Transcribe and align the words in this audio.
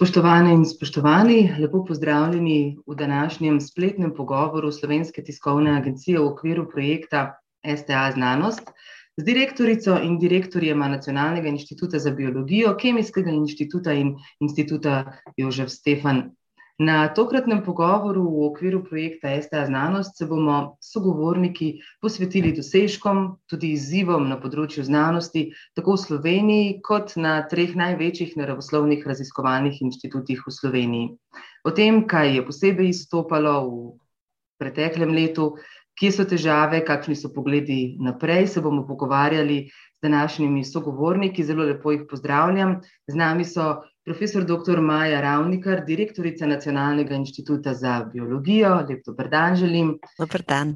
Spoštovane 0.00 0.54
in 0.56 0.62
spoštovani, 0.64 1.56
lepo 1.60 1.82
pozdravljeni 1.84 2.78
v 2.88 2.94
današnjem 2.96 3.58
spletnem 3.60 4.14
pogovoru 4.16 4.70
Slovenske 4.72 5.20
tiskovne 5.22 5.74
agencije 5.76 6.18
v 6.18 6.22
okviru 6.24 6.64
projekta 6.70 7.34
STA 7.76 8.06
Znanost 8.14 8.72
z 9.16 9.24
direktorico 9.24 9.98
in 10.00 10.16
direktorjema 10.18 10.88
Nacionalnega 10.88 11.52
inštituta 11.52 11.98
za 11.98 12.14
biologijo, 12.16 12.72
Kemijskega 12.80 13.30
inštituta 13.30 13.92
in 13.92 14.14
inštituta 14.40 15.12
Jožef 15.36 15.68
Stefan 15.68 16.30
Na 16.80 17.08
tokratnem 17.12 17.60
pogovoru 17.60 18.22
v 18.24 18.46
okviru 18.48 18.78
projekta 18.80 19.34
STA 19.42 19.66
Znanost 19.66 20.16
se 20.16 20.24
bomo 20.26 20.78
sogovorniki 20.80 21.82
posvetili 22.00 22.54
dosežkom, 22.56 23.36
tudi 23.52 23.74
izzivom 23.76 24.24
na 24.30 24.38
področju 24.40 24.86
znanosti, 24.88 25.42
tako 25.76 25.98
v 25.98 26.00
Sloveniji, 26.00 26.70
kot 26.80 27.12
na 27.20 27.34
treh 27.50 27.74
največjih 27.76 28.32
naravoslovnih 28.40 29.04
raziskovalnih 29.04 29.76
inštitutih 29.84 30.40
v 30.40 30.54
Sloveniji. 30.56 31.10
O 31.68 31.74
tem, 31.76 32.00
kaj 32.08 32.32
je 32.38 32.46
posebej 32.48 32.88
izstopalo 32.94 33.54
v 33.68 33.84
preteklem 34.56 35.12
letu, 35.12 35.50
kje 36.00 36.14
so 36.16 36.24
težave, 36.24 36.80
kakšni 36.80 37.12
so 37.12 37.28
pogledi 37.28 38.00
naprej, 38.00 38.48
se 38.56 38.64
bomo 38.64 38.86
pogovarjali 38.88 39.66
z 39.68 40.08
današnjimi 40.08 40.64
sogovorniki. 40.64 41.44
Zelo 41.44 41.68
lepo 41.68 41.92
jih 41.92 42.08
pozdravljam. 42.08 42.78
Z 43.04 43.20
nami 43.20 43.44
so 43.44 43.82
profesor 44.10 44.42
dr. 44.44 44.80
Maja 44.80 45.20
Ravnikar, 45.20 45.84
direktorica 45.86 46.46
Nacionalnega 46.46 47.14
inštituta 47.14 47.74
za 47.74 48.00
biologijo. 48.12 48.72
Lep 48.88 49.04
dober 49.06 49.28
dan 49.30 49.56
želim. 49.56 49.98
Dober 50.18 50.42
dan. 50.48 50.74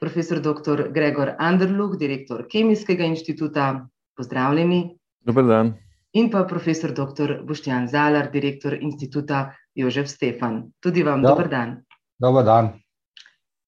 Profesor 0.00 0.40
dr. 0.40 0.90
Gregor 0.92 1.32
Anderluh, 1.38 1.96
direktor 1.96 2.44
Kemijskega 2.50 3.04
inštituta. 3.08 3.86
Pozdravljeni. 4.16 4.98
Dober 5.24 5.46
dan. 5.48 5.72
In 6.12 6.28
pa 6.30 6.44
profesor 6.44 6.92
dr. 6.92 7.38
Boštjan 7.48 7.88
Zalar, 7.88 8.28
direktor 8.32 8.76
inštituta 8.76 9.54
Jožef 9.74 10.08
Stefan. 10.08 10.68
Tudi 10.80 11.02
vam 11.02 11.22
Do. 11.22 11.28
dober 11.28 11.48
dan. 11.48 11.78
Dober 12.20 12.44
dan. 12.44 12.68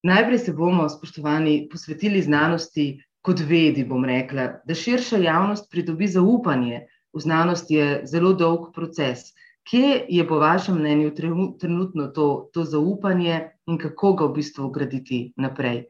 Najprej 0.03 0.39
se 0.39 0.53
bomo, 0.53 0.89
spoštovani, 0.89 1.69
posvetili 1.73 2.23
znanosti 2.23 3.01
kot 3.25 3.41
vedi, 3.41 3.83
bom 3.85 4.05
rekla, 4.05 4.61
da 4.65 4.75
širša 4.75 5.19
javnost 5.25 5.71
pridobi 5.71 6.07
zaupanje 6.07 6.85
v 7.17 7.20
znanosti 7.20 7.75
je 7.75 8.03
zelo 8.05 8.34
dolg 8.36 8.72
proces. 8.75 9.33
Kje 9.67 10.05
je 10.09 10.28
po 10.28 10.39
vašem 10.39 10.77
mnenju 10.78 11.14
trenutno 11.59 12.06
to, 12.06 12.50
to 12.53 12.64
zaupanje 12.64 13.50
in 13.67 13.78
kako 13.78 14.12
ga 14.12 14.28
v 14.28 14.36
bistvu 14.36 14.69
graditi 14.70 15.33
naprej? 15.37 15.87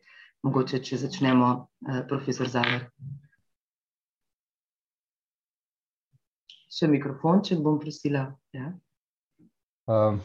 Mogoče, 0.46 0.78
če 0.78 0.96
začnemo, 1.02 1.50
eh, 1.90 2.00
profesor 2.08 2.48
Zaver. 2.48 2.86
Še 6.70 6.88
mikrofonček 6.88 7.60
bom 7.64 7.80
prosila. 7.80 8.28
Ja. 8.54 8.70
Um, 9.90 10.20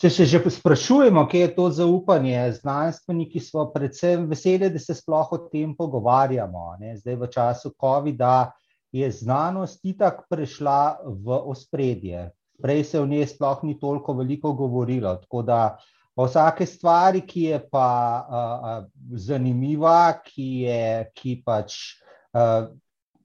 če 0.00 0.10
se 0.10 0.26
že 0.26 0.40
sprašujemo, 0.50 1.26
kje 1.28 1.40
je 1.40 1.54
to 1.54 1.70
zaupanje, 1.70 2.38
znanstveniki 2.60 3.40
smo 3.40 3.68
predvsem 3.72 4.26
veseli, 4.28 4.70
da 4.70 4.78
se 4.78 4.94
sploh 4.94 5.32
o 5.32 5.38
tem 5.52 5.76
pogovarjamo. 5.76 6.76
Ne? 6.80 6.96
Zdaj 6.96 7.16
v 7.16 7.28
času 7.32 7.72
COVID-a 7.80 8.50
je 8.92 9.10
znanost 9.10 9.84
itak 9.84 10.24
prešla 10.30 10.98
v 11.04 11.40
ospredje. 11.44 12.30
Prej 12.62 12.84
se 12.84 13.00
o 13.00 13.06
njej 13.06 13.26
sploh 13.26 13.62
ni 13.62 13.78
toliko 13.78 14.12
veliko 14.12 14.52
govorilo. 14.52 15.14
Tako 15.16 15.42
da 15.42 15.78
o 16.16 16.26
vsake 16.26 16.66
stvari, 16.66 17.20
ki 17.20 17.42
je 17.42 17.58
pa 17.70 17.90
uh, 18.26 18.84
zanimiva, 19.14 20.18
ki, 20.24 20.48
je, 20.66 21.10
ki, 21.14 21.36
pač, 21.46 21.76
uh, 22.34 22.66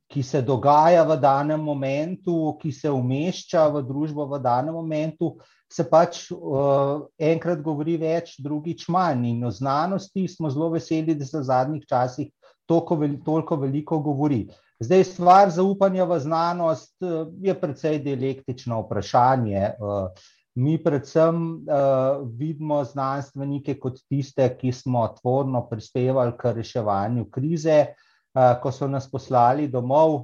ki 0.07 0.21
se 0.23 0.43
dogaja 0.45 1.01
v 1.09 1.17
danem 1.17 1.63
momentu, 1.63 2.53
ki 2.61 2.71
se 2.71 2.91
umešča 2.93 3.65
v 3.73 3.81
družbo 3.87 4.27
v 4.29 4.41
danem 4.43 4.77
momentu, 4.77 5.33
se 5.65 5.87
pač 5.89 6.27
uh, 6.35 7.07
enkrat 7.17 7.63
govori 7.65 7.97
več, 7.97 8.35
drugič 8.37 8.85
manj. 8.93 9.25
In 9.31 9.49
o 9.49 9.51
znanosti 9.51 10.27
smo 10.29 10.53
zelo 10.53 10.69
veseli, 10.75 11.17
da 11.17 11.25
se 11.25 11.39
v 11.39 11.47
zadnjih 11.49 11.87
časih 11.89 12.29
toliko, 12.69 12.99
toliko 13.25 13.57
veliko 13.57 13.99
govori. 13.99 14.43
Zdaj, 14.79 15.03
stvar 15.03 15.49
zaupanja 15.49 16.05
v 16.05 16.19
znanost 16.19 16.95
eh, 17.03 17.25
je 17.41 17.53
precej 17.53 17.99
dialektično 18.03 18.81
vprašanje. 18.81 19.61
Eh, 19.61 19.75
mi, 20.55 20.77
predvsem, 20.83 21.37
eh, 21.61 22.23
vidimo 22.37 22.83
znanstvenike 22.83 23.77
kot 23.79 24.01
tiste, 24.09 24.47
ki 24.57 24.71
smo 24.71 25.07
tvorno 25.21 25.65
prispevali 25.69 26.33
k 26.37 26.53
reševanju 26.57 27.29
krize, 27.31 27.85
ko 28.33 28.71
so 28.73 28.87
nas 28.89 29.05
poslali 29.05 29.67
domov 29.69 30.23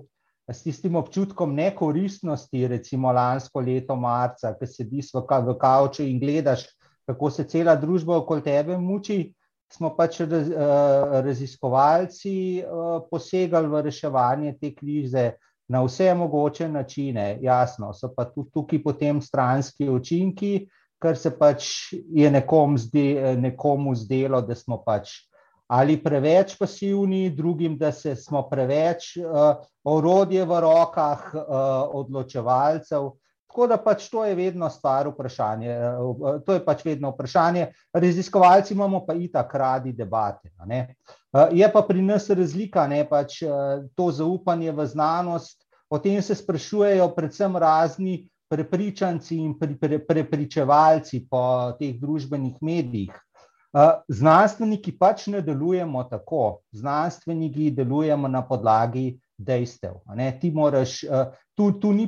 s 0.50 0.64
tistim 0.64 0.96
občutkom 0.98 1.52
nekoristnosti, 1.54 2.68
recimo 2.68 3.12
lansko 3.14 3.62
leto 3.62 3.94
marca, 3.96 4.56
ki 4.58 4.66
sediš 4.66 5.12
v 5.14 5.54
kavču 5.62 6.02
in 6.04 6.18
gledaš, 6.20 6.64
kako 7.06 7.30
se 7.30 7.44
cela 7.44 7.76
družba 7.76 8.18
okoli 8.18 8.42
tebe 8.42 8.78
muči 8.78 9.28
smo 9.74 9.92
pač 9.96 10.20
uh, 10.22 10.32
raziskovalci 11.26 12.64
uh, 12.64 13.00
posegali 13.10 13.70
v 13.70 13.84
reševanje 13.90 14.56
te 14.62 14.74
krize 14.76 15.32
na 15.70 15.84
vse 15.86 16.14
mogoče 16.18 16.68
načine. 16.70 17.38
Jasno, 17.42 17.94
so 17.94 18.10
pa 18.16 18.26
tudi 18.26 18.50
tukaj 18.54 18.84
potem 18.84 19.22
stranski 19.22 19.90
učinki, 19.90 20.68
ker 21.00 21.18
se 21.18 21.32
pač 21.38 21.94
je 21.94 22.32
nekom 22.32 22.78
zde, 22.78 23.38
nekomu 23.38 23.96
zdelo, 23.96 24.42
da 24.42 24.56
smo 24.56 24.82
pač 24.84 25.30
ali 25.70 26.00
preveč 26.02 26.56
pasivni, 26.58 27.30
drugim, 27.30 27.78
da 27.78 27.92
se 27.92 28.16
smo 28.16 28.42
preveč 28.50 29.12
uh, 29.22 29.62
orodje 29.86 30.46
v 30.46 30.62
rokah 30.66 31.28
uh, 31.34 31.44
odločevalcev. 31.94 33.12
Tako 33.50 33.68
da 33.68 33.78
pač 33.82 34.04
to 34.14 34.22
je 34.26 34.36
vedno 34.38 34.70
stvar 34.70 35.08
vprašanja. 35.10 35.98
To 36.46 36.54
je 36.54 36.62
pač 36.66 36.84
vedno 36.86 37.10
vprašanje. 37.10 37.72
Raziskovalci 37.94 38.74
imamo 38.74 39.02
pa 39.08 39.16
itak 39.18 39.56
radi 39.56 39.94
debate. 39.94 40.52
Je 41.52 41.70
pa 41.74 41.82
pri 41.82 42.02
nas 42.06 42.30
razlika, 42.30 42.88
ne 42.88 43.02
pač 43.10 43.40
to 43.98 44.12
zaupanje 44.12 44.72
v 44.72 44.86
znanost. 44.86 45.66
O 45.90 45.98
tem 45.98 46.22
se 46.22 46.36
sprašujejo 46.38 47.10
predvsem 47.16 47.58
razni 47.58 48.30
prepričanci 48.50 49.38
in 49.38 49.56
prepričevalci 50.08 51.26
po 51.30 51.74
teh 51.80 51.98
družbenih 51.98 52.62
medijih. 52.62 53.18
Znanstveniki 54.08 54.94
pač 54.98 55.26
ne 55.34 55.42
delujemo 55.42 56.04
tako. 56.04 56.62
Znanstveniki 56.72 57.72
delujemo 57.74 58.28
na 58.28 58.46
podlagi 58.46 59.18
dejstev. 59.40 60.00
Moraš, 60.54 61.04
eh, 61.04 61.32
tu, 61.56 61.72
tu 61.80 61.94
ni 61.94 62.08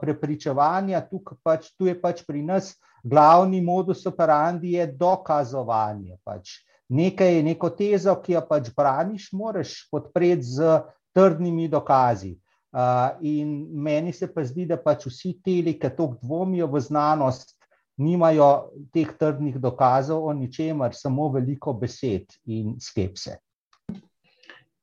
prepričevanja, 0.00 1.00
tu, 1.08 1.22
pač, 1.42 1.70
tu 1.78 1.86
je 1.86 1.94
pač 2.00 2.24
pri 2.26 2.42
nas 2.42 2.74
glavni 3.04 3.60
modus 3.60 4.06
operandi 4.06 4.76
dokazovanje. 4.98 6.18
Pač. 6.24 6.58
Nekaj, 6.88 7.42
neko 7.42 7.70
tezo, 7.70 8.14
ki 8.22 8.32
jo 8.32 8.42
pač 8.48 8.70
braniš, 8.76 9.30
moraš 9.32 9.88
podpreti 9.92 10.42
z 10.42 10.80
trdnimi 11.14 11.68
dokazi. 11.68 12.38
Uh, 12.68 13.16
in 13.24 13.64
meni 13.72 14.12
se 14.12 14.26
pa 14.28 14.44
zdi, 14.44 14.66
da 14.68 14.76
pač 14.76 15.06
vsi 15.08 15.38
ti, 15.44 15.62
ki 15.64 15.78
tako 15.88 16.18
dvomijo 16.20 16.66
v 16.68 16.80
znanost, 16.84 17.56
nimajo 17.98 18.70
teh 18.94 19.08
trdnih 19.18 19.56
dokazov 19.58 20.28
o 20.28 20.32
ničemer, 20.32 20.94
samo 20.94 21.30
veliko 21.32 21.72
besed 21.72 22.36
in 22.46 22.76
skepse. 22.80 23.38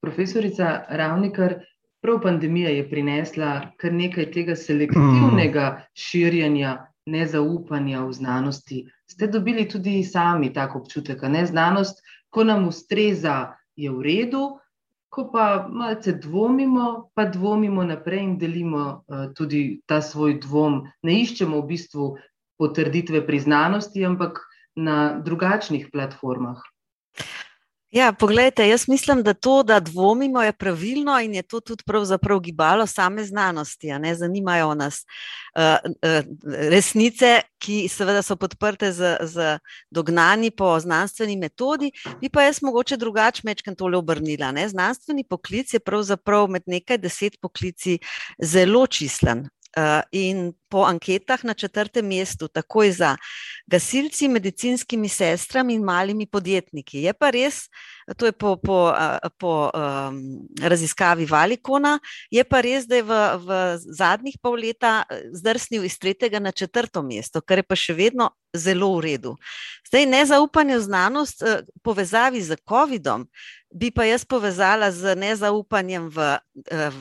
Profesorica 0.05 0.85
Ravnikar, 0.89 1.55
prav 2.01 2.19
pandemija 2.21 2.69
je 2.69 2.89
prinesla 2.89 3.71
kar 3.81 3.93
nekaj 3.93 4.29
tega 4.31 4.55
selektivnega 4.55 5.69
širjenja 5.97 6.75
nezaupanja 7.09 8.03
v 8.05 8.13
znanosti. 8.13 8.83
Ste 9.09 9.27
dobili 9.27 9.65
tudi 9.69 10.03
sami 10.03 10.51
tako 10.53 10.83
občutek, 10.83 11.21
da 11.21 11.45
znanost, 11.45 12.01
ko 12.29 12.43
nam 12.43 12.67
ustreza, 12.67 13.55
je 13.75 13.91
v 13.91 14.01
redu, 14.01 14.43
ko 15.09 15.29
pa 15.31 15.67
malce 15.71 16.13
dvomimo, 16.13 17.09
pa 17.15 17.25
dvomimo 17.25 17.83
naprej 17.83 18.23
in 18.23 18.37
delimo 18.37 18.83
uh, 19.07 19.31
tudi 19.35 19.81
ta 19.87 20.01
svoj 20.01 20.39
dvom. 20.43 20.81
Ne 21.03 21.19
iščemo 21.21 21.61
v 21.61 21.67
bistvu 21.71 22.09
potrditve 22.59 23.25
pri 23.27 23.39
znanosti, 23.39 24.05
ampak 24.05 24.41
na 24.75 25.19
drugačnih 25.23 25.89
platformah. 25.91 26.59
Ja, 27.91 28.13
poglejte, 28.13 28.67
jaz 28.67 28.87
mislim, 28.87 29.23
da 29.23 29.33
to, 29.33 29.63
da 29.63 29.79
dvomimo, 29.79 30.41
je 30.43 30.53
pravilno 30.53 31.19
in 31.19 31.35
je 31.35 31.41
to 31.41 31.59
tudi 31.59 31.83
pravzaprav 31.85 32.39
gibalo 32.39 32.87
same 32.87 33.23
znanosti. 33.23 33.87
Zanimajo 34.15 34.73
nas 34.75 35.05
uh, 35.55 35.91
uh, 35.91 36.25
resnice, 36.69 37.41
ki 37.57 37.87
seveda 37.89 38.21
so 38.21 38.35
podprte 38.35 38.91
z, 38.91 39.17
z 39.21 39.59
dognani 39.91 40.51
po 40.51 40.79
znanstveni 40.79 41.37
metodi, 41.37 41.91
bi 42.21 42.29
pa 42.29 42.43
jaz 42.43 42.61
mogoče 42.61 42.97
drugače 42.97 43.41
mečkam 43.45 43.75
tole 43.75 43.97
obrnila. 43.97 44.51
Ne? 44.51 44.69
Znanstveni 44.69 45.23
poklic 45.23 45.73
je 45.73 45.79
pravzaprav 45.79 46.49
med 46.49 46.63
nekaj 46.67 46.97
deset 46.97 47.39
poklici 47.41 47.99
zelo 48.41 48.87
čislen. 48.87 49.47
Eh, 49.75 50.01
in 50.11 50.53
po 50.71 50.85
anketah 50.87 51.43
na 51.43 51.53
četrtem 51.53 52.07
mestu, 52.07 52.47
takoj 52.47 52.91
za 52.91 53.09
gasilci, 53.67 54.29
medicinskimi 54.31 55.09
sestrami 55.09 55.75
in 55.75 55.83
malimi 55.83 56.25
podjetniki. 56.31 57.01
Je 57.03 57.13
pa 57.13 57.29
res, 57.35 57.67
to 58.13 58.25
je 58.25 58.31
po, 58.31 58.55
po, 58.57 58.93
po 59.37 59.71
um, 59.73 60.21
raziskavi 60.61 61.25
Valikona. 61.25 61.99
Je 62.29 62.43
pa 62.43 62.61
res, 62.61 62.85
da 62.85 62.99
je 62.99 63.03
v, 63.03 63.17
v 63.41 63.59
zadnjih 63.81 64.37
pol 64.41 64.59
leta 64.61 65.03
zdrsnil 65.33 65.87
iz 65.89 65.97
tretjega 65.97 66.39
na 66.39 66.51
četrto 66.51 67.01
mesto, 67.01 67.41
kar 67.41 67.63
je 67.63 67.65
pa 67.65 67.77
še 67.77 67.97
vedno 67.97 68.29
zelo 68.53 68.93
v 68.97 69.05
redu. 69.09 69.33
Zdaj, 69.89 70.05
nezaupanje 70.05 70.77
v 70.77 70.85
znanost, 70.85 71.43
povezavi 71.81 72.41
z 72.45 72.61
COVID-om, 72.61 73.25
bi 73.73 73.89
pa 73.91 74.05
jaz 74.05 74.23
povezala 74.25 74.91
z 74.93 75.17
nezaupanjem 75.17 76.07
v, 76.13 76.37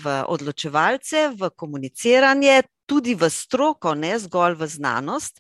v 0.01 0.17
odločevalce, 0.33 1.37
v 1.37 1.53
komuniciranje, 1.53 2.65
tudi 2.89 3.15
v 3.15 3.29
stroko, 3.31 3.95
ne 3.95 4.17
zgolj 4.19 4.59
v 4.59 4.69
znanost. 4.69 5.39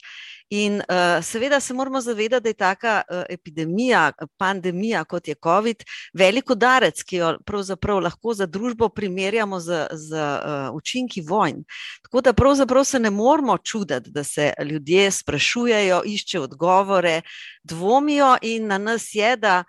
In 0.55 0.75
uh, 0.75 1.19
seveda 1.25 1.61
se 1.61 1.75
moramo 1.75 2.01
zavedati, 2.01 2.43
da 2.43 2.49
je 2.49 2.55
taka 2.55 3.03
uh, 3.11 3.23
epidemija, 3.29 4.13
pandemija 4.39 5.05
kot 5.05 5.29
je 5.29 5.35
COVID, 5.43 5.85
velik 6.15 6.51
udarec, 6.51 7.03
ki 7.03 7.17
jo 7.17 7.31
pravzaprav 7.47 7.99
lahko 8.05 8.35
za 8.35 8.47
družbo 8.47 8.89
primerjamo 8.89 9.59
z, 9.61 9.87
z 9.93 10.15
uh, 10.15 10.77
učinki 10.77 11.25
vojn. 11.27 11.65
Tako 12.03 12.21
da 12.21 12.33
pravzaprav 12.33 12.85
se 12.85 12.99
ne 12.99 13.11
moramo 13.11 13.59
čuditi, 13.59 14.11
da 14.11 14.25
se 14.25 14.53
ljudje 14.65 15.11
sprašujejo, 15.11 16.03
iščejo 16.07 16.43
odgovore, 16.43 17.23
dvomijo 17.65 18.37
in 18.43 18.67
na 18.67 18.79
nas 18.79 19.11
je, 19.15 19.37
da 19.37 19.65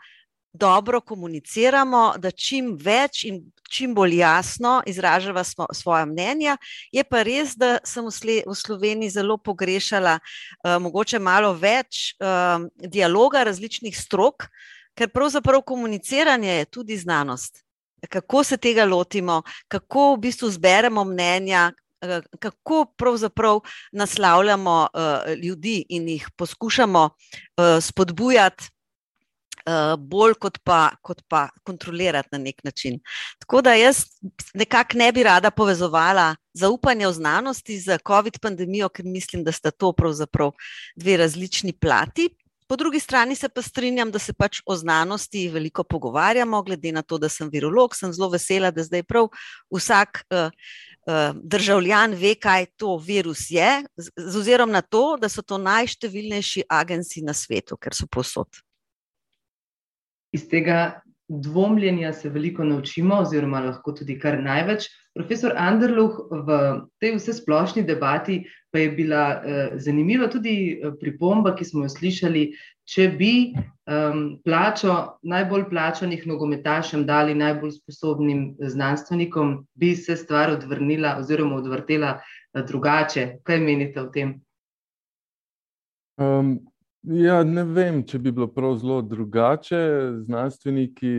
dobro 0.56 1.02
komuniciramo, 1.02 2.14
da 2.18 2.32
čim 2.32 2.76
več 2.82 3.24
in 3.28 3.44
čim 3.70 3.94
bolj 3.96 4.16
jasno 4.18 4.82
izražava 4.86 5.44
svoje 5.74 6.06
mnenja. 6.06 6.58
Je 6.92 7.04
pa 7.04 7.24
res, 7.24 7.56
da 7.56 7.78
sem 7.84 8.06
v 8.06 8.56
Sloveniji 8.56 9.10
zelo 9.18 9.38
pogrešala 9.38 10.20
uh, 10.20 10.78
mogoče 10.82 11.20
malo 11.20 11.54
več 11.54 12.16
uh, 12.20 12.66
dialoga 12.76 13.44
različnih 13.44 13.98
strok, 13.98 14.48
ker 14.96 15.12
pravzaprav 15.12 15.62
komuniciranje 15.62 16.52
je 16.52 16.66
tudi 16.66 16.98
znanost. 16.98 17.64
Kako 18.10 18.44
se 18.44 18.58
tega 18.58 18.86
lotimo, 18.86 19.42
kako 19.68 20.14
v 20.14 20.20
bistvu 20.28 20.52
zberemo 20.54 21.04
mnenja, 21.04 21.72
eh, 22.02 22.22
kako 22.40 22.86
pravzaprav 22.98 23.64
naslavljamo 23.92 24.76
uh, 24.94 25.34
ljudi 25.42 25.86
in 25.90 26.08
jih 26.10 26.28
poskušamo 26.38 27.10
uh, 27.10 27.82
spodbujati 27.82 28.75
bolj 29.98 30.36
kot 30.40 30.60
pa, 30.64 30.90
kot 31.02 31.22
pa 31.28 31.50
kontrolirati 31.64 32.30
na 32.32 32.38
nek 32.38 32.64
način. 32.64 33.00
Tako 33.40 33.62
da 33.62 33.74
jaz 33.74 34.06
nekako 34.54 34.98
ne 34.98 35.12
bi 35.12 35.24
rada 35.24 35.52
povezovala 35.52 36.36
zaupanja 36.54 37.10
v 37.10 37.14
znanosti 37.14 37.80
z 37.80 37.98
COVID 38.08 38.40
pandemijo, 38.42 38.90
ker 38.90 39.06
mislim, 39.06 39.44
da 39.44 39.52
sta 39.52 39.72
to 39.72 39.92
pravzaprav 39.94 40.52
dve 40.96 41.18
različni 41.18 41.74
plati. 41.74 42.30
Po 42.68 42.76
drugi 42.76 43.00
strani 43.00 43.36
se 43.36 43.50
pa 43.50 43.62
strinjam, 43.62 44.12
da 44.12 44.20
se 44.20 44.34
pač 44.34 44.62
o 44.66 44.76
znanosti 44.76 45.50
veliko 45.50 45.84
pogovarjamo, 45.84 46.64
glede 46.64 46.92
na 46.92 47.02
to, 47.02 47.18
da 47.18 47.30
sem 47.30 47.50
virolog, 47.50 47.96
sem 47.96 48.14
zelo 48.14 48.30
vesela, 48.30 48.72
da 48.72 48.84
zdaj 48.84 49.04
prav 49.04 49.28
vsak 49.70 50.24
uh, 50.34 50.50
uh, 51.06 51.38
državljan 51.44 52.14
ve, 52.18 52.34
kaj 52.36 52.66
to 52.78 52.98
virus 52.98 53.52
je, 53.54 53.84
z, 53.98 54.10
z 54.18 54.38
ozirom 54.38 54.72
na 54.72 54.82
to, 54.82 55.18
da 55.22 55.30
so 55.30 55.46
to 55.46 55.58
najštevilnejši 55.62 56.66
agenci 56.70 57.22
na 57.22 57.34
svetu, 57.38 57.78
ker 57.78 57.94
so 57.94 58.10
posod 58.10 58.65
iz 60.36 60.48
tega 60.52 61.02
dvomljenja 61.28 62.14
se 62.14 62.30
veliko 62.30 62.64
naučimo, 62.64 63.16
oziroma 63.16 63.60
lahko 63.60 63.92
tudi 63.98 64.20
kar 64.20 64.38
največ. 64.44 64.86
Profesor 65.16 65.54
Anderluh, 65.58 66.20
v 66.30 66.58
tej 67.00 67.16
vse 67.16 67.34
splošni 67.34 67.86
debati 67.88 68.44
pa 68.72 68.80
je 68.84 68.90
bila 68.92 69.24
eh, 69.32 69.70
zanimiva 69.80 70.28
tudi 70.28 70.76
eh, 70.76 70.92
pripomba, 71.00 71.56
ki 71.56 71.66
smo 71.66 71.86
jo 71.86 71.90
slišali, 71.90 72.44
če 72.86 73.08
bi 73.18 73.32
um, 73.56 74.36
plačo 74.46 75.18
najbolj 75.26 75.64
plačanih 75.72 76.28
nogometašem 76.30 77.06
dali 77.08 77.34
najbolj 77.34 77.72
sposobnim 77.80 78.44
znanstvenikom, 78.60 79.56
bi 79.74 79.96
se 79.96 80.14
stvar 80.20 80.52
odvrnila 80.54 81.16
oziroma 81.24 81.58
odvrtela 81.64 82.20
eh, 82.20 82.62
drugače. 82.62 83.40
Kaj 83.44 83.60
menite 83.64 84.04
o 84.04 84.12
tem? 84.14 84.36
Um, 86.22 86.60
Ja, 87.06 87.44
ne 87.46 87.62
vem, 87.70 88.00
če 88.08 88.18
bi 88.18 88.32
bilo 88.34 88.48
prav 88.50 88.80
zelo 88.82 88.98
drugače. 89.06 89.78
Znanstveniki, 90.26 91.12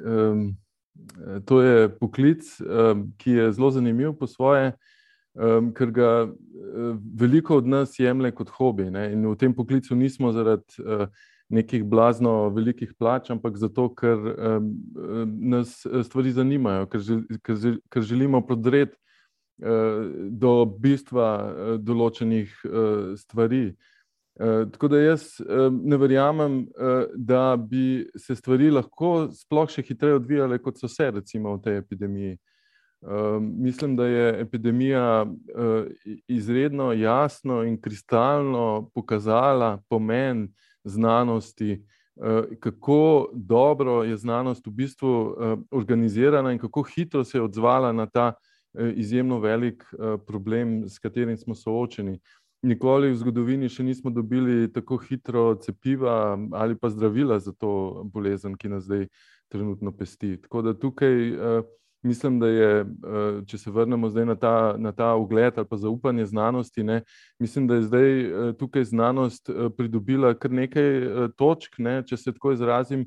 um, 0.00 0.46
to 1.44 1.60
je 1.60 1.90
poklic, 1.98 2.48
um, 2.64 3.02
ki 3.20 3.36
je 3.36 3.50
zelo 3.52 3.68
zanimiv 3.74 4.14
po 4.16 4.26
svoje, 4.30 4.72
um, 5.36 5.68
ker 5.76 5.92
ga 5.92 6.10
um, 6.24 6.96
veliko 7.20 7.58
od 7.60 7.68
nas 7.68 7.98
jemlje 8.00 8.32
kot 8.40 8.54
hobi. 8.56 8.88
Ne? 8.94 9.10
In 9.12 9.28
v 9.28 9.36
tem 9.36 9.52
poklicu 9.52 9.98
nismo 10.00 10.32
zaradi 10.32 10.80
uh, 10.80 11.06
nekih 11.52 11.84
blazno 11.84 12.48
velikih 12.48 12.94
plač, 12.96 13.28
ampak 13.34 13.60
zato, 13.60 13.90
ker 13.92 14.16
um, 14.16 14.74
nas 15.52 15.82
stvari 16.08 16.32
zanimajo, 16.32 16.88
ker, 16.88 17.04
žel, 17.04 17.24
ker, 17.44 17.80
ker 17.92 18.06
želimo 18.06 18.40
prodreti 18.46 18.96
uh, 19.60 20.08
do 20.32 20.62
bistva 20.64 21.28
uh, 21.44 21.74
določenih 21.76 22.62
uh, 22.64 23.10
stvari. 23.20 23.74
Uh, 24.40 24.70
tako 24.72 24.88
da 24.88 24.98
jaz 24.98 25.40
uh, 25.40 25.72
ne 25.72 25.96
verjamem, 25.96 26.58
uh, 26.58 27.04
da 27.14 27.56
bi 27.56 28.08
se 28.18 28.34
stvari 28.34 28.70
lahko 28.70 29.28
sploh 29.30 29.70
še 29.70 29.84
hitreje 29.86 30.18
odvijale, 30.18 30.58
kot 30.58 30.80
so 30.80 30.90
se, 30.90 31.06
recimo, 31.14 31.52
v 31.54 31.62
tej 31.62 31.78
epidemiji. 31.84 32.38
Uh, 33.04 33.38
mislim, 33.38 33.94
da 33.96 34.06
je 34.06 34.40
epidemija 34.40 35.22
uh, 35.22 35.86
izredno 36.26 36.92
jasno 36.92 37.62
in 37.62 37.80
kristalno 37.80 38.90
pokazala 38.94 39.78
pomen 39.88 40.48
znanosti, 40.84 41.84
uh, 42.16 42.42
kako 42.60 43.30
dobro 43.32 44.02
je 44.02 44.16
znanost 44.16 44.66
v 44.66 44.70
bistvu 44.70 45.12
uh, 45.14 45.58
organizirana 45.70 46.52
in 46.52 46.58
kako 46.58 46.82
hitro 46.82 47.24
se 47.24 47.38
je 47.38 47.42
odzvala 47.42 47.92
na 47.92 48.06
ta 48.06 48.32
uh, 48.32 48.90
izjemno 48.94 49.38
velik 49.38 49.84
uh, 49.92 50.18
problem, 50.26 50.88
s 50.88 50.98
katerim 50.98 51.36
smo 51.36 51.54
soočeni. 51.54 52.18
Nikoli 52.64 53.10
v 53.12 53.20
zgodovini 53.20 53.68
še 53.68 53.84
nismo 53.84 54.10
dobili 54.10 54.72
tako 54.72 54.96
hitro 54.96 55.54
cepiva 55.60 56.32
ali 56.56 56.76
pa 56.80 56.88
zdravila 56.88 57.38
za 57.38 57.52
to 57.52 58.04
bolezen, 58.12 58.56
ki 58.56 58.72
nas 58.72 58.86
zdaj 58.88 59.08
trenutno 59.52 59.92
pesti. 59.92 60.36
Tako 60.40 60.62
da 60.62 60.72
tukaj 60.72 61.16
uh, 61.32 61.66
mislim, 62.04 62.38
da 62.40 62.48
je, 62.48 62.70
uh, 62.84 63.44
če 63.46 63.58
se 63.58 63.70
vrnemo 63.70 64.08
zdaj 64.12 64.26
na 64.26 64.36
ta, 64.36 64.54
na 64.78 64.92
ta 64.92 65.14
ugled 65.16 65.58
ali 65.58 65.68
pa 65.68 65.76
zaupanje 65.76 66.26
znanosti, 66.26 66.84
ne, 66.84 67.02
mislim, 67.38 67.68
da 67.68 67.74
je 67.74 67.86
zdaj 67.88 68.10
uh, 68.24 68.54
tukaj 68.58 68.84
znanost 68.84 69.50
pridobila 69.76 70.34
kar 70.34 70.52
nekaj 70.52 70.90
točk, 71.36 71.78
ne, 71.78 72.02
če 72.06 72.16
se 72.16 72.32
tako 72.32 72.52
izrazim. 72.52 73.06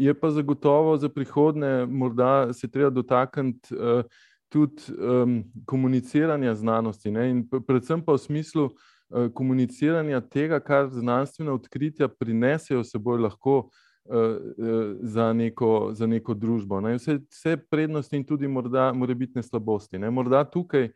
Je 0.00 0.14
pa 0.16 0.30
zagotovo 0.32 0.94
za 0.96 1.10
prihodne, 1.12 1.86
morda 1.86 2.52
se 2.56 2.70
treba 2.72 2.90
dotakniti. 2.90 3.74
Uh, 3.76 4.04
tudi 4.52 4.82
um, 4.98 5.44
komuniciranja 5.66 6.54
znanosti, 6.54 7.10
ne? 7.10 7.30
in 7.30 7.44
predvsem 7.48 8.02
pa 8.04 8.12
v 8.12 8.20
smislu 8.20 8.64
uh, 8.68 9.30
komuniciranja 9.34 10.20
tega, 10.20 10.60
kar 10.60 10.90
znanstvena 10.92 11.54
odkritja 11.56 12.08
prinesejo 12.08 12.84
seboj 12.84 13.22
lahko 13.24 13.56
uh, 13.58 13.72
uh, 14.12 14.92
za, 15.00 15.32
neko, 15.32 15.90
za 15.96 16.06
neko 16.06 16.34
družbo. 16.34 16.80
Ne? 16.84 16.98
Vse, 17.00 17.18
vse 17.30 17.56
prednosti 17.70 18.16
in 18.16 18.26
tudi 18.28 18.48
morda 18.48 18.90
morebitne 18.92 19.42
slabosti. 19.42 19.98
Ne? 19.98 20.10
Morda 20.10 20.44
tukaj. 20.44 20.92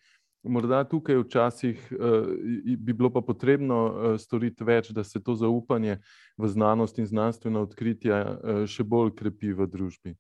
Morda 0.46 0.84
tukaj 0.86 1.16
včasih 1.18 1.88
uh, 1.90 2.28
bi 2.78 2.92
bilo 2.92 3.08
pa 3.10 3.18
potrebno 3.24 3.78
uh, 3.86 4.12
storiti 4.20 4.64
več, 4.64 4.92
da 4.94 5.02
se 5.04 5.18
to 5.18 5.34
zaupanje 5.34 5.96
v 6.38 6.48
znanost 6.48 7.00
in 7.02 7.08
znanstvena 7.10 7.64
odkritja 7.66 8.20
uh, 8.22 8.60
še 8.70 8.86
bolj 8.86 9.10
krepi 9.18 9.50
v 9.56 9.66
družbi. 9.66 10.14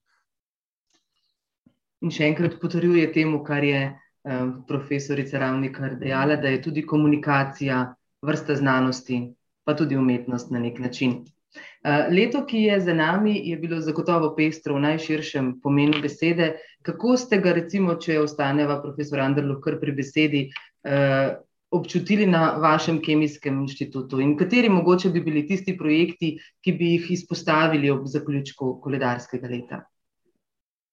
In 2.04 2.12
še 2.12 2.26
enkrat 2.30 2.58
potrjuje 2.60 3.06
temu, 3.14 3.40
kar 3.44 3.64
je 3.64 3.80
um, 3.88 4.50
profesorica 4.68 5.40
Ravnikar 5.40 5.96
dejala, 6.00 6.36
da 6.36 6.52
je 6.52 6.60
tudi 6.66 6.84
komunikacija 6.86 7.94
vrsta 8.26 8.56
znanosti, 8.58 9.22
pa 9.64 9.74
tudi 9.76 9.96
umetnost 9.96 10.52
na 10.52 10.60
nek 10.60 10.78
način. 10.82 11.22
Uh, 11.56 12.10
leto, 12.12 12.42
ki 12.44 12.66
je 12.66 12.80
za 12.80 12.94
nami, 12.94 13.38
je 13.48 13.56
bilo 13.56 13.80
zagotovo 13.80 14.34
pestro 14.36 14.76
v 14.76 14.84
najširšem 14.90 15.54
pomenu 15.62 16.02
besede. 16.02 16.56
Kako 16.84 17.16
ste 17.16 17.40
ga, 17.40 17.56
recimo, 17.56 17.96
če 17.96 18.20
ostaneva 18.20 18.80
profesor 18.82 19.24
Andrlo 19.24 19.56
kar 19.64 19.80
pri 19.80 19.96
besedi, 19.96 20.46
uh, 20.84 21.32
občutili 21.70 22.26
na 22.26 22.56
vašem 22.62 23.00
kemijskem 23.02 23.60
inštitutu 23.60 24.20
in 24.20 24.36
kateri 24.38 24.68
mogoče 24.68 25.10
bi 25.10 25.20
bili 25.20 25.46
tisti 25.46 25.76
projekti, 25.78 26.36
ki 26.62 26.72
bi 26.72 26.92
jih 26.94 27.10
izpostavili 27.10 27.90
ob 27.90 28.06
zaključku 28.06 28.80
koledarskega 28.82 29.48
leta? 29.50 29.80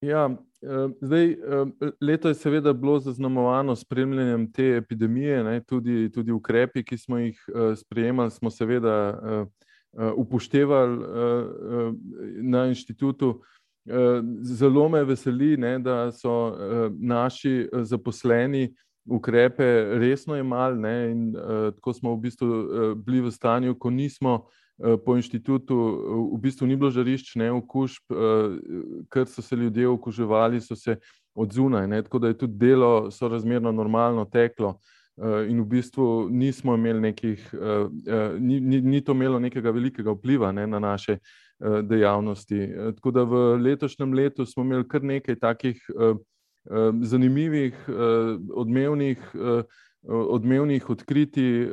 Ja, 0.04 0.26
eh, 0.30 0.36
zdaj, 1.00 1.30
eh, 1.30 1.36
leto 2.00 2.28
je 2.28 2.34
seveda 2.34 2.72
bilo 2.72 2.98
zaznamovano 2.98 3.76
s 3.76 3.80
spremljanjem 3.80 4.52
te 4.52 4.76
epidemije, 4.76 5.44
ne, 5.44 5.60
tudi, 5.64 6.12
tudi 6.12 6.32
ukrepi, 6.32 6.84
ki 6.84 6.98
smo 6.98 7.18
jih 7.18 7.44
eh, 7.48 7.76
sprejemali, 7.76 8.30
smo 8.30 8.50
seveda 8.50 9.46
upoštevali 10.16 10.98
na 12.42 12.66
inštitutu. 12.66 13.42
Zelo 14.42 14.88
me 14.88 15.04
veseli, 15.04 15.56
ne, 15.56 15.78
da 15.78 16.12
so 16.12 16.56
naši 16.98 17.68
zaposleni 17.72 18.74
ukrepe 19.06 19.84
resno 20.00 20.36
imali 20.36 20.80
ne, 20.80 21.10
in 21.10 21.32
tako 21.76 21.92
smo 21.92 22.16
v 22.16 22.20
bistvu 22.20 22.48
bili 23.06 23.20
v 23.20 23.30
stanju, 23.30 23.78
ko 23.78 23.90
nismo 23.90 24.48
po 25.04 25.16
inštitutu 25.16 25.76
v 26.34 26.38
bistvu 26.42 26.66
ni 26.66 26.76
bilo 26.76 26.90
žarišč, 26.90 27.36
ne 27.38 27.52
okužb, 27.54 28.10
ker 29.10 29.28
so 29.30 29.42
se 29.42 29.56
ljudje 29.56 29.88
okuževali, 29.88 30.60
so 30.60 30.76
se 30.76 30.96
odzunaj. 31.34 31.86
Ne? 31.88 32.02
Tako 32.02 32.18
da 32.18 32.28
je 32.28 32.38
tudi 32.38 32.58
delo 32.58 33.10
sorazmerno 33.10 33.72
normalno 33.72 34.24
teklo. 34.24 34.78
In 35.48 35.60
v 35.62 35.66
bistvu 35.76 36.28
nismo 36.30 36.74
imeli 36.74 37.00
nekih, 37.00 37.50
ni, 38.38 38.60
ni, 38.60 38.80
ni 38.80 39.00
to 39.00 39.14
imelo 39.14 39.38
nekega 39.38 39.70
velikega 39.70 40.10
vpliva 40.10 40.50
ne, 40.52 40.66
na 40.66 40.78
naše 40.78 41.18
dejavnosti. 41.60 42.66
Tako 42.96 43.10
da 43.10 43.22
v 43.22 43.44
letošnjem 43.62 44.14
letu 44.14 44.46
smo 44.46 44.64
imeli 44.66 44.88
kar 44.88 45.04
nekaj 45.06 45.38
takih 45.38 45.78
zanimivih, 47.00 47.78
odmevnih, 48.50 49.22
odmevnih 50.08 50.90
odkritij. 50.90 51.68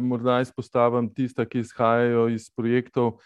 Morda 0.00 0.40
izpostavim 0.40 1.10
tista, 1.14 1.44
ki 1.44 1.64
izhajajo 1.64 2.28
iz 2.28 2.50
projektov 2.56 3.18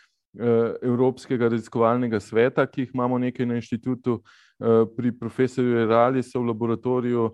Evropskega 0.82 1.48
raziskovalnega 1.52 2.20
sveta, 2.20 2.66
ki 2.66 2.86
jih 2.86 2.94
imamo 2.94 3.18
nekaj 3.18 3.46
na 3.46 3.58
inštitutu, 3.60 4.22
pri 4.96 5.12
profesorju 5.18 5.86
Rali 5.86 6.22
so 6.22 6.40
v 6.40 6.52
laboratoriju 6.52 7.30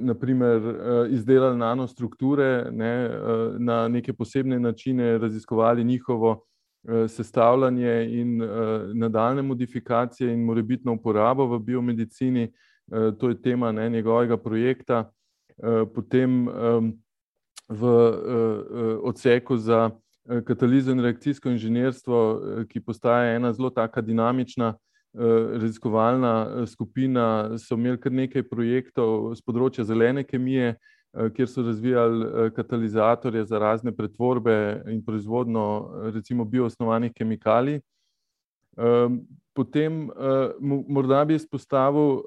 naprimer 0.00 0.62
izdelali 1.10 1.58
nanostrukture, 1.58 2.70
ne, 2.72 3.10
na 3.58 3.88
neke 3.88 4.12
posebne 4.12 4.58
načine 4.60 5.18
raziskovali 5.18 5.84
njihovo 5.84 6.44
sestavljanje 7.08 8.08
in 8.10 8.38
nadaljne 8.94 9.42
modifikacije 9.42 10.32
in 10.32 10.44
morebitno 10.44 10.92
uporabo 10.92 11.46
v 11.46 11.58
biomedicini. 11.58 12.52
To 13.18 13.28
je 13.28 13.42
tema 13.42 13.72
ne, 13.72 13.90
njegovega 13.90 14.36
projekta. 14.36 15.10
Potem 15.94 16.48
v 17.68 17.82
odseku 19.02 19.56
za 19.56 19.90
katalizo 20.44 20.92
in 20.92 21.00
reakcijsko 21.00 21.50
inženirstvo, 21.50 22.18
ki 22.68 22.80
postaja 22.80 23.34
ena 23.36 23.52
zelo 23.52 23.70
taka 23.70 24.00
dinamična 24.00 24.74
raziskovalna 25.58 26.66
skupina, 26.66 27.56
so 27.58 27.74
imeli 27.74 27.98
kar 27.98 28.12
nekaj 28.12 28.44
projektov 28.48 29.34
z 29.34 29.42
področja 29.42 29.84
zelene 29.88 30.24
kemije, 30.24 30.76
kjer 31.34 31.48
so 31.48 31.64
razvijali 31.64 32.50
katalizatorje 32.54 33.44
za 33.48 33.58
razne 33.58 33.92
pretvorbe 33.96 34.84
in 34.92 35.00
proizvodnjo 35.04 35.64
recimo 36.12 36.44
bioosnovanih 36.44 37.12
kemikalij. 37.16 37.80
Potem 39.56 40.10
morda 40.60 41.24
bi 41.24 41.34
izpostavil 41.34 42.22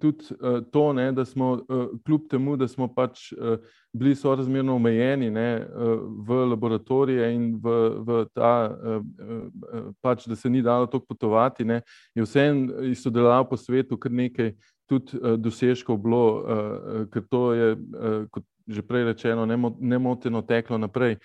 tudi 0.00 0.24
to, 0.72 0.92
ne, 0.92 1.12
da 1.12 1.24
smo 1.24 1.60
kljub 2.06 2.28
temu, 2.30 2.56
da 2.56 2.68
smo 2.68 2.88
pač 2.94 3.32
bili 3.92 4.14
sorazmerno 4.14 4.74
omejeni, 4.76 5.30
ne, 5.30 5.66
v 6.28 6.40
laboratorije 6.50 7.28
in 7.34 7.50
v, 7.62 7.76
v 8.06 8.24
ta, 8.34 8.76
pač, 10.00 10.26
da 10.28 10.36
se 10.36 10.50
ni 10.50 10.62
dalo 10.62 10.86
toliko 10.86 11.14
potovati, 11.14 11.64
ne, 11.64 11.80
je 12.14 12.24
vseeno 12.24 12.82
iz 12.88 13.02
sodelovanj 13.02 13.48
po 13.50 13.56
svetu 13.56 13.98
kar 14.00 14.12
nekaj 14.12 14.52
tudi 14.86 15.18
dosežkov 15.38 15.98
bilo, 15.98 16.26
ker 17.12 17.24
to 17.30 17.52
je, 17.52 17.72
kot 18.30 18.44
že 18.66 18.82
prej 18.82 19.04
rečeno, 19.12 19.46
nemoteno 19.78 20.42
teklo 20.42 20.78
naprej. 20.78 21.16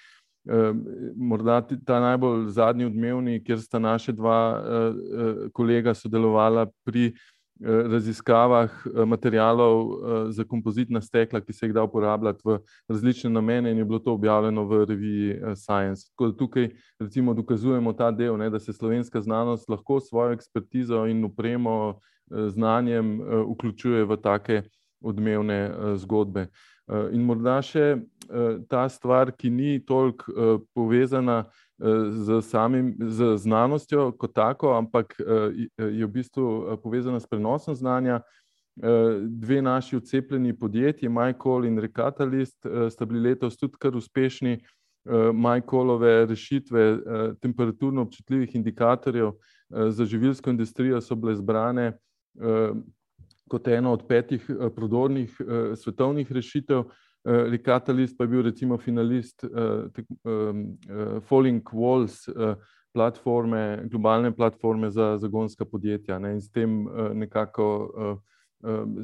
Morda 1.17 1.61
ta 1.85 1.99
najbolj 1.99 2.47
zadnji 2.53 2.85
odmevni, 2.85 3.41
kjer 3.43 3.61
sta 3.61 3.79
naša 3.79 4.13
dva 4.13 4.37
kolega 5.53 5.93
sodelovala 5.93 6.67
pri 6.85 7.11
raziskavah 7.63 8.71
materialov 9.05 9.91
za 10.33 10.43
kompozitna 10.43 11.01
stekla, 11.01 11.41
ki 11.41 11.53
se 11.53 11.65
jih 11.65 11.73
da 11.73 11.83
uporabljati 11.83 12.41
v 12.45 12.57
različne 12.89 13.29
namene 13.29 13.71
in 13.71 13.77
je 13.77 13.85
bilo 13.85 13.99
to 13.99 14.13
objavljeno 14.13 14.65
v 14.65 14.85
reviji 14.85 15.35
Science. 15.55 16.09
Tako 16.09 16.31
da 16.31 16.37
tukaj 16.37 16.69
recimo 16.99 17.33
dokazujemo 17.33 17.93
ta 17.93 18.11
del, 18.11 18.37
ne, 18.37 18.49
da 18.49 18.59
se 18.59 18.73
slovenska 18.73 19.21
znanost 19.21 19.69
lahko 19.69 19.99
svojo 19.99 20.33
ekspertizo 20.33 21.05
in 21.05 21.25
opremo, 21.25 21.99
znanjem 22.31 23.21
vključuje 23.51 24.05
v 24.05 24.17
take 24.17 24.61
odmevne 25.01 25.71
zgodbe. 25.95 26.47
In 27.11 27.23
morda 27.23 27.61
še 27.63 28.01
ta 28.69 28.87
stvar, 28.89 29.31
ki 29.31 29.49
ni 29.49 29.79
toliko 29.85 30.59
povezana 30.75 31.45
s 32.11 32.49
samim, 32.49 32.95
z 32.99 33.37
znanostjo 33.37 34.11
kot 34.11 34.33
tako, 34.33 34.73
ampak 34.77 35.15
je 35.77 36.05
v 36.05 36.11
bistvu 36.11 36.77
povezana 36.83 37.19
s 37.19 37.27
prenosom 37.27 37.75
znanja. 37.75 38.21
Dve 39.27 39.61
naši 39.61 39.97
odcepljeni 39.97 40.53
podjetji, 40.59 41.09
MyCall 41.09 41.67
in 41.67 41.79
Recatalyst, 41.79 42.67
sta 42.89 43.05
bili 43.05 43.29
letos 43.29 43.57
tudi 43.57 43.75
kar 43.79 43.95
uspešni. 43.95 44.59
MyCallove 45.33 46.25
rešitve 46.29 46.97
temperaturno 47.41 48.01
občutljivih 48.01 48.55
indikatorjev 48.55 49.31
za 49.89 50.05
živilsko 50.05 50.49
industrijo 50.49 51.01
so 51.01 51.15
bile 51.15 51.33
izbrane 51.33 51.97
kot 53.49 53.67
eno 53.67 53.93
od 53.93 54.05
petih 54.07 54.45
prodornih 54.75 55.41
svetovnih 55.75 56.31
rešitev. 56.31 56.83
Recatalyst 57.23 58.17
pa 58.17 58.23
je 58.23 58.27
bil 58.27 58.41
recimo 58.41 58.77
finalist 58.77 59.45
Falling 61.27 61.69
Walls 61.73 62.25
platforme, 62.93 63.83
globalne 63.85 64.31
platforme 64.35 64.89
za 64.89 65.17
zagonska 65.17 65.65
podjetja, 65.65 66.19
ne, 66.19 66.33
in 66.33 66.41
s 66.41 66.51
tem 66.51 66.87
nekako 67.13 67.91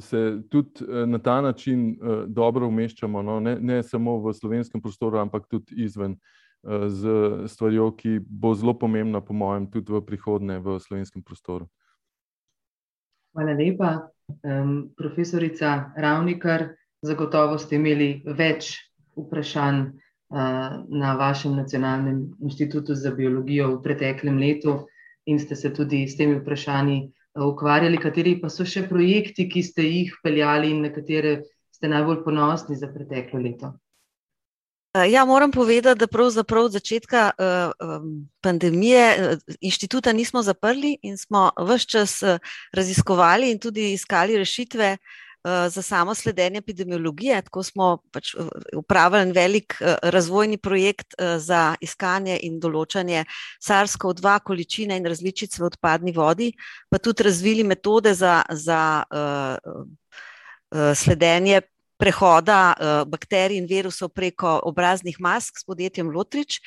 se 0.00 0.42
tudi 0.50 0.84
na 1.06 1.18
ta 1.18 1.40
način 1.40 1.96
dobro 2.26 2.68
umeščamo, 2.68 3.22
no, 3.22 3.40
ne, 3.40 3.56
ne 3.60 3.82
samo 3.82 4.18
v 4.22 4.34
slovenskem 4.34 4.82
prostoru, 4.82 5.18
ampak 5.18 5.46
tudi 5.48 5.74
izven 5.84 6.18
s 6.62 7.04
stvarjo, 7.46 7.90
ki 7.96 8.18
bo 8.20 8.54
zelo 8.54 8.74
pomembna, 8.78 9.20
po 9.20 9.34
mojem, 9.34 9.70
tudi 9.70 9.92
v 9.92 10.02
prihodnje 10.06 10.58
v 10.58 10.78
slovenskem 10.80 11.22
prostoru. 11.22 11.68
Hvala 13.34 13.54
lepa. 13.54 14.10
Profesorica 14.96 15.92
Ravnikar, 15.96 16.74
zagotovo 17.02 17.58
ste 17.58 17.76
imeli 17.76 18.22
več 18.24 18.74
vprašanj 19.16 19.84
na 20.28 21.14
vašem 21.16 21.56
Nacionalnem 21.56 22.24
inštitutu 22.44 22.94
za 22.94 23.10
biologijo 23.10 23.70
v 23.76 23.82
preteklem 23.82 24.38
letu 24.38 24.82
in 25.26 25.38
ste 25.40 25.56
se 25.56 25.72
tudi 25.74 26.04
s 26.08 26.16
temi 26.16 26.36
vprašanji 26.40 26.98
ukvarjali. 27.34 28.00
Kateri 28.00 28.36
pa 28.40 28.50
so 28.52 28.64
še 28.64 28.84
projekti, 28.88 29.48
ki 29.48 29.62
ste 29.62 29.86
jih 29.86 30.14
peljali 30.22 30.72
in 30.74 30.82
na 30.84 30.92
katere 30.92 31.42
ste 31.72 31.88
najbolj 31.88 32.24
ponosni 32.24 32.76
za 32.76 32.90
preteklo 32.92 33.40
leto? 33.40 33.72
Ja, 35.08 35.24
moram 35.24 35.52
povedati, 35.52 36.00
da 36.00 36.06
pravzaprav 36.06 36.64
od 36.64 36.72
začetka 36.72 37.30
pandemije 38.40 39.36
inštituta 39.60 40.12
nismo 40.12 40.42
zaprli 40.42 40.96
in 41.02 41.16
smo 41.16 41.50
ves 41.60 41.86
čas 41.86 42.22
raziskovali 42.72 43.50
in 43.52 43.60
tudi 43.60 43.92
iskali 43.92 44.36
rešitve 44.36 44.96
za 45.68 45.82
samo 45.82 46.14
sledenje 46.14 46.58
epidemiologije. 46.58 47.42
Tako 47.42 47.62
smo 47.62 47.88
pač 48.12 48.34
opravili 48.76 49.22
en 49.22 49.32
velik 49.32 49.74
razvojni 50.02 50.58
projekt 50.58 51.14
za 51.38 51.74
iskanje 51.80 52.38
in 52.42 52.60
določanje 52.60 53.24
SARS-CoV-dva 53.64 54.38
količine 54.44 54.96
in 54.96 55.06
različic 55.06 55.58
v 55.58 55.66
odpadni 55.70 56.12
vodi, 56.12 56.52
pa 56.90 56.98
tudi 56.98 57.22
razvili 57.22 57.64
metode 57.64 58.14
za, 58.14 58.42
za 58.50 59.04
sledenje 60.94 61.60
prehoda 61.98 62.74
bakterij 63.06 63.58
in 63.58 63.66
virusov 63.66 64.12
preko 64.14 64.60
obraznih 64.70 65.18
mask 65.20 65.58
s 65.58 65.66
podjetjem 65.66 66.10
Lotrič. 66.14 66.60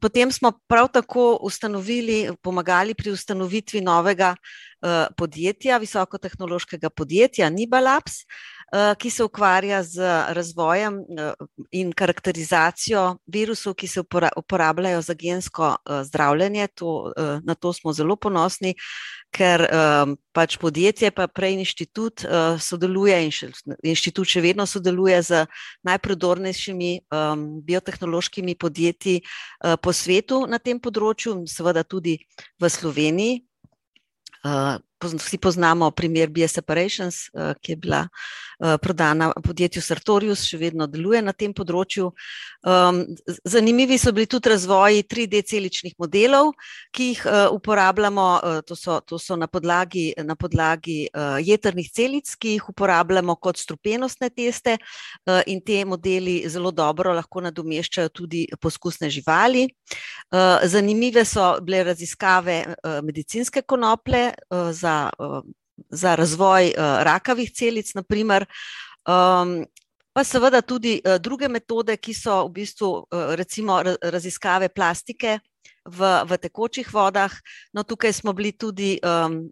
Potem 0.00 0.32
smo 0.32 0.52
prav 0.68 0.88
tako 0.92 1.38
ustanovili, 1.42 2.28
pomagali 2.42 2.94
pri 2.94 3.10
ustanovitvi 3.10 3.80
novega 3.80 4.34
podjetja, 5.16 5.78
visokotehnološkega 5.80 6.90
podjetja 6.90 7.50
Nibalabs, 7.50 8.24
ki 8.70 9.10
se 9.10 9.24
ukvarja 9.24 9.82
z 9.82 9.98
razvojem 10.30 11.00
in 11.70 11.92
karakterizacijo 11.92 13.16
virusov, 13.26 13.74
ki 13.74 13.88
se 13.88 14.02
uporabljajo 14.36 15.02
za 15.02 15.14
gensko 15.14 15.76
zdravljenje. 16.04 16.68
To, 16.74 17.12
na 17.42 17.54
to 17.54 17.72
smo 17.72 17.92
zelo 17.92 18.16
ponosni, 18.16 18.74
ker 19.34 19.66
pač 20.32 20.56
podjetje 20.58 21.10
pa 21.10 21.26
prej 21.26 21.58
inštitut 21.58 22.22
sodeluje 22.58 23.18
in 23.26 23.34
inštitut 23.82 24.26
še 24.26 24.40
vedno 24.40 24.66
sodeluje 24.66 25.22
z 25.22 25.44
najprodornejšimi 25.86 26.92
biotehnološkimi 27.66 28.54
podjetji 28.54 29.20
po 29.82 29.92
svetu 29.92 30.46
na 30.46 30.58
tem 30.58 30.78
področju, 30.78 31.42
seveda 31.50 31.82
tudi 31.82 32.20
v 32.60 32.70
Sloveniji. 32.70 33.40
Vsi 35.00 35.38
poznamo 35.40 35.90
primer 35.90 36.30
Bioseparations, 36.30 37.30
ki 37.60 37.72
je 37.72 37.76
bila 37.76 38.06
prodana 38.60 39.30
podjetju 39.44 39.82
Sartorius, 39.82 40.44
še 40.44 40.58
vedno 40.60 40.86
deluje 40.86 41.22
na 41.24 41.32
tem 41.32 41.54
področju. 41.56 42.10
Zanimivi 43.48 43.96
so 43.98 44.12
bili 44.12 44.28
tudi 44.28 44.52
razvoji 44.52 45.04
3D 45.08 45.40
celičnih 45.48 45.94
modelov, 45.98 46.52
ki 46.92 47.06
jih 47.10 47.22
uporabljamo, 47.56 48.26
to 48.68 48.76
so, 48.76 49.00
to 49.00 49.18
so 49.18 49.36
na 49.40 49.48
podlagi, 49.48 50.10
na 50.24 50.36
podlagi 50.36 51.08
jetrnih 51.46 51.88
celic, 51.88 52.34
ki 52.36 52.58
jih 52.58 52.68
uporabljamo 52.74 53.38
kot 53.40 53.56
strupenostne 53.56 54.28
teste 54.28 54.76
in 55.48 55.64
te 55.64 55.80
modeli 55.88 56.42
zelo 56.48 56.70
dobro 56.70 57.14
lahko 57.16 57.40
nadomeščajo 57.48 58.12
tudi 58.12 58.44
poskusne 58.60 59.08
živali. 59.10 59.64
Zanimive 60.68 61.24
so 61.24 61.54
bile 61.64 61.84
raziskave 61.88 62.60
medicinske 63.02 63.62
konople 63.64 64.34
za 64.76 65.10
za 65.88 66.14
razvoj 66.14 66.74
uh, 66.74 67.02
rakavih 67.06 67.52
celic, 67.52 67.94
naprimer, 67.94 68.46
um, 69.08 69.60
pa 70.12 70.24
seveda 70.24 70.60
tudi 70.62 70.98
uh, 71.00 71.16
druge 71.22 71.48
metode, 71.48 71.96
ki 71.96 72.14
so 72.14 72.44
v 72.48 72.60
bistvu 72.60 72.90
uh, 72.90 73.32
recimo 73.38 73.80
raziskave 73.84 74.68
plastike 74.68 75.38
v, 75.86 76.00
v 76.26 76.30
tekočih 76.36 76.88
vodah. 76.92 77.32
No, 77.72 77.82
tukaj 77.82 78.12
smo 78.12 78.32
bili 78.32 78.52
tudi. 78.52 78.98
Um, 79.02 79.50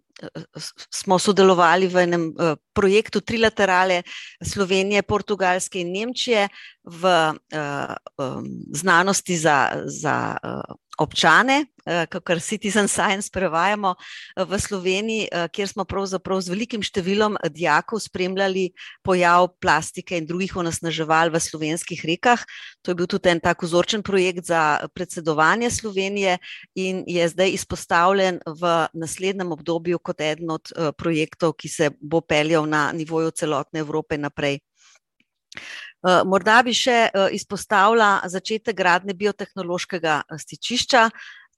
Smo 0.91 1.15
sodelovali 1.15 1.87
v 1.87 1.95
enem 2.03 2.23
uh, 2.35 2.59
projektu 2.75 3.23
Trilaterale 3.23 4.03
Slovenije, 4.43 4.99
Portugalske 5.07 5.79
in 5.79 5.95
Nemčije 5.95 6.51
v 6.83 7.03
uh, 7.07 7.95
um, 8.19 8.43
znanosti 8.75 9.39
za, 9.39 9.79
za 9.87 10.35
uh, 10.35 10.75
občane, 10.99 11.65
eh, 11.85 12.05
kar 12.05 12.39
Citizen 12.39 12.87
Science 12.87 13.31
prevajamo 13.31 13.95
eh, 13.95 14.43
v 14.43 14.59
Sloveniji, 14.59 15.27
eh, 15.31 15.47
kjer 15.47 15.67
smo 15.67 15.85
pravzaprav 15.87 16.41
z 16.43 16.51
velikim 16.51 16.83
številom 16.83 17.39
dijakov 17.49 18.03
spremljali 18.03 18.69
pojav 19.03 19.47
plastike 19.63 20.17
in 20.19 20.27
drugih 20.27 20.55
onesnaževal 20.59 21.31
v 21.31 21.39
slovenskih 21.39 22.03
rekah. 22.03 22.43
To 22.83 22.91
je 22.91 22.95
bil 22.99 23.07
tudi 23.07 23.31
en 23.31 23.39
tak 23.39 23.63
vzorčen 23.63 24.03
projekt 24.03 24.51
za 24.51 24.83
predsedovanje 24.93 25.71
Slovenije 25.71 26.37
in 26.75 27.03
je 27.07 27.27
zdaj 27.31 27.55
izpostavljen 27.55 28.43
v 28.45 28.87
naslednjem 28.93 29.51
obdobju 29.51 29.99
kot 29.99 30.21
eden 30.21 30.51
od 30.51 30.67
projektov, 30.97 31.55
ki 31.55 31.69
se 31.69 31.91
bo 32.01 32.21
peljal 32.21 32.67
na 32.67 32.91
nivoju 32.91 33.31
celotne 33.31 33.79
Evrope 33.79 34.17
naprej. 34.17 34.59
Eh, 35.99 36.21
morda 36.23 36.61
bi 36.63 36.71
še 36.75 36.99
eh, 37.09 37.27
izpostavila 37.35 38.21
začetek 38.31 38.77
gradnje 38.77 39.15
biotehnološkega 39.19 40.21
eh, 40.23 40.39
stičišča. 40.39 41.09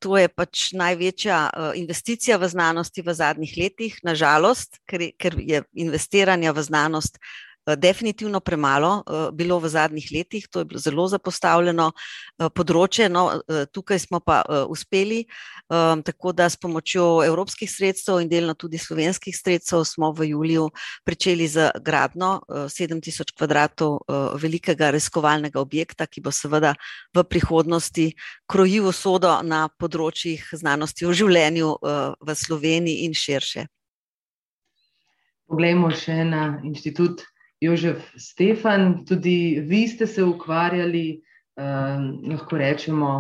To 0.02 0.18
je 0.18 0.26
pač 0.34 0.72
največja 0.74 1.52
investicija 1.78 2.40
v 2.42 2.48
znanosti 2.50 3.04
v 3.06 3.14
zadnjih 3.14 3.52
letih, 3.54 4.00
nažalost, 4.02 4.80
ker 4.90 5.36
je 5.38 5.62
investiranja 5.78 6.56
v 6.58 6.64
znanost 6.66 7.20
Eh, 7.22 7.51
definitivno 7.66 8.40
premalo 8.40 9.04
eh, 9.04 9.32
bilo 9.34 9.60
v 9.60 9.70
zadnjih 9.70 10.08
letih, 10.12 10.48
to 10.48 10.60
je 10.60 10.66
bilo 10.66 10.80
zelo 10.80 11.08
zapostavljeno 11.08 11.92
eh, 11.92 12.50
področje. 12.50 13.10
No, 13.10 13.42
tukaj 13.74 14.00
smo 14.00 14.20
pa 14.20 14.42
uspeli, 14.70 15.26
tako 15.68 16.32
da 16.36 16.48
s 16.50 16.58
pomočjo 16.60 17.24
evropskih 17.26 17.70
sredstev 17.70 18.20
in 18.22 18.30
delno 18.30 18.54
tudi 18.54 18.78
slovenskih 18.78 19.36
sredstev 19.36 19.84
smo 19.88 20.12
v 20.16 20.32
juliju 20.32 20.70
pričeli 21.06 21.48
z 21.48 21.70
gradno 21.84 22.42
7000 22.50 23.34
kvadratov 23.38 24.00
velikega 24.42 24.92
reskovalnega 24.92 25.60
objekta, 25.62 26.08
ki 26.08 26.22
bo 26.22 26.32
seveda 26.32 26.74
v 27.16 27.24
prihodnosti 27.24 28.08
krojil 28.48 28.90
usodo 28.92 29.38
na 29.44 29.68
področjih 29.70 30.44
znanosti 30.54 31.06
o 31.06 31.14
življenju 31.14 31.76
v 32.20 32.36
Sloveniji 32.36 33.06
in 33.06 33.16
širše. 33.18 33.68
Poglejmo 35.52 35.92
še 35.92 36.24
na 36.24 36.62
inštitut 36.64 37.26
Jožef 37.62 38.10
Stefan, 38.18 39.06
tudi 39.06 39.62
vi 39.62 39.88
ste 39.88 40.08
se 40.08 40.24
ukvarjali, 40.24 41.22
uh, 41.62 42.02
lahko 42.32 42.58
rečemo, 42.58 43.12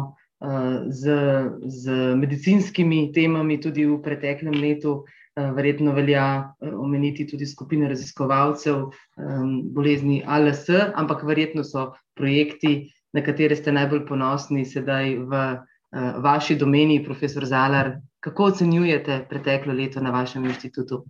uh, 0.42 0.82
z, 0.90 1.18
z 1.66 2.16
medicinskimi 2.18 3.12
temami 3.14 3.60
tudi 3.62 3.86
v 3.86 4.00
preteklem 4.02 4.58
letu. 4.58 5.04
Uh, 5.38 5.54
verjetno 5.56 5.94
velja 5.96 6.26
uh, 6.42 6.74
omeniti 6.84 7.28
tudi 7.30 7.46
skupino 7.46 7.88
raziskovalcev 7.88 8.82
um, 8.82 9.54
bolezni 9.74 10.24
ALS, 10.28 10.66
ampak 10.96 11.24
verjetno 11.24 11.64
so 11.64 11.92
projekti, 12.18 12.90
na 13.14 13.24
katere 13.24 13.56
ste 13.56 13.72
najbolj 13.72 14.08
ponosni 14.10 14.66
sedaj 14.66 15.16
v 15.22 15.44
uh, 15.54 16.14
vaši 16.26 16.58
domeni, 16.58 17.04
profesor 17.06 17.46
Zalar. 17.46 17.94
Kako 18.20 18.52
ocenjujete 18.52 19.26
preteklo 19.30 19.74
leto 19.74 20.02
na 20.02 20.12
vašem 20.12 20.50
inštitutu? 20.50 21.06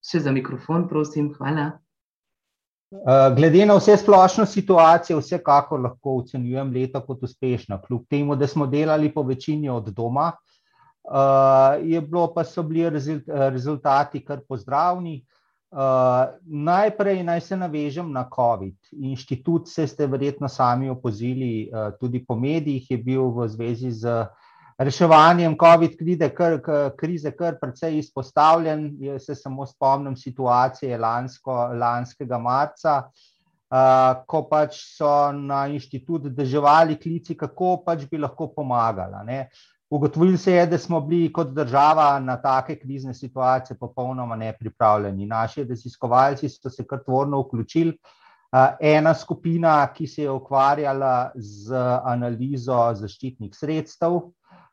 Še 0.00 0.24
za 0.24 0.32
mikrofon, 0.32 0.88
prosim, 0.88 1.32
hvala. 1.36 1.70
Eh, 2.90 3.34
glede 3.36 3.66
na 3.66 3.76
vse 3.78 3.94
splošno 4.00 4.46
situacijo, 4.46 5.20
vsekakor 5.20 5.78
lahko 5.80 6.16
ocenjujem 6.24 6.72
leto 6.74 7.00
kot 7.06 7.22
uspešno. 7.22 7.78
Kljub 7.84 8.06
temu, 8.10 8.34
da 8.36 8.48
smo 8.50 8.66
delali 8.66 9.12
po 9.14 9.22
večini 9.22 9.68
od 9.68 9.92
doma, 9.94 10.32
eh, 10.32 12.00
bilo, 12.00 12.32
pa 12.34 12.44
so 12.44 12.62
bili 12.62 12.90
rezultati 13.26 14.24
kar 14.24 14.40
pozdravni. 14.48 15.24
Uh, 15.70 16.26
najprej 16.42 17.20
naj 17.22 17.40
se 17.40 17.56
navežem 17.56 18.08
na 18.12 18.24
COVID. 18.34 18.74
Inštitut, 18.90 19.68
se 19.68 19.86
ste 19.86 20.06
verjetno 20.06 20.48
sami 20.48 20.90
opozili, 20.90 21.70
tudi 22.00 22.24
po 22.26 22.34
medijih, 22.34 22.90
je 22.90 22.98
bil 22.98 23.28
v 23.30 23.46
zvezi 23.48 23.92
z 23.92 24.26
reševanjem 24.80 25.56
COVID 25.60 25.96
krize 25.98 26.28
kar, 26.34 26.56
krize 26.96 27.30
kar 27.36 27.58
precej 27.60 27.98
izpostavljen. 27.98 28.86
Jaz 29.00 29.26
se 29.28 29.34
samo 29.34 29.66
spomnim 29.66 30.16
situacije 30.16 30.98
lansko, 30.98 31.56
lanskega 31.80 32.38
marca, 32.38 32.94
uh, 33.04 34.22
ko 34.26 34.46
pač 34.48 34.78
so 34.96 35.32
na 35.36 35.66
inštitut 35.68 36.30
državali 36.32 36.96
klici, 37.00 37.36
kako 37.36 37.82
pač 37.84 38.06
bi 38.10 38.18
lahko 38.18 38.48
pomagala. 38.56 39.22
Ne. 39.26 39.50
Ugotovili 39.90 40.38
se 40.38 40.52
je, 40.52 40.66
da 40.70 40.78
smo 40.78 41.00
bili 41.00 41.32
kot 41.32 41.50
država 41.52 42.18
na 42.22 42.38
take 42.40 42.78
krizne 42.78 43.14
situacije 43.14 43.76
popolnoma 43.76 44.36
nepripravljeni. 44.36 45.26
Naši 45.26 45.64
raziskovalci 45.64 46.48
so 46.48 46.70
se 46.70 46.86
kar 46.86 47.02
tvorno 47.04 47.42
vključili. 47.42 47.98
Ena 48.80 49.14
skupina, 49.14 49.86
ki 49.94 50.06
se 50.06 50.22
je 50.22 50.30
ukvarjala 50.30 51.32
z 51.34 51.74
analizo 52.04 52.78
zaščitnih 52.94 53.52
sredstev, 53.54 54.20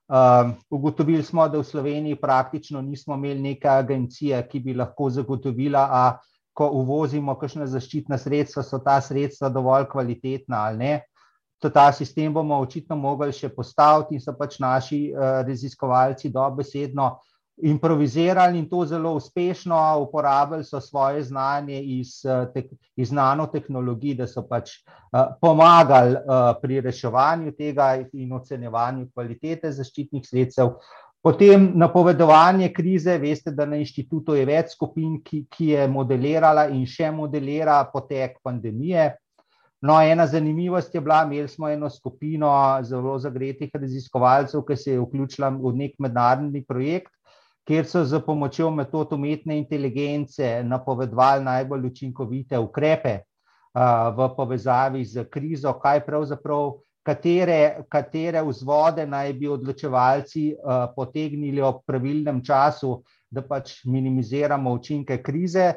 Um, 0.07 0.53
ugotovili 0.71 1.23
smo, 1.23 1.47
da 1.51 1.59
v 1.59 1.67
Sloveniji 1.67 2.15
praktično 2.15 2.81
nismo 2.81 3.15
imeli 3.15 3.41
neke 3.41 3.67
agencije, 3.67 4.39
ki 4.47 4.59
bi 4.59 4.73
lahko 4.73 5.09
zagotovila, 5.09 5.83
da 5.91 6.19
ko 6.57 6.69
uvozimo 6.73 7.35
kakšne 7.37 7.67
zaščitne 7.67 8.17
sredstva, 8.17 8.63
so 8.63 8.79
ta 8.79 9.01
sredstva 9.01 9.49
dovolj 9.49 9.85
kvalitetna 9.91 10.63
ali 10.69 10.77
ne. 10.77 10.93
To 11.61 11.69
ta 11.69 11.91
sistem 11.91 12.33
bomo 12.33 12.57
očitno 12.61 12.95
mogli 12.95 13.33
še 13.33 13.49
postaviti 13.49 14.15
in 14.15 14.21
so 14.21 14.33
pač 14.37 14.59
naši 14.63 15.01
uh, 15.11 15.41
raziskovalci 15.45 16.31
dobesedno 16.33 17.11
uh, 17.11 17.26
improvizirali 17.57 18.59
in 18.59 18.69
to 18.69 18.85
zelo 18.85 19.13
uspešno, 19.13 19.99
uporabili 19.99 20.63
so 20.63 20.81
svoje 20.81 21.23
znanje 21.23 21.81
iz, 21.81 22.25
eh, 22.25 22.63
iz 22.95 23.11
nanotehnologij, 23.11 24.15
da 24.15 24.27
so 24.27 24.43
pač 24.47 24.71
uh, 24.77 25.33
pomagali 25.41 26.13
uh, 26.13 26.53
pri 26.61 26.81
reševanju 26.81 27.51
tega 27.57 28.03
in 28.13 28.33
ocenjevanju 28.33 29.07
kvalitete 29.13 29.71
zaščitnih 29.71 30.25
sredstev. 30.25 30.75
Potem 31.21 31.71
napovedovanje 31.75 32.69
krize, 32.73 33.17
veste, 33.17 33.51
da 33.51 33.65
na 33.65 33.75
inštitutu 33.81 34.35
je 34.37 34.45
več 34.45 34.75
skupin, 34.77 35.17
ki, 35.23 35.45
ki 35.49 35.73
je 35.73 35.87
modelirala 35.87 36.67
in 36.69 36.85
še 36.85 37.09
modelira 37.11 37.81
potek 37.93 38.37
pandemije. 38.43 39.15
No, 39.81 39.97
ena 40.01 40.25
zanimivost 40.27 40.93
je 40.95 41.01
bila, 41.01 41.23
imeli 41.25 41.47
smo 41.47 41.69
eno 41.69 41.89
skupino 41.89 42.49
zelo 42.83 43.17
zagretih 43.19 43.73
raziskovalcev, 43.73 44.63
ki 44.65 44.77
se 44.77 44.91
je 44.91 45.01
vključila 45.01 45.49
v 45.57 45.73
nek 45.81 45.99
mednarodni 45.99 46.63
projekt, 46.65 47.11
kjer 47.67 47.85
so 47.85 48.03
z 48.05 48.19
pomočjo 48.23 48.69
metod 48.71 49.11
umetne 49.13 49.57
inteligence 49.57 50.63
napovedovali 50.63 51.43
najbolj 51.43 51.87
učinkovite 51.87 52.59
ukrepe 52.59 53.17
v 54.17 54.27
povezavi 54.37 55.03
z 55.05 55.25
krizo, 55.29 55.73
kaj 55.79 55.99
pravzaprav, 56.05 56.77
katere, 57.05 57.83
katere 57.91 58.41
vzvode 58.43 59.05
naj 59.05 59.33
bi 59.33 59.51
odločevalci 59.51 60.45
potegnili 60.95 61.61
ob 61.61 61.83
pravilnem 61.85 62.39
času, 62.43 63.01
da 63.29 63.43
pač 63.43 63.83
minimiziramo 63.85 64.71
učinke 64.73 65.19
krize. 65.23 65.73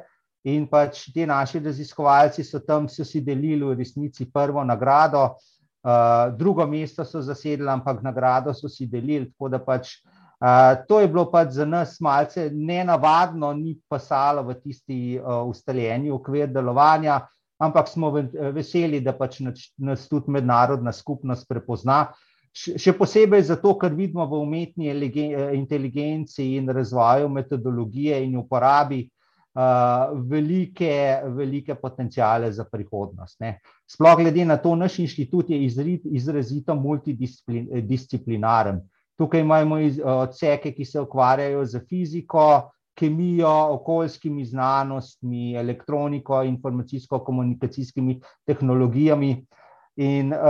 In 0.49 0.65
pač 0.71 1.11
ti 1.13 1.27
naši 1.27 1.61
raziskovalci 1.61 2.45
so 2.47 2.63
tam 2.65 2.87
so 2.89 3.05
si 3.05 3.21
delili 3.21 3.61
v 3.61 3.75
resnici 3.77 4.25
prvo 4.33 4.63
nagrado, 4.65 5.35
uh, 5.35 6.33
drugo 6.33 6.65
mesto 6.67 7.05
so 7.05 7.21
zasedli, 7.21 7.69
ampak 7.69 8.01
nagrado 8.01 8.55
so 8.57 8.69
si 8.69 8.87
delili, 8.89 9.29
tako 9.29 9.51
da 9.53 9.61
pač 9.61 9.99
uh, 9.99 10.20
to 10.89 11.01
je 11.01 11.09
bilo 11.09 11.31
pač 11.31 11.49
za 11.53 11.65
nas 11.69 12.01
malce 12.01 12.51
nenavadno, 12.53 13.53
ni 13.53 13.79
pasalo 13.89 14.43
v 14.43 14.55
tisti 14.63 15.19
uh, 15.19 15.25
ustaljeni 15.45 16.11
okvir 16.11 16.47
delovanja, 16.49 17.21
ampak 17.61 17.89
smo 17.89 18.11
veseli, 18.55 19.01
da 19.05 19.13
pač 19.13 19.41
nas 19.77 20.09
tudi 20.09 20.31
mednarodna 20.33 20.93
skupnost 20.97 21.49
prepozna. 21.49 22.07
Še 22.57 22.93
posebej 22.99 23.43
zato, 23.53 23.79
ker 23.79 23.95
vidimo 23.95 24.27
v 24.27 24.33
umetni 24.41 24.89
inteligenci 25.55 26.57
in 26.57 26.69
razvoju 26.73 27.29
metodologije 27.29 28.25
in 28.25 28.37
uporabi 28.41 29.05
uh, 29.05 29.11
velike, 30.25 31.21
velike 31.37 31.75
potencijale 31.75 32.53
za 32.53 32.65
prihodnost. 32.65 33.41
Ne. 33.45 33.61
Sploh 33.87 34.17
glede 34.19 34.45
na 34.45 34.57
to, 34.57 34.75
naš 34.75 34.99
inštitut 35.05 35.51
je 35.51 35.65
izrit, 35.65 36.01
izrazito 36.09 36.75
multidisciplinaren. 36.75 38.81
Tukaj 39.21 39.43
imamo 39.45 39.77
odseke, 40.17 40.73
ki 40.73 40.85
se 40.89 41.01
ukvarjajo 41.01 41.65
z 41.69 41.83
fiziko, 41.89 42.45
kemijo, 42.97 43.53
okoljskimi 43.75 44.45
znanostmi, 44.45 45.55
elektroniko, 45.57 46.43
informacijsko-komunikacijskimi 46.43 48.21
tehnologijami. 48.49 49.35
In 50.01 50.33
uh, 50.33 50.41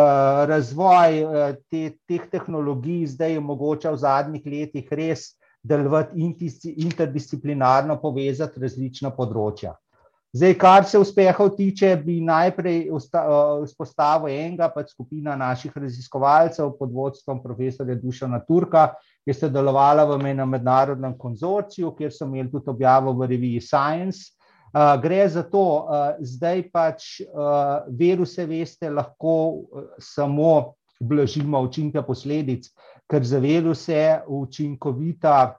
razvoj 0.46 1.22
uh, 1.24 1.32
te, 1.70 1.96
teh 2.06 2.26
tehnologij 2.30 3.06
zdaj 3.16 3.38
omogoča 3.40 3.90
v 3.90 3.98
zadnjih 3.98 4.46
letih 4.46 4.92
res 4.94 5.32
delovati 5.62 6.20
interdisciplinarno, 6.76 7.96
povezati 8.02 8.62
različna 8.62 9.10
področja. 9.16 9.74
Zdaj, 10.32 10.54
kar 10.54 10.84
se 10.86 10.98
uspehov 10.98 11.56
tiče, 11.56 11.96
bi 12.04 12.20
najprej 12.22 12.84
vzpostavil 13.64 14.30
enega, 14.30 14.68
pa 14.70 14.84
skupina 14.86 15.34
naših 15.36 15.74
raziskovalcev 15.74 16.70
pod 16.78 16.92
vodstvom 16.94 17.40
profesorja 17.42 17.96
Dušana 17.98 18.38
Turka, 18.46 18.92
ki 19.24 19.32
je 19.32 19.38
sodelovala 19.40 20.04
v 20.06 20.20
enem 20.30 20.54
mednarodnem 20.54 21.16
konzorciju, 21.18 21.90
kjer 21.98 22.14
so 22.14 22.30
imeli 22.30 22.46
tudi 22.52 22.70
objavo 22.70 23.16
v 23.18 23.26
reviji 23.34 23.60
Science. 23.60 24.30
Uh, 24.70 24.94
gre 25.02 25.26
za 25.28 25.42
to, 25.42 25.66
uh, 25.82 26.14
zdaj 26.22 26.62
pač 26.70 27.08
uh, 27.26 27.82
viruse, 27.90 28.46
veste, 28.46 28.86
lahko 28.86 29.34
samo 29.98 30.76
blažimo 31.00 31.58
učinke 31.58 32.06
posledic, 32.06 32.70
ker 33.10 33.26
za 33.26 33.42
viruse 33.42 34.20
učinkovita 34.30 35.56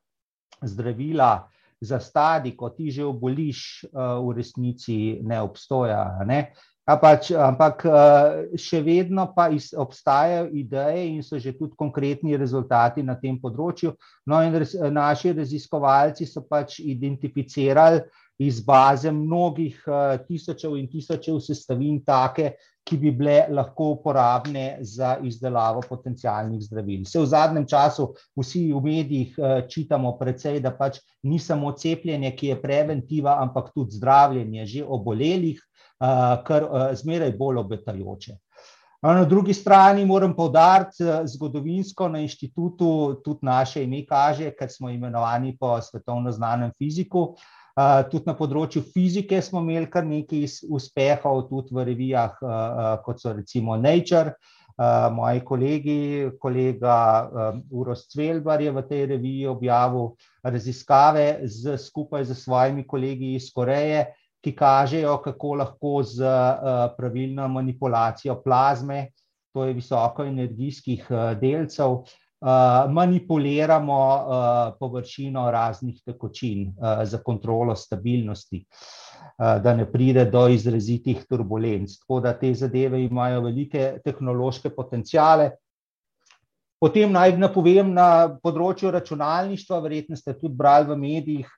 zdravila 0.63 1.50
za 1.81 1.99
stadi, 1.99 2.53
ko 2.55 2.69
ti 2.69 2.91
že 2.91 3.05
oboliš, 3.05 3.85
uh, 3.89 4.21
v 4.21 4.37
resnici 4.37 5.19
ne 5.25 5.41
obstoja. 5.41 6.21
Ne? 6.25 6.53
Pač, 6.85 7.29
ampak 7.31 7.85
uh, 7.87 8.55
še 8.57 8.81
vedno 8.83 9.29
pa 9.35 9.47
iz, 9.53 9.69
obstajajo 9.77 10.49
ideje 10.57 11.03
in 11.07 11.21
so 11.23 11.39
že 11.39 11.53
tudi 11.55 11.77
konkretni 11.77 12.35
rezultati 12.37 13.03
na 13.05 13.15
tem 13.15 13.37
področju. 13.39 13.93
No, 14.27 14.41
in 14.43 14.57
res, 14.57 14.73
naši 14.75 15.33
raziskovalci 15.37 16.25
so 16.27 16.43
pač 16.43 16.81
identificirali 16.81 18.01
iz 18.39 18.61
baze 18.65 19.11
mnogih 19.11 19.83
uh, 19.87 20.17
tisočev 20.25 20.75
in 20.77 20.87
tisočev 20.89 21.39
sestavin, 21.39 21.99
take, 22.05 22.55
ki 22.87 22.97
bi 22.97 23.11
bile 23.13 23.45
lahko 23.53 23.91
uporabne 23.93 24.79
za 24.81 25.17
izdelavo 25.23 25.83
potencijalnih 25.89 26.63
zdravil. 26.65 27.05
Se 27.05 27.19
v 27.21 27.27
zadnjem 27.29 27.67
času 27.69 28.07
vsi 28.39 28.63
v 28.73 28.81
medijih 28.81 29.37
uh, 29.37 29.59
čitamo 29.69 30.15
precej, 30.17 30.59
da 30.59 30.73
pač 30.73 30.99
ni 31.23 31.39
samo 31.39 31.75
cepljenje, 31.77 32.33
ki 32.35 32.53
je 32.53 32.61
preventiva, 32.61 33.37
ampak 33.43 33.69
tudi 33.75 33.99
zdravljenje 33.99 34.65
že 34.65 34.85
obolelih, 34.85 35.61
uh, 35.61 36.41
kar 36.47 36.69
zmeraj 36.97 37.35
bolj 37.37 37.61
obetajoče. 37.61 38.37
Na 39.01 39.23
drugi 39.25 39.53
strani 39.53 40.03
moram 40.05 40.35
povdariti, 40.37 41.05
zgodovinsko 41.25 42.05
na 42.09 42.19
inštitutu 42.21 43.21
tudi 43.25 43.45
naše 43.45 43.81
ime 43.83 44.03
kaže, 44.05 44.51
ker 44.53 44.69
smo 44.69 44.89
imenovani 44.93 45.55
po 45.57 45.73
svetovno 45.81 46.31
znanem 46.31 46.69
fiziku. 46.77 47.21
Uh, 47.21 47.60
tudi 48.11 48.27
na 48.27 48.35
področju 48.37 48.83
fizike 48.93 49.41
smo 49.43 49.61
imeli 49.63 49.89
kar 49.91 50.05
nekaj 50.07 50.45
uspehov, 50.69 51.45
tudi 51.49 51.75
v 51.75 51.85
revijah, 51.91 52.39
kot 53.05 53.21
so 53.21 53.33
recimo 53.35 53.77
Nature. 53.77 54.35
Moji 55.13 55.43
kolegi, 55.45 55.99
kolega 56.41 56.95
Uroš 57.69 58.07
Cvelbar 58.13 58.63
je 58.63 58.71
v 58.73 58.83
tej 58.87 59.05
reviji 59.11 59.49
objavil 59.51 60.15
raziskave 60.41 61.43
z, 61.45 61.75
skupaj 61.77 62.25
z 62.25 62.37
svojimi 62.39 62.87
kolegi 62.87 63.35
iz 63.35 63.51
Koreje, 63.53 64.07
ki 64.41 64.55
kažejo, 64.57 65.19
kako 65.21 65.53
lahko 65.61 65.99
z 66.01 66.25
pravilno 66.97 67.45
manipulacijo 67.51 68.39
plazme, 68.41 69.11
to 69.53 69.67
je 69.67 69.75
visokoenergijskih 69.77 71.11
delcev, 71.37 71.99
uh, 71.99 72.17
manipuliramo 72.89 73.97
uh, 73.97 74.73
površino 74.79 75.51
raznih 75.51 76.01
tekočin 76.05 76.67
uh, 76.69 77.03
za 77.03 77.17
kontrolo 77.17 77.75
stabilnosti, 77.75 78.65
da 79.37 79.73
ne 79.73 79.85
pride 79.91 80.25
do 80.25 80.47
izrazitih 80.49 81.23
turbulenc. 81.29 81.93
Tako 81.99 82.19
da 82.19 82.33
te 82.33 82.53
zadeve 82.53 83.03
imajo 83.03 83.41
velike 83.41 83.99
tehnološke 84.03 84.69
potencijale. 84.69 85.51
Potem 86.81 87.11
naj 87.13 87.37
napovem 87.37 87.93
na 87.93 88.37
področju 88.43 88.91
računalništva, 88.91 89.79
verjetno 89.81 90.17
ste 90.17 90.33
tudi 90.33 90.57
brali 90.57 90.89
v 90.89 90.97
medijih, 90.97 91.49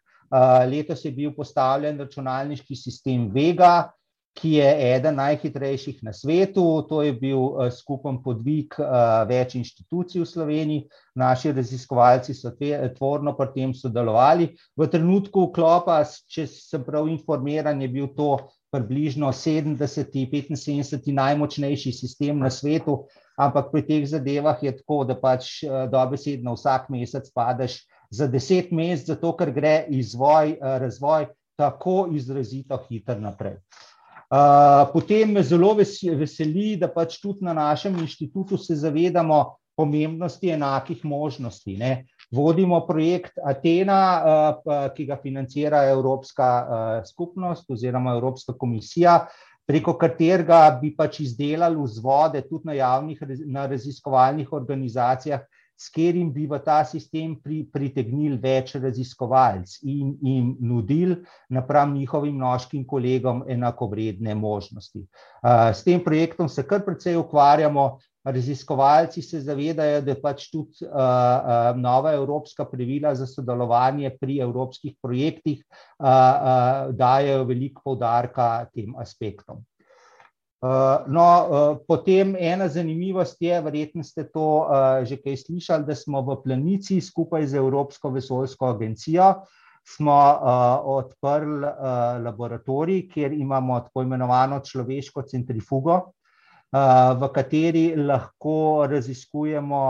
letos 0.67 1.05
je 1.05 1.11
bil 1.11 1.31
postavljen 1.35 1.99
računalniški 2.03 2.75
sistem 2.75 3.29
Vega, 3.31 3.91
ki 4.33 4.55
je 4.57 4.69
eden 4.95 5.15
najhitrejših 5.15 6.01
na 6.03 6.13
svetu. 6.13 6.63
To 6.89 7.01
je 7.05 7.13
bil 7.13 7.37
uh, 7.37 7.69
skupen 7.71 8.17
podvig 8.23 8.73
uh, 8.79 9.21
več 9.29 9.55
inštitucij 9.59 10.23
v 10.23 10.29
Sloveniji. 10.29 10.85
Naši 11.19 11.53
raziskovalci 11.53 12.33
so 12.33 12.51
te, 12.57 12.73
tvorno 12.97 13.35
pri 13.37 13.51
tem 13.53 13.73
sodelovali. 13.77 14.49
V 14.77 14.89
trenutku 14.89 15.47
vklopa, 15.49 16.01
če 16.25 16.47
sem 16.49 16.85
prav 16.85 17.07
informiran, 17.11 17.81
je 17.81 17.91
bil 17.93 18.09
to 18.17 18.35
približno 18.73 19.29
70-75 19.29 21.13
najmočnejši 21.13 21.93
sistem 21.93 22.41
na 22.41 22.49
svetu, 22.49 23.03
ampak 23.37 23.69
pri 23.69 23.85
teh 23.85 24.07
zadevah 24.09 24.57
je 24.65 24.73
tako, 24.79 25.03
da 25.05 25.13
pač 25.13 25.61
uh, 25.61 25.85
dobesedno 25.93 26.57
vsak 26.57 26.89
mesec 26.89 27.29
padeš 27.37 27.83
za 28.09 28.25
deset 28.27 28.73
mesecev, 28.73 29.13
zato 29.13 29.37
ker 29.37 29.53
gre 29.53 29.77
izvoj, 29.93 30.57
uh, 30.57 30.77
razvoj 30.81 31.29
tako 31.53 32.07
izrazito 32.17 32.81
hiter 32.89 33.21
naprej. 33.21 33.59
Potem 34.93 35.31
me 35.31 35.43
zelo 35.43 35.75
veseli, 35.77 36.73
da 36.81 36.87
pač 36.89 37.19
tudi 37.21 37.45
na 37.45 37.53
našem 37.53 37.99
inštitutu 38.01 38.57
se 38.57 38.75
zavedamo 38.75 39.43
pomembnosti 39.77 40.49
enakih 40.49 41.05
možnosti. 41.05 41.77
Ne. 41.77 42.05
Vodimo 42.33 42.79
projekt 42.87 43.37
Atena, 43.45 44.57
ki 44.95 45.05
ga 45.05 45.19
financira 45.21 45.83
Evropska 45.91 46.49
skupnost 47.05 47.69
oziroma 47.69 48.15
Evropska 48.17 48.57
komisija, 48.57 49.19
preko 49.69 49.93
katerega 50.01 50.65
bi 50.81 50.95
pač 50.97 51.19
izdelali 51.23 51.77
vzvode 51.77 52.41
tudi 52.49 52.71
na 52.71 52.77
javnih, 52.79 53.21
na 53.45 53.67
raziskovalnih 53.69 54.49
organizacijah, 54.53 55.45
s 55.77 55.89
katerim 55.89 56.31
bi 56.33 56.45
v 56.47 56.59
ta 56.63 56.83
sistem 56.85 57.35
pri, 57.41 57.63
pritegnili 57.73 58.37
več 58.37 58.75
raziskovalcev 58.75 59.89
in 59.89 60.13
jim 60.21 60.53
nudili 60.61 61.17
napram 61.49 61.93
njihovim 61.93 62.37
noškim 62.37 62.85
kolegom 62.87 63.43
enakovredne 63.47 64.35
možnosti. 64.35 65.05
S 65.43 65.83
tem 65.83 66.03
projektom 66.03 66.49
se 66.49 66.63
kar 66.67 66.85
precej 66.85 67.17
ukvarjamo. 67.19 67.93
Raziskovalci 68.23 69.19
se 69.21 69.41
zavedajo, 69.43 69.97
da 70.01 70.13
pač 70.15 70.45
tudi 70.47 70.85
uh, 70.85 70.93
uh, 70.95 71.75
nova 71.75 72.13
evropska 72.15 72.63
pravila 72.71 73.11
za 73.19 73.27
sodelovanje 73.27 74.13
pri 74.15 74.37
evropskih 74.45 74.93
projektih 75.03 75.59
uh, 75.59 76.07
uh, 76.07 76.93
dajo 76.95 77.43
veliko 77.49 77.83
poudarka 77.83 78.69
tem 78.71 78.95
aspektom. 78.95 79.59
Eh, 80.63 81.03
no, 81.07 81.27
uh, 81.27 81.77
potem 81.87 82.37
ena 82.39 82.69
zanimivost 82.71 83.41
je, 83.41 83.57
verjetno 83.61 84.03
ste 84.03 84.23
to 84.31 84.63
uh, 84.63 85.03
že 85.03 85.17
kaj 85.19 85.35
slišali, 85.41 85.83
da 85.83 85.95
smo 85.95 86.21
v 86.23 86.37
Planici 86.39 87.01
skupaj 87.03 87.49
z 87.51 87.59
Evropsko 87.59 88.13
vesoljsko 88.15 88.71
agencijo 88.71 89.43
smo 89.83 90.15
odprli 90.87 91.67
laboratorij, 92.23 93.01
kjer 93.11 93.33
imamo 93.35 93.81
tako 93.83 94.05
imenovano 94.05 94.61
človeško 94.63 95.25
centrifugo, 95.27 95.97
v 97.19 97.29
kateri 97.35 97.81
lahko 97.99 98.87
raziskujemo 98.87 99.81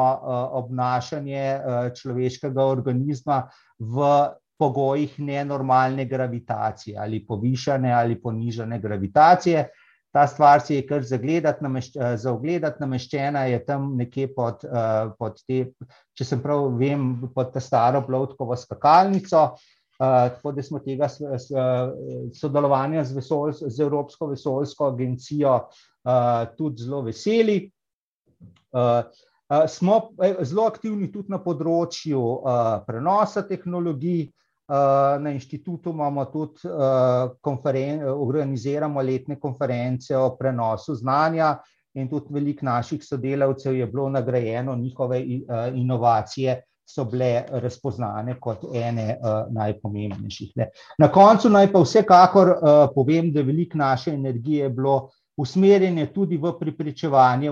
obnašanje 0.57 1.45
človeškega 1.93 2.65
organizma 2.65 3.43
v 3.77 4.09
pogojih 4.57 5.13
nenormalne 5.19 6.09
gravitacije 6.09 6.97
ali 6.97 7.21
povišane 7.21 7.93
ali 7.93 8.17
ponižane 8.21 8.79
gravitacije. 8.79 9.67
Ta 10.13 10.27
stvar 10.27 10.61
si 10.61 10.75
je 10.75 10.85
kar 10.85 11.01
zagledati, 11.03 11.63
namešč, 11.65 11.95
eh, 11.95 12.17
za 12.17 12.33
ogledati 12.33 12.83
nameščena 12.83 13.47
je 13.49 13.59
tam 13.65 13.95
nekje 13.97 14.27
pod, 14.35 14.61
uh, 14.69 15.13
pod 15.17 15.39
te, 15.47 15.71
če 16.13 16.27
sem 16.27 16.41
prav 16.41 16.67
vem, 16.77 17.15
pod 17.33 17.49
ta 17.53 17.61
staro 17.63 18.03
plovtkovo 18.05 18.55
skakalnico. 18.55 19.47
Uh, 19.49 20.29
tako 20.35 20.51
da 20.51 20.63
smo 20.65 20.79
tega 20.83 21.07
sodelovanja 22.33 23.03
z, 23.05 23.15
vesol, 23.17 23.53
z 23.53 23.79
Evropsko 23.85 24.27
vesoljsko 24.33 24.87
agencijo 24.91 25.59
tudi 26.57 26.83
zelo 26.83 27.01
veseli. 27.05 27.57
Smo 29.69 29.99
zelo 30.41 30.65
aktivni 30.67 31.11
tudi 31.13 31.31
na 31.31 31.39
področju 31.39 32.23
prenosa 32.87 33.45
tehnologij. 33.47 34.25
Uh, 34.73 34.79
Eh, 35.13 35.19
na 35.19 35.29
inštitutu 35.29 35.89
imamo 35.89 36.25
tudi 36.25 36.59
eh, 36.65 38.05
organiziramo 38.05 39.01
letne 39.01 39.39
konference 39.39 40.17
o 40.17 40.35
prenosu 40.37 40.95
znanja 40.95 41.57
in 41.93 42.09
tudi 42.09 42.33
veliko 42.33 42.65
naših 42.65 43.03
sodelavcev 43.05 43.75
je 43.75 43.87
bilo 43.87 44.09
nagrajeno, 44.09 44.75
njihove 44.75 45.21
inovacije 45.73 46.61
so 46.85 47.05
bile 47.05 47.43
razpoznane 47.49 48.39
kot 48.39 48.63
ene 48.73 49.17
najpomembnejših. 49.49 50.53
Na 50.99 51.11
koncu 51.11 51.49
naj 51.49 51.69
pa 51.71 51.79
vsekakor 51.79 52.55
povem, 52.95 53.29
da 53.33 53.41
veliko 53.41 53.77
naše 53.77 54.11
energije 54.11 54.63
je 54.63 54.69
bilo 54.69 55.09
usmerjene 55.37 56.07
tudi 56.13 56.37
v 56.37 56.55
prepričevanje, 56.59 57.51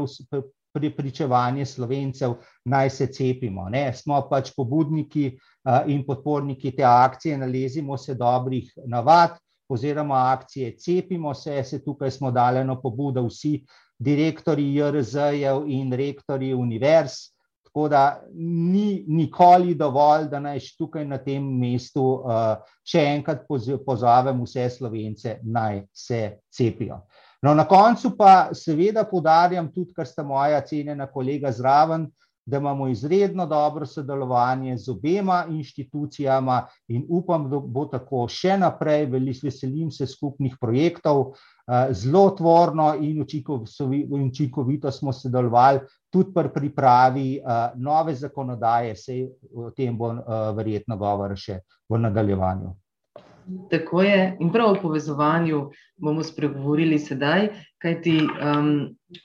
prepričevanje 0.73 1.65
Slovencev, 1.65 2.33
naj 2.65 2.89
se 2.89 3.07
cepimo. 3.07 3.69
Ne. 3.69 3.93
Smo 3.93 4.21
pač 4.29 4.51
pobudniki 4.55 5.37
in 5.87 6.05
podporniki 6.05 6.71
te 6.75 6.83
akcije, 6.83 7.37
nalezimo 7.37 7.97
se 7.97 8.15
dobrih 8.15 8.71
navad 8.85 9.37
oziroma 9.69 10.31
akcije 10.33 10.77
Cepimo 10.77 11.33
se, 11.33 11.63
se 11.63 11.83
tukaj 11.83 12.11
smo 12.11 12.31
dali 12.31 12.59
eno 12.59 12.81
pobudo 12.81 13.23
vsi 13.27 13.61
direktorji 13.99 14.75
JRZ-jev 14.75 15.63
in 15.67 15.93
rektorji 15.93 16.53
univerz, 16.53 17.11
tako 17.63 17.87
da 17.89 18.21
ni 18.33 19.05
nikoli 19.07 19.75
dovolj, 19.75 20.27
da 20.27 20.39
naj 20.39 20.59
tukaj 20.77 21.05
na 21.05 21.17
tem 21.17 21.45
mestu 21.59 22.03
še 22.83 23.05
enkrat 23.13 23.45
pozovem 23.85 24.41
vse 24.43 24.69
Slovence, 24.69 25.37
naj 25.43 25.85
se 25.93 26.39
cepijo. 26.51 27.03
No, 27.41 27.53
na 27.53 27.63
koncu 27.65 28.11
pa 28.17 28.49
seveda 28.53 29.05
poudarjam 29.09 29.71
tudi, 29.73 29.93
kar 29.93 30.05
sta 30.05 30.23
moja 30.23 30.59
cenjena 30.61 31.07
kolega 31.07 31.51
zraven, 31.51 32.09
da 32.45 32.57
imamo 32.57 32.87
izredno 32.87 33.45
dobro 33.45 33.85
sodelovanje 33.85 34.77
z 34.77 34.91
obema 34.91 35.45
inštitucijama 35.49 36.67
in 36.87 37.05
upam, 37.09 37.49
da 37.49 37.59
bo 37.59 37.85
tako 37.85 38.27
še 38.27 38.57
naprej, 38.57 39.05
veselim 39.43 39.91
se 39.91 40.07
skupnih 40.07 40.57
projektov, 40.61 41.33
zelo 41.91 42.29
tvorno 42.37 42.95
in 42.99 43.21
učinkovito 44.27 44.91
smo 44.91 45.13
sodelovali 45.13 45.79
tudi 46.09 46.33
pri 46.33 46.49
pripravi 46.53 47.41
nove 47.75 48.15
zakonodaje, 48.15 48.95
saj 48.95 49.27
o 49.55 49.71
tem 49.71 49.97
bo 49.97 50.13
verjetno 50.57 50.97
govora 50.97 51.35
še 51.35 51.61
v 51.89 51.99
nadaljevanju. 51.99 52.73
Tako 53.69 54.01
je, 54.01 54.37
in 54.39 54.51
prav 54.51 54.71
o 54.71 54.77
povezovanju 54.81 55.69
bomo 55.97 56.23
spregovorili 56.23 56.99
sedaj, 56.99 57.47
kajti 57.81 58.13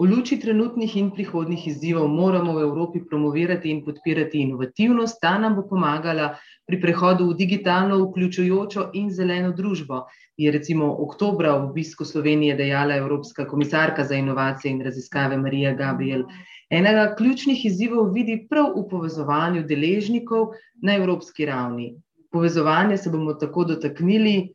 v 0.00 0.06
luči 0.10 0.38
trenutnih 0.40 0.96
in 0.96 1.10
prihodnjih 1.14 1.66
izzivov 1.68 2.08
moramo 2.08 2.54
v 2.56 2.62
Evropi 2.64 3.02
promovirati 3.10 3.70
in 3.70 3.84
podpirati 3.84 4.40
inovativnost, 4.40 5.20
ta 5.20 5.36
nam 5.38 5.56
bo 5.56 5.66
pomagala 5.68 6.34
pri 6.66 6.80
prehodu 6.80 7.28
v 7.28 7.36
digitalno 7.38 7.98
vključujočo 8.04 8.90
in 8.94 9.10
zeleno 9.10 9.52
družbo, 9.52 10.04
je 10.36 10.52
recimo 10.52 10.88
oktobra 11.04 11.54
ob 11.54 11.70
obisku 11.70 12.04
Slovenije 12.04 12.56
dejala 12.56 12.96
evropska 12.96 13.46
komisarka 13.48 14.04
za 14.04 14.14
inovacije 14.14 14.72
in 14.72 14.82
raziskave 14.84 15.36
Marija 15.36 15.74
Gabriel. 15.74 16.24
Enega 16.70 17.14
ključnih 17.18 17.64
izzivov 17.66 18.10
vidi 18.12 18.46
prav 18.50 18.72
v 18.76 18.88
povezovanju 18.90 19.62
deležnikov 19.62 20.56
na 20.82 20.96
evropski 20.96 21.46
ravni. 21.46 21.94
Povezovanja 22.36 22.96
se 23.00 23.10
bomo 23.10 23.34
tako 23.34 23.64
dotaknili, 23.64 24.52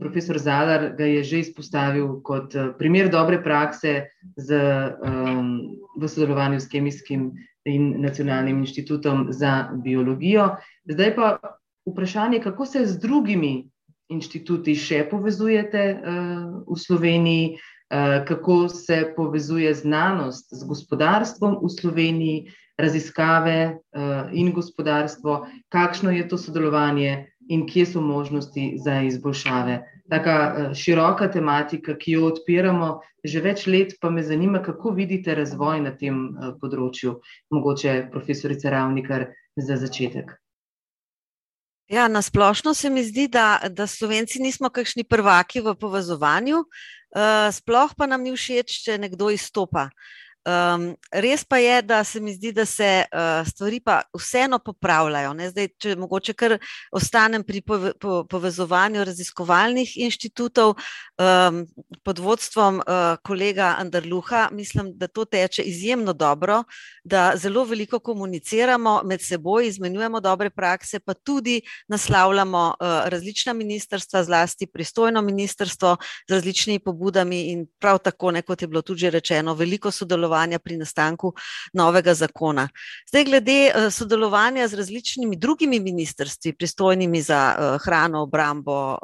profesor 0.00 0.38
Zalar 0.38 0.88
ga 0.98 1.06
je 1.06 1.22
že 1.22 1.38
izpostavil 1.38 2.16
kot 2.26 2.54
primer 2.78 3.06
dobre 3.08 3.38
prakse 3.42 4.08
z 4.36 4.58
v 6.00 6.08
sodelovanju 6.08 6.58
s 6.60 6.66
Kemijskim 6.66 7.30
in 7.64 7.94
Nacionalnim 8.02 8.58
inštitutom 8.58 9.28
za 9.30 9.70
biologijo. 9.84 10.56
Zdaj 10.90 11.14
pa 11.14 11.38
vprašanje, 11.86 12.40
kako 12.42 12.66
se 12.66 12.86
z 12.86 12.98
drugimi 12.98 13.70
inštituti 14.10 14.74
še 14.74 15.04
povezujete 15.10 15.84
v 16.66 16.78
Sloveniji, 16.78 17.54
kako 18.26 18.66
se 18.68 19.12
povezuje 19.16 19.74
znanost 19.74 20.50
z 20.50 20.66
gospodarstvom 20.66 21.60
v 21.62 21.70
Sloveniji, 21.70 22.50
raziskave 22.78 23.78
in 24.32 24.52
gospodarstvo, 24.52 25.46
kakšno 25.68 26.10
je 26.10 26.28
to 26.28 26.38
sodelovanje 26.38 27.28
in 27.48 27.66
kje 27.66 27.86
so 27.86 28.00
možnosti 28.00 28.78
za 28.78 29.00
izboljšave. 29.02 29.80
Taka 30.10 30.34
široka 30.74 31.30
tematika, 31.30 31.96
ki 31.98 32.18
jo 32.18 32.26
odpiramo 32.32 33.00
že 33.24 33.40
več 33.40 33.66
let, 33.70 33.94
pa 34.02 34.10
me 34.10 34.22
zanima, 34.22 34.58
kako 34.62 34.90
vidite 34.90 35.34
razvoj 35.34 35.80
na 35.80 35.92
tem 35.94 36.32
področju. 36.58 37.20
Mogoče 37.54 38.08
profesorica 38.10 38.70
Ravnikar 38.70 39.28
za 39.56 39.76
začetek. 39.78 40.32
Ja, 41.92 42.08
na 42.08 42.22
splošno 42.22 42.74
se 42.74 42.90
mi 42.90 43.04
zdi, 43.04 43.28
da, 43.28 43.60
da 43.70 43.86
Slovenci 43.86 44.40
nismo 44.42 44.70
kakšni 44.74 45.04
prvaki 45.04 45.60
v 45.60 45.74
povezovanju, 45.78 46.64
sploh 47.52 47.94
pa 47.94 48.08
nam 48.08 48.22
ni 48.24 48.32
všeč, 48.32 48.78
če 48.86 48.98
nekdo 48.98 49.30
izstopa. 49.30 49.90
Um, 50.42 50.96
res 51.14 51.44
pa 51.46 51.60
je, 51.62 51.82
da 51.86 52.00
se 52.04 52.20
mi 52.20 52.32
zdi, 52.34 52.50
da 52.52 52.64
se 52.66 53.04
uh, 53.06 53.46
stvari 53.46 53.78
pa 53.80 54.00
vseeno 54.18 54.58
popravljajo. 54.58 55.36
Zdaj, 55.52 55.68
če 55.78 55.92
mogoče 55.96 56.32
kar 56.34 56.56
ostanem 56.90 57.44
pri 57.46 57.60
pove, 57.62 57.92
po, 57.94 58.24
povezovanju 58.26 59.04
raziskovalnih 59.06 59.92
inštitutov 60.02 60.74
um, 60.74 61.60
pod 62.02 62.18
vodstvom 62.18 62.80
uh, 62.82 63.14
kolega 63.22 63.76
Andrluha, 63.78 64.48
mislim, 64.50 64.90
da 64.98 65.06
to 65.06 65.24
teče 65.24 65.62
izjemno 65.62 66.12
dobro, 66.12 66.64
da 67.04 67.36
zelo 67.38 67.62
veliko 67.64 68.00
komuniciramo 68.02 69.00
med 69.06 69.22
seboj, 69.22 69.68
izmenjujemo 69.68 70.20
dobre 70.20 70.50
prakse, 70.50 70.98
pa 70.98 71.14
tudi 71.14 71.60
naslavljamo 71.86 72.64
uh, 72.80 72.88
različna 73.06 73.52
ministrstva, 73.52 74.24
zlasti 74.24 74.66
pristojno 74.66 75.22
ministrstvo 75.22 75.96
z 76.28 76.34
različnimi 76.34 76.82
pobudami 76.82 77.44
in 77.54 77.66
prav 77.78 78.02
tako, 78.02 78.34
ne, 78.34 78.42
kot 78.42 78.62
je 78.62 78.68
bilo 78.68 78.82
tudi 78.82 79.10
rečeno, 79.10 79.54
veliko 79.54 79.90
sodelovanja 79.90 80.31
sodelovanja 80.32 80.58
pri 80.58 80.76
nastanku 80.76 81.34
novega 81.72 82.14
zakona. 82.14 82.68
Zdaj, 83.08 83.24
glede 83.24 83.72
sodelovanja 83.90 84.68
z 84.68 84.74
različnimi 84.74 85.36
drugimi 85.36 85.80
ministrstvi, 85.80 86.52
pristojnimi 86.52 87.22
za 87.22 87.78
hrano, 87.84 88.22
obrambo, 88.22 88.98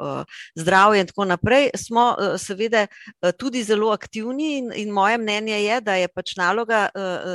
zdravje 0.55 1.01
in 1.01 1.07
tako 1.07 1.25
naprej, 1.25 1.69
smo 1.75 2.15
seveda 2.37 2.87
tudi 3.37 3.63
zelo 3.63 3.91
aktivni 3.91 4.57
in, 4.57 4.71
in 4.75 4.89
moje 4.89 5.17
mnenje 5.17 5.63
je, 5.63 5.81
da 5.81 5.95
je 5.95 6.07
pač 6.07 6.35
naloga 6.35 6.89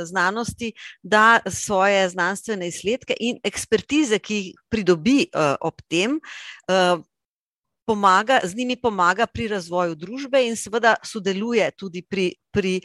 znanosti, 0.05 0.73
da 1.03 1.39
svoje 1.47 2.09
znanstvene 2.09 2.67
izsledke 2.67 3.15
in 3.19 3.39
ekspertize, 3.43 4.19
ki 4.19 4.35
jih 4.35 4.55
pridobi 4.69 5.27
ob 5.61 5.81
tem, 5.87 6.19
pomaga, 7.85 8.39
z 8.43 8.55
njimi 8.55 8.75
pomaga 8.75 9.25
pri 9.25 9.47
razvoju 9.47 9.95
družbe 9.95 10.41
in 10.47 10.55
seveda 10.57 10.95
sodeluje 11.03 11.69
tudi 11.77 12.01
pri, 12.01 12.31
pri 12.55 12.79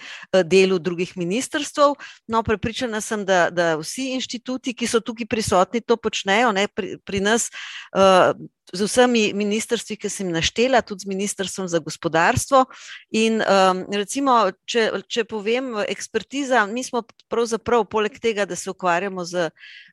delu 0.50 0.80
drugih 0.82 1.14
ministrstev. 1.20 1.94
No, 2.26 2.42
prepričana 2.46 3.00
sem, 3.04 3.22
da, 3.28 3.46
da 3.54 3.76
vsi 3.78 4.10
inštituti, 4.18 4.74
ki 4.74 4.90
so 4.90 5.02
tukaj 5.04 5.30
prisotni, 5.30 5.84
to 5.84 5.96
počnejo, 5.96 6.50
ne, 6.56 6.66
pri, 6.66 6.96
pri 7.06 7.22
nas. 7.22 7.52
Uh, 7.94 8.34
z 8.72 8.86
vsemi 8.86 9.32
ministrstvi, 9.34 9.96
ki 9.98 10.08
sem 10.10 10.30
naštela, 10.30 10.82
tudi 10.86 11.04
z 11.04 11.10
ministrstvom 11.10 11.68
za 11.68 11.78
gospodarstvo. 11.82 12.64
In 13.10 13.42
um, 13.42 13.82
recimo, 13.90 14.50
če, 14.64 15.02
če 15.10 15.24
povem, 15.26 15.74
ekspertiza, 15.90 16.62
mi 16.70 16.84
smo 16.86 17.02
pravzaprav, 17.30 17.84
poleg 17.90 18.18
tega, 18.22 18.46
da 18.46 18.56
se 18.56 18.70
ukvarjamo 18.70 19.24
z 19.26 19.50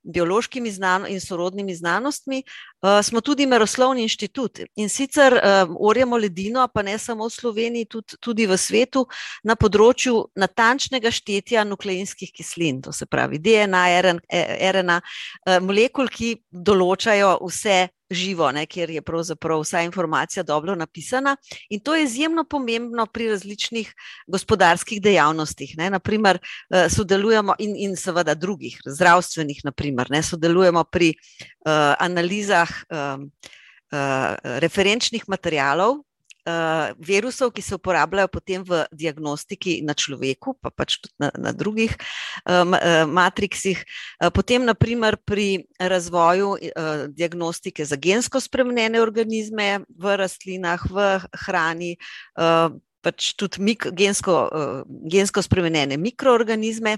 biološkimi 0.08 0.72
znanostmi 0.72 1.14
in 1.14 1.22
sorodnimi 1.22 1.76
znanostmi, 1.76 2.44
uh, 2.44 3.02
smo 3.04 3.22
tudi 3.22 3.48
meroslovni 3.50 4.06
inštitut. 4.06 4.62
In 4.78 4.90
sicer 4.94 5.36
um, 5.36 5.76
orjemo 5.80 6.18
ledino, 6.18 6.68
pa 6.74 6.86
ne 6.86 6.98
samo 7.02 7.28
v 7.28 7.34
Sloveniji, 7.34 7.90
tudi, 7.90 8.22
tudi 8.22 8.48
v 8.48 8.58
svetu, 8.58 9.08
na 9.44 9.56
področju 9.56 9.67
natančnega 10.36 11.12
štetja 11.12 11.64
nukleinskih 11.64 12.32
kislin, 12.32 12.82
to 12.82 12.94
se 12.94 13.06
pravi 13.06 13.40
DNA, 13.40 13.86
RNA, 14.72 15.02
molekul, 15.62 16.08
ki 16.08 16.36
določajo 16.52 17.38
vse 17.46 17.88
živo, 18.10 18.52
ne, 18.52 18.66
kjer 18.66 18.90
je 18.90 19.02
pravzaprav 19.02 19.62
vsa 19.62 19.82
informacija 19.84 20.44
dobro 20.44 20.76
napisana. 20.76 21.36
In 21.70 21.80
to 21.80 21.96
je 21.96 22.04
izjemno 22.04 22.44
pomembno 22.44 23.06
pri 23.06 23.30
različnih 23.30 23.94
gospodarskih 24.28 25.02
dejavnostih. 25.02 25.76
Ne, 25.78 25.90
naprimer, 25.90 26.40
sodelujemo 26.90 27.56
in, 27.60 27.76
in 27.76 27.96
seveda 27.96 28.36
drugih, 28.36 28.80
zdravstvenih, 28.86 29.62
naprimer, 29.68 30.12
ne, 30.12 30.24
sodelujemo 30.24 30.84
pri 30.84 31.14
uh, 31.14 31.96
analizah 32.00 32.72
um, 32.90 33.32
uh, 33.92 34.36
referenčnih 34.64 35.28
materialov, 35.28 36.04
uh, 36.48 36.96
virusov, 37.00 37.52
ki 37.52 37.62
se 37.62 37.76
uporabljajo 37.76 38.32
potem 38.32 38.64
v 38.64 38.86
diagnostiki 38.96 39.82
na 39.84 39.94
človeku, 39.94 40.56
pa 40.62 40.72
pač 40.72 40.98
tudi 41.04 41.16
na, 41.20 41.32
na 41.36 41.52
drugih 41.52 41.92
um, 42.48 42.74
uh, 42.74 43.04
matriksih, 43.04 43.84
uh, 43.84 44.32
potem 44.32 44.64
naprimer 44.64 45.20
pri 45.20 45.68
razvoju 45.80 46.50
uh, 46.56 47.06
diagnostike 47.12 47.86
za 47.86 48.00
gensko 48.00 48.40
spremenjene 48.40 49.02
organizme 49.04 49.84
v 49.90 50.18
rastlinah, 50.18 50.82
v 50.88 51.08
hrani. 51.46 51.96
Uh, 52.40 52.72
Pač 52.98 53.38
tudi 53.38 53.62
mik, 53.62 53.86
gensko, 53.96 54.34
uh, 54.50 54.80
gensko 55.08 55.40
spremenjene 55.46 55.96
mikroorganizme, 56.02 56.98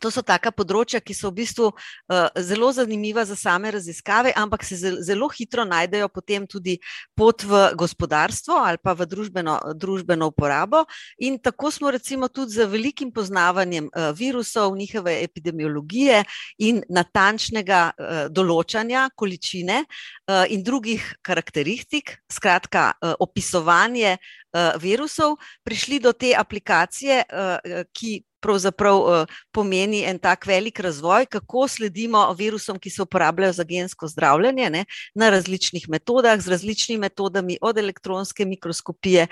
To 0.00 0.10
so 0.10 0.22
taka 0.24 0.52
področja, 0.54 1.00
ki 1.02 1.14
so 1.16 1.30
v 1.30 1.42
bistvu 1.42 1.68
uh, 1.72 2.28
zelo 2.40 2.70
zanimiva 2.72 3.24
za 3.28 3.36
same 3.36 3.70
raziskave, 3.74 4.32
ampak 4.36 4.64
se 4.64 4.76
zelo 5.04 5.28
hitro 5.32 5.64
najdejo 5.68 6.08
potem 6.08 6.46
tudi 6.46 6.78
pot 7.18 7.44
v 7.44 7.72
gospodarstvo 7.78 8.56
ali 8.56 8.80
pa 8.82 8.94
v 8.96 9.06
družbeno, 9.10 9.58
družbeno 9.76 10.30
uporabo. 10.32 10.84
In 11.20 11.38
tako 11.38 11.70
smo 11.70 11.92
recimo 11.92 12.28
tudi 12.28 12.56
z 12.56 12.66
velikim 12.66 13.12
poznavanjem 13.12 13.90
uh, 13.90 14.10
virusov, 14.16 14.76
njihove 14.76 15.18
epidemiologije 15.22 16.22
in 16.64 16.82
natančnega 16.88 17.82
uh, 17.92 18.22
določanja 18.32 19.08
količine 19.14 19.82
uh, 19.84 20.44
in 20.48 20.64
drugih 20.64 21.04
karakteristik, 21.22 22.16
skratka, 22.32 22.92
uh, 22.96 23.16
opisovanje 23.20 24.16
uh, 24.16 24.41
virusov, 24.80 25.36
prišli 25.64 26.00
do 26.00 26.12
te 26.12 26.34
aplikacije, 26.36 27.24
uh, 27.24 27.82
ki 27.92 28.22
pravzaprav 28.42 29.26
pomeni 29.54 30.02
en 30.04 30.18
tak 30.18 30.46
velik 30.46 30.80
razvoj, 30.82 31.26
kako 31.30 31.68
sledimo 31.68 32.24
virusom, 32.38 32.78
ki 32.78 32.90
se 32.90 33.02
uporabljajo 33.02 33.52
za 33.52 33.64
gensko 33.64 34.08
zdravljenje 34.08 34.70
ne, 34.70 34.84
na 35.14 35.30
različnih 35.30 35.88
metodah, 35.88 36.40
z 36.40 36.50
različnimi 36.50 37.00
metodami, 37.00 37.58
od 37.60 37.78
elektronske 37.78 38.44
mikroskopije 38.44 39.26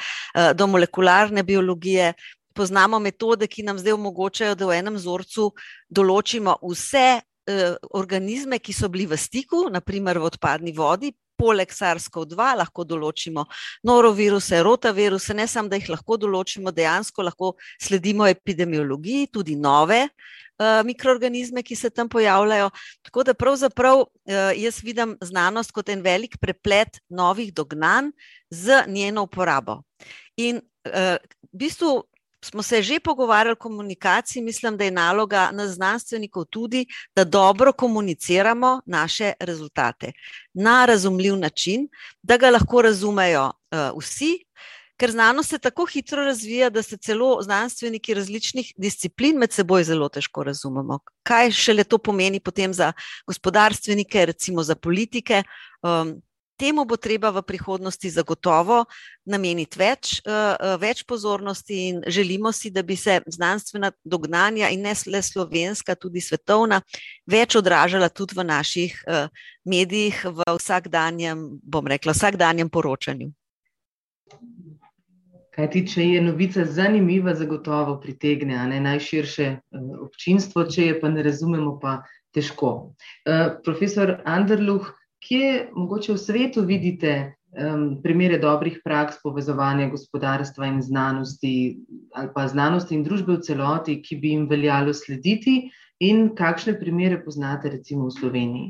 do 0.55 0.67
molekularne 0.67 1.43
biologije. 1.43 2.13
Poznamo 2.55 2.99
metode, 2.99 3.47
ki 3.47 3.63
nam 3.63 3.79
zdaj 3.79 3.93
omogočajo, 3.99 4.55
da 4.55 4.67
v 4.67 4.79
enem 4.79 4.95
vzorcu 4.95 5.51
določimo 5.91 6.61
vse 6.63 7.21
organizme, 7.91 8.59
ki 8.59 8.73
so 8.73 8.89
bili 8.89 9.07
v 9.11 9.19
stiku, 9.19 9.67
naprimer 9.75 10.19
v 10.19 10.31
odpadni 10.31 10.75
vodi, 10.77 11.11
poleg 11.41 11.73
SARS-CoV-2 11.73 12.51
lahko 12.61 12.85
določimo 12.85 13.47
noroviruse, 13.89 14.61
rotaviruse, 14.67 15.35
ne 15.37 15.49
samo, 15.49 15.73
da 15.73 15.81
jih 15.81 15.91
lahko 15.95 16.19
določimo, 16.21 16.73
dejansko 16.77 17.25
lahko 17.25 17.55
sledimo 17.81 18.29
epidemiologiji, 18.29 19.31
tudi 19.33 19.57
nove 19.57 20.03
uh, 20.61 20.81
mikroorganizme, 20.87 21.65
ki 21.65 21.77
se 21.77 21.91
tam 21.91 22.09
pojavljajo. 22.13 22.71
Tako 23.09 23.25
da 23.25 23.35
pravzaprav 23.35 24.05
uh, 24.05 24.53
jaz 24.57 24.83
vidim 24.85 25.17
znanost 25.25 25.73
kot 25.77 25.89
en 25.89 26.05
velik 26.05 26.37
preplet 26.41 27.01
novih 27.09 27.55
dognanj 27.55 28.13
z 28.51 28.85
njeno 28.89 29.25
uporabo. 29.29 29.81
In 30.37 30.61
uh, 30.61 31.17
v 31.51 31.65
bistvu 31.65 31.97
smo 32.45 32.63
se 32.63 32.83
že 32.83 33.01
pogovarjali 33.01 33.53
o 33.53 33.57
komunikaciji, 33.57 34.43
mislim, 34.43 34.77
da 34.77 34.85
je 34.85 34.91
naloga 34.91 35.51
nas 35.53 35.71
znanstvenikov 35.71 36.45
tudi, 36.45 36.87
da 37.17 37.25
dobro 37.25 37.73
komuniciramo 37.73 38.81
naše 38.87 39.33
rezultate 39.41 40.13
na 40.55 40.87
razumljiv 40.87 41.37
način, 41.37 41.89
da 42.23 42.37
ga 42.37 42.51
lahko 42.51 42.83
razumejo 42.83 43.45
uh, 43.45 43.99
vsi. 44.01 44.45
Ker 45.01 45.11
znanost 45.11 45.51
se 45.51 45.59
tako 45.59 45.87
hitro 45.87 46.25
razvija, 46.25 46.71
da 46.71 46.83
se 46.83 46.97
celo 46.97 47.43
znanstveniki 47.43 48.15
različnih 48.15 48.73
disciplin 48.77 49.39
med 49.39 49.53
seboj 49.53 49.85
zelo 49.85 50.09
težko 50.09 50.43
razumemo. 50.45 50.99
Kaj 51.23 51.51
šele 51.51 51.85
to 51.85 51.99
pomeni 51.99 52.41
potem 52.41 52.75
za 52.75 52.93
gospodarstvenike, 53.27 54.27
recimo 54.27 54.63
za 54.63 54.75
politike. 54.75 55.43
Um, 55.83 56.21
temu 56.61 56.85
bo 56.85 56.99
treba 57.01 57.31
v 57.33 57.43
prihodnosti 57.47 58.11
zagotovo 58.13 58.85
nameniti 59.25 59.81
več, 59.81 60.19
uh, 60.29 60.77
več 60.81 61.03
pozornosti, 61.09 61.79
in 61.89 62.03
želimo 62.07 62.53
si, 62.53 62.71
da 62.71 62.85
bi 62.85 62.97
se 63.01 63.21
znanstvena 63.27 63.93
dognanja, 64.05 64.69
in 64.69 64.85
ne 64.85 64.95
le 65.07 65.23
slovenska, 65.25 65.97
tudi 65.97 66.21
svetovna, 66.21 66.83
več 67.25 67.57
odražala 67.57 68.11
tudi 68.13 68.37
v 68.37 68.45
naših 68.45 69.01
uh, 69.07 69.49
medijih, 69.65 70.21
v 70.29 70.45
vsakdanjem, 70.59 71.47
bom 71.63 71.89
rekla, 71.89 72.13
vsakdanjem 72.17 72.69
poročanju. 72.69 73.33
Kaj 75.51 75.67
ti, 75.73 75.83
če 75.93 76.05
je 76.07 76.21
novica 76.23 76.65
zanimiva, 76.65 77.35
zagotovo 77.37 77.97
pritegne 78.01 78.61
ne, 78.71 78.79
najširše 78.85 79.49
občinstvo, 80.07 80.65
če 80.71 80.87
je 80.87 81.01
pa 81.01 81.11
ne 81.13 81.25
razumemo, 81.27 81.75
pa 81.83 82.01
težko. 82.37 82.95
Uh, 83.27 83.59
profesor 83.67 84.21
Anderluh, 84.29 84.93
kje 85.21 85.71
mogoče 85.75 86.13
v 86.13 86.19
svetu 86.19 86.65
vidite 86.65 87.35
um, 87.53 88.03
primere 88.03 88.39
dobrih 88.39 88.81
praks 88.85 89.21
povezovanja 89.23 89.91
gospodarstva 89.91 90.67
in 90.67 90.83
znanosti, 90.83 91.79
ali 92.15 92.29
pa 92.35 92.49
znanosti 92.49 92.95
in 92.95 93.05
družbe 93.05 93.37
v 93.37 93.45
celoti, 93.45 94.01
ki 94.03 94.17
bi 94.17 94.35
jim 94.35 94.49
veljalo 94.49 94.95
slediti, 94.95 95.71
in 96.01 96.31
kakšne 96.35 96.79
primere 96.81 97.21
poznate, 97.25 97.71
recimo 97.71 98.09
v 98.09 98.17
Sloveniji? 98.17 98.69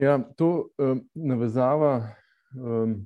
Ja, 0.00 0.18
to 0.36 0.70
um, 0.78 1.06
navezava. 1.14 2.16
Um, 2.56 3.02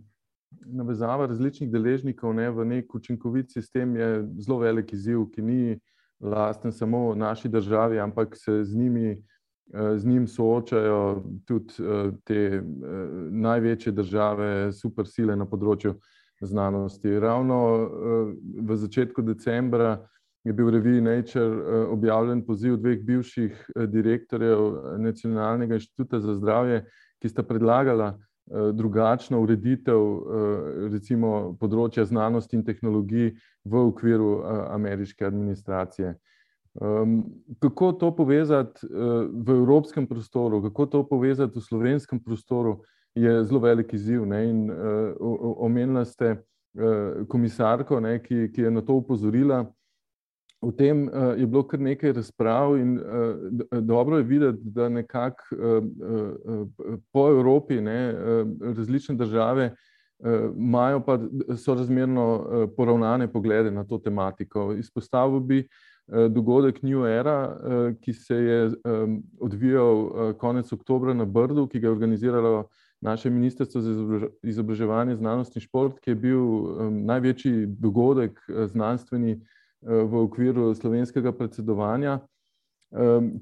Navezava 0.64 1.26
različnih 1.26 1.66
deležnikov 1.68 2.30
ne, 2.38 2.46
v 2.48 2.64
nek 2.64 2.92
učinkovit 2.94 3.50
sistem 3.52 3.96
je 3.98 4.06
zelo 4.38 4.60
velik 4.62 4.92
izziv, 4.94 5.24
ki 5.34 5.42
ni 5.42 5.74
lasten 6.22 6.72
samo 6.72 7.10
naši 7.18 7.50
državi, 7.50 7.98
ampak 8.00 8.36
se 8.38 8.62
z 8.64 8.78
njimi 8.78 9.10
Eh, 9.12 9.33
z 9.72 10.04
njim 10.04 10.26
soočajo 10.26 11.24
tudi 11.46 11.74
eh, 11.78 12.10
te 12.24 12.34
eh, 12.34 12.62
največje 13.30 13.92
države, 13.92 14.72
supersile 14.72 15.36
na 15.36 15.46
področju 15.46 15.94
znanosti. 16.44 17.18
Ravno 17.18 17.58
v 18.66 18.76
začetku 18.76 19.22
decembra 19.22 19.96
je 20.44 20.52
bil 20.52 20.66
v 20.66 20.74
reviji 20.76 21.00
Nature 21.00 21.86
objavljen 21.88 22.42
poziv 22.44 22.76
dveh 22.82 23.00
bivših 23.06 23.62
direktorjev 23.88 24.98
Nacionalnega 25.00 25.78
inštituta 25.78 26.20
za 26.20 26.34
zdravje, 26.36 26.82
ki 27.22 27.30
sta 27.32 27.46
predlagala 27.46 28.10
drugačno 28.50 29.40
ureditev 29.40 30.02
recimo 30.92 31.54
področja 31.56 32.04
znanosti 32.04 32.58
in 32.58 32.66
tehnologij 32.66 33.30
v 33.64 33.86
okviru 33.94 34.42
ameriške 34.74 35.24
administracije. 35.24 36.12
Um, 36.80 37.24
kako 37.58 37.92
to 37.92 38.16
povezati 38.16 38.86
uh, 38.86 39.30
v 39.46 39.50
evropskem 39.50 40.06
prostoru, 40.06 40.62
kako 40.62 40.86
to 40.86 41.08
povezati 41.08 41.58
v 41.58 41.62
slovenskem 41.62 42.20
prostoru, 42.20 42.82
je 43.14 43.44
zelo 43.44 43.60
velik 43.60 43.92
izziv. 43.92 44.22
In 44.22 44.70
uh, 44.70 44.76
omenila 45.56 46.04
ste 46.04 46.30
uh, 46.30 47.26
komisarko, 47.28 48.00
ne, 48.00 48.18
ki, 48.22 48.50
ki 48.50 48.66
je 48.66 48.70
na 48.70 48.82
to 48.82 48.94
upozorila. 48.94 49.70
O 50.60 50.72
tem 50.72 51.06
uh, 51.06 51.38
je 51.38 51.46
bilo 51.46 51.62
kar 51.62 51.80
nekaj 51.80 52.12
razprav, 52.12 52.76
in 52.76 52.98
uh, 52.98 53.78
dobro 53.80 54.18
je 54.18 54.24
videti, 54.24 54.60
da 54.64 54.88
nekako 54.88 55.54
uh, 55.54 55.78
uh, 55.78 56.68
po 57.12 57.28
Evropi 57.30 57.80
ne, 57.80 58.00
uh, 58.10 58.74
različne 58.76 59.14
države 59.14 59.70
uh, 59.70 60.50
imajo 60.58 61.04
pa 61.06 61.20
so 61.56 61.74
razmerno 61.74 62.28
uh, 62.34 62.68
poravnane 62.76 63.32
poglede 63.32 63.70
na 63.70 63.84
to 63.84 63.98
tematiko. 63.98 64.72
Izpostavil 64.72 65.40
bi 65.40 65.58
uh, 65.58 65.93
dogodek 66.06 66.82
New 66.82 67.06
Era, 67.06 67.56
eh, 67.56 67.94
ki 68.00 68.12
se 68.12 68.34
je 68.34 68.70
odvijal 69.40 70.06
eh, 70.06 70.32
konec 70.38 70.72
oktobra 70.72 71.14
na 71.14 71.24
Brdu, 71.24 71.66
ki 71.66 71.80
ga 71.80 71.86
je 71.86 71.92
organiziralo 71.92 72.68
naše 73.00 73.30
Ministrstvo 73.30 73.80
za 73.80 74.20
izobraževanje, 74.42 75.16
znanost 75.16 75.56
in 75.56 75.62
šport, 75.62 76.00
ki 76.00 76.10
je 76.10 76.14
bil 76.14 76.44
največji 76.90 77.66
dogodek 77.66 78.40
znanstveni 78.48 79.40
v 79.82 80.16
okviru 80.16 80.74
slovenskega 80.74 81.32
predsedovanja 81.32 82.18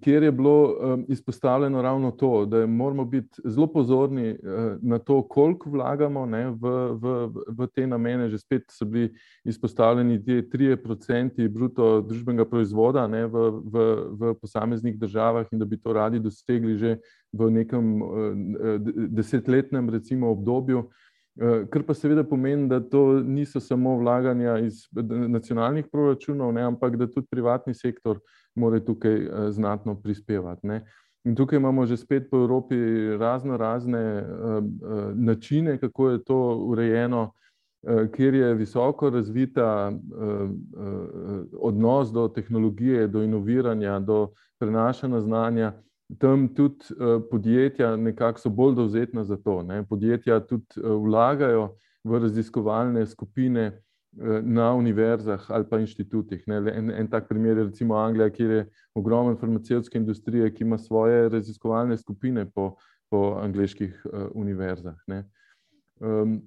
kjer 0.00 0.22
je 0.22 0.32
bilo 0.32 0.76
izpostavljeno 1.08 1.82
ravno 1.82 2.10
to, 2.10 2.46
da 2.46 2.66
moramo 2.66 3.04
biti 3.04 3.40
zelo 3.44 3.66
pozorni 3.66 4.28
eh, 4.28 4.36
na 4.82 4.98
to, 4.98 5.22
koliko 5.22 5.70
vlagamo 5.70 6.26
ne, 6.26 6.46
v, 6.50 6.70
v, 6.92 7.28
v 7.58 7.66
te 7.74 7.86
namene. 7.86 8.28
Že 8.28 8.38
spet 8.38 8.64
so 8.70 8.84
bili 8.84 9.12
izpostavljeni 9.44 10.24
ti 10.24 10.42
3% 10.52 11.48
bruto 11.48 12.00
družbenega 12.00 12.48
proizvoda 12.48 13.06
ne, 13.06 13.26
v, 13.26 13.50
v, 13.50 13.86
v 14.20 14.34
posameznih 14.40 14.98
državah 14.98 15.46
in 15.52 15.58
da 15.58 15.64
bi 15.64 15.76
to 15.76 15.92
radi 15.92 16.20
dosegli 16.20 16.76
že 16.76 16.96
v 17.32 17.50
nekem 17.50 18.02
eh, 18.02 18.78
desetletnem 19.08 19.90
recimo, 19.90 20.30
obdobju. 20.30 20.88
Eh, 21.40 21.66
kar 21.72 21.82
pa 21.82 21.94
seveda 21.94 22.24
pomeni, 22.24 22.68
da 22.68 22.80
to 22.80 23.20
niso 23.24 23.60
samo 23.60 23.96
vlaganja 23.96 24.58
iz 24.64 24.86
nacionalnih 25.28 25.86
proračunov, 25.92 26.52
ne, 26.52 26.62
ampak 26.62 26.96
da 26.96 27.06
tudi 27.06 27.26
privatni 27.30 27.74
sektor 27.74 28.20
mora 28.54 28.80
tukaj 28.80 29.26
uh, 29.26 29.50
znatno 29.50 29.94
prispevati. 29.94 30.66
Ne. 30.66 30.84
In 31.24 31.36
tukaj 31.36 31.56
imamo 31.56 31.86
že 31.86 31.96
spet 31.96 32.30
po 32.30 32.36
Evropi 32.36 32.76
razno 33.18 33.56
razne 33.56 34.22
uh, 34.22 34.64
uh, 34.64 35.14
načine, 35.14 35.78
kako 35.78 36.10
je 36.10 36.24
to 36.24 36.56
urejeno, 36.56 37.32
kjer 38.14 38.34
je 38.34 38.54
visoko 38.54 39.10
razvita 39.10 39.92
odnos 41.58 42.12
do 42.12 42.28
tehnologije, 42.28 43.08
do 43.08 43.22
inoviranja, 43.22 43.98
do 43.98 44.28
prenašanja 44.58 45.20
znanja. 45.20 45.72
Tam 46.18 46.48
tudi 46.54 46.94
podjetja 47.30 47.96
nekako 47.96 48.38
so 48.38 48.50
bolj 48.50 48.74
dovzetna 48.74 49.24
za 49.24 49.36
to. 49.36 49.62
Ne. 49.62 49.82
Podjetja 49.82 50.40
tudi 50.46 50.64
vlagajo 50.78 51.74
v 52.04 52.18
raziskovalne 52.18 53.06
skupine, 53.06 53.82
na 54.42 54.74
univerzah 54.74 55.50
ali 55.50 55.64
pa 55.70 55.78
inštitutih. 55.78 56.44
En, 56.46 56.90
en 56.90 57.08
tak 57.08 57.28
primer 57.28 57.56
je 57.56 57.64
recimo 57.64 57.96
Anglija, 57.96 58.30
kjer 58.30 58.50
je 58.50 58.66
ogromno 58.94 59.36
farmacevtske 59.36 59.98
industrije, 59.98 60.54
ki 60.54 60.64
ima 60.64 60.78
svoje 60.78 61.28
raziskovalne 61.28 61.96
skupine 61.96 62.50
po, 62.50 62.76
po 63.10 63.38
angliških 63.42 64.02
uh, 64.04 64.26
univerzah. 64.34 64.94
Um, 66.00 66.40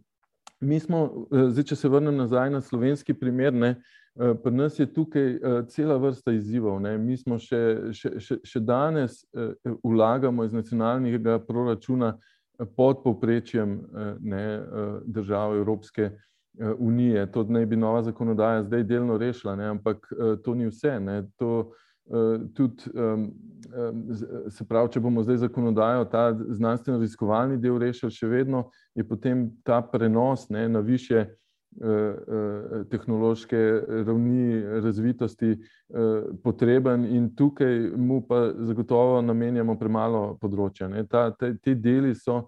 smo, 0.79 1.03
uh, 1.03 1.49
zdaj, 1.49 1.63
če 1.63 1.75
se 1.75 1.89
vrnem 1.89 2.15
nazaj 2.15 2.49
na 2.49 2.61
slovenski 2.61 3.13
primer, 3.13 3.53
ne, 3.53 3.75
Pri 4.15 4.51
nas 4.51 4.79
je 4.79 4.85
tukaj 4.93 5.33
cela 5.67 5.97
vrsta 5.99 6.31
izzivov. 6.31 6.77
Ne. 6.79 6.93
Mi 6.97 7.17
smo 7.19 7.35
še, 7.35 7.91
še, 7.91 8.13
še, 8.23 8.37
še 8.47 8.59
danes 8.63 9.25
vlagamo 9.83 10.45
iz 10.47 10.53
nacionalnega 10.55 11.41
proračuna 11.43 12.13
pod 12.77 13.01
povprečjem 13.03 13.73
ne, 14.23 14.45
držav 15.03 15.57
Evropske 15.57 16.13
unije. 16.77 17.25
To 17.31 17.43
naj 17.43 17.65
bi 17.65 17.75
nova 17.75 18.03
zakonodaja 18.03 18.63
zdaj 18.63 18.83
delno 18.83 19.17
rešila, 19.17 19.55
ne, 19.55 19.65
ampak 19.65 20.07
to 20.43 20.55
ni 20.55 20.67
vse. 20.67 20.99
Ne. 20.99 21.23
To, 21.35 21.71
tudi, 22.53 22.83
se 24.49 24.65
pravi, 24.67 24.91
če 24.93 25.01
bomo 25.01 25.23
zdaj 25.23 25.41
zakonodajo, 25.47 26.05
ta 26.05 26.27
znanstveno-raziskovalni 26.33 27.57
del 27.57 27.79
rešili, 27.81 28.13
še 28.13 28.29
vedno 28.29 28.69
je 28.95 29.07
potem 29.07 29.49
ta 29.65 29.81
prenos 29.81 30.49
ne, 30.49 30.67
na 30.69 30.79
više 30.85 31.25
tehnološke 32.89 33.81
ravni 34.07 34.61
razvitosti 34.83 35.57
potreben 36.43 37.05
in 37.05 37.35
tukaj 37.35 37.79
mu 37.97 38.21
pa 38.27 38.53
zagotovo 38.57 39.21
namenjamo 39.21 39.75
premalo 39.79 40.37
področja. 40.41 40.87
Ne. 40.87 41.03
Ta, 41.07 41.31
te, 41.35 41.55
te 41.59 41.75
deli 41.75 42.15
so 42.15 42.45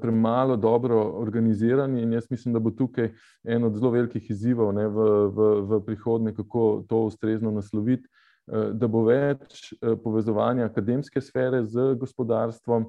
premalo 0.00 0.56
dobro 0.56 1.00
organizirani 1.20 2.02
in 2.02 2.12
jaz 2.12 2.30
mislim, 2.30 2.54
da 2.54 2.60
bo 2.60 2.70
tukaj 2.70 3.12
en 3.44 3.64
od 3.64 3.74
zelo 3.74 3.90
velikih 3.90 4.30
izzivov 4.30 4.72
ne, 4.74 4.88
v, 4.88 5.08
v, 5.28 5.50
v 5.70 5.80
prihodnje, 5.86 6.34
kako 6.34 6.84
to 6.88 7.02
ustrezno 7.10 7.50
nasloviti. 7.50 8.08
Da 8.48 8.88
bo 8.88 9.02
več 9.04 9.74
povezovanja 10.04 10.64
akademske 10.70 11.20
sfere 11.20 11.64
z 11.68 11.92
gospodarstvom, 12.00 12.86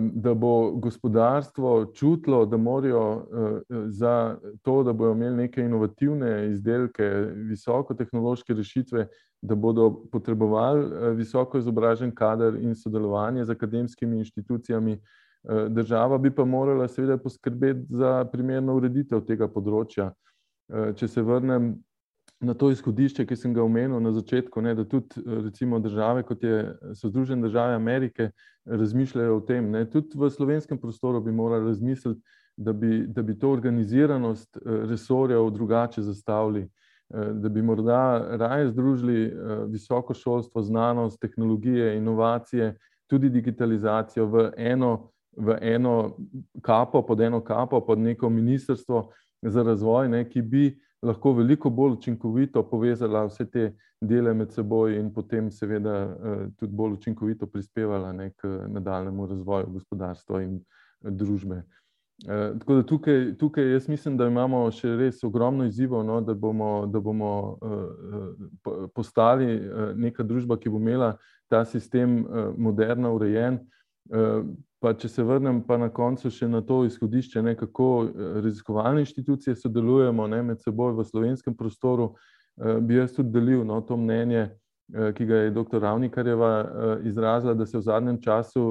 da 0.00 0.34
bo 0.34 0.70
gospodarstvo 0.70 1.92
čutilo, 1.94 2.46
da 2.46 2.56
morajo 2.56 3.26
za 3.88 4.36
to, 4.62 4.82
da 4.82 4.92
bodo 4.92 5.12
imeli 5.12 5.36
neke 5.36 5.62
inovativne 5.62 6.50
izdelke, 6.50 7.08
visokotehnološke 7.48 8.54
rešitve, 8.54 9.06
da 9.42 9.54
bodo 9.54 9.90
potrebovali 10.12 11.14
visoko 11.16 11.58
izobražen 11.58 12.14
kader 12.14 12.54
in 12.60 12.74
sodelovanje 12.74 13.44
z 13.44 13.50
akademskimi 13.50 14.18
inštitucijami. 14.18 14.98
Država 15.68 16.18
bi 16.18 16.30
pa 16.30 16.44
morala 16.44 16.88
seveda 16.88 17.16
poskrbeti 17.18 17.86
za 17.90 18.24
primerno 18.32 18.76
ureditev 18.78 19.24
tega 19.26 19.48
področja. 19.50 20.12
Če 20.70 21.08
se 21.08 21.22
vrnem 21.22 21.72
na 22.42 22.54
to 22.54 22.70
izhodišče, 22.70 23.26
ki 23.26 23.36
sem 23.38 23.54
ga 23.54 23.62
omenil 23.62 24.00
na 24.02 24.12
začetku, 24.14 24.62
ne, 24.62 24.74
da 24.74 24.84
tudi 24.88 25.22
recimo 25.44 25.78
države, 25.82 26.22
kot 26.26 26.42
je, 26.42 26.74
so 26.98 27.10
Združene 27.10 27.46
države 27.46 27.74
Amerike, 27.74 28.30
razmišljajo 28.66 29.36
o 29.36 29.42
tem, 29.46 29.70
ne, 29.70 29.84
tudi 29.90 30.18
v 30.18 30.30
slovenskem 30.30 30.78
prostoru 30.78 31.20
bi 31.22 31.34
morali 31.34 31.70
razmisliti, 31.70 32.20
da 32.56 32.72
bi, 32.72 33.06
da 33.08 33.22
bi 33.22 33.38
to 33.38 33.50
organiziranost 33.50 34.58
resorjev 34.64 35.50
drugače 35.50 36.02
zastavili, 36.02 36.66
da 37.12 37.48
bi 37.48 37.62
morda 37.62 38.36
raje 38.36 38.68
združili 38.68 39.32
visoko 39.68 40.14
šolstvo, 40.14 40.62
znanost, 40.62 41.20
tehnologije, 41.20 41.96
inovacije, 41.96 42.74
tudi 43.06 43.30
digitalizacijo 43.30 44.26
v 44.26 44.50
eno, 44.56 45.12
v 45.36 45.56
eno 45.60 46.16
kapo, 46.62 47.02
pod 47.02 47.20
eno 47.20 47.40
kapo, 47.40 47.80
pod 47.80 47.98
neko 47.98 48.28
ministrstvo 48.30 49.10
za 49.42 49.62
razvoj, 49.62 50.08
ne, 50.08 50.24
ki 50.28 50.42
bi 50.42 50.64
lahko 51.02 51.32
veliko 51.32 51.70
bolj 51.70 51.92
učinkovito 51.92 52.62
povezala 52.62 53.24
vse 53.26 53.46
te 53.50 53.72
dele 54.00 54.34
med 54.34 54.52
seboj 54.52 54.96
in 54.98 55.12
potem 55.14 55.50
seveda 55.50 56.16
tudi 56.58 56.74
bolj 56.74 56.92
učinkovito 56.92 57.46
prispevala 57.46 58.12
ne, 58.12 58.30
k 58.30 58.48
nadaljnjemu 58.68 59.26
razvoju 59.26 59.66
gospodarstva 59.72 60.42
in 60.42 60.60
družbe. 61.02 61.62
Tako 62.58 62.74
da 62.74 62.82
tukaj, 62.86 63.34
tukaj 63.38 63.72
jaz 63.72 63.88
mislim, 63.88 64.16
da 64.16 64.28
imamo 64.30 64.70
še 64.70 64.94
res 64.96 65.24
ogromno 65.26 65.64
izzivov, 65.66 66.04
no, 66.06 66.20
da 66.22 66.34
bomo, 66.34 66.86
da 66.86 67.00
bomo 67.00 67.58
postali 68.94 69.58
neka 69.98 70.22
družba, 70.22 70.58
ki 70.58 70.70
bo 70.70 70.78
imela 70.78 71.16
ta 71.50 71.64
sistem 71.64 72.20
moderno 72.56 73.14
urejen. 73.16 73.58
Pa 74.82 74.94
če 74.98 75.08
se 75.08 75.22
vrnem 75.22 75.60
pa 75.62 75.76
na 75.78 75.86
koncu 75.94 76.30
še 76.30 76.48
na 76.50 76.58
to 76.66 76.80
izhodišče, 76.88 77.42
ne, 77.42 77.54
kako 77.54 77.88
raziskovalne 78.42 79.04
inštitucije 79.04 79.54
sodelujemo, 79.56 80.26
ne, 80.26 80.42
med 80.42 80.62
seboj 80.62 80.96
v 80.98 81.06
slovenskem 81.06 81.54
prostoru, 81.54 82.12
bi 82.58 82.98
jaz 82.98 83.14
tudi 83.14 83.30
delil, 83.30 83.62
no, 83.64 83.78
to 83.86 83.96
mnenje, 83.96 84.48
ki 85.16 85.24
ga 85.24 85.44
je 85.44 85.54
doktor 85.54 85.84
Ravnikarjeva 85.86 86.50
izrazila, 87.06 87.54
da 87.54 87.66
se 87.66 87.78
v 87.78 87.86
zadnjem 87.86 88.18
času 88.20 88.64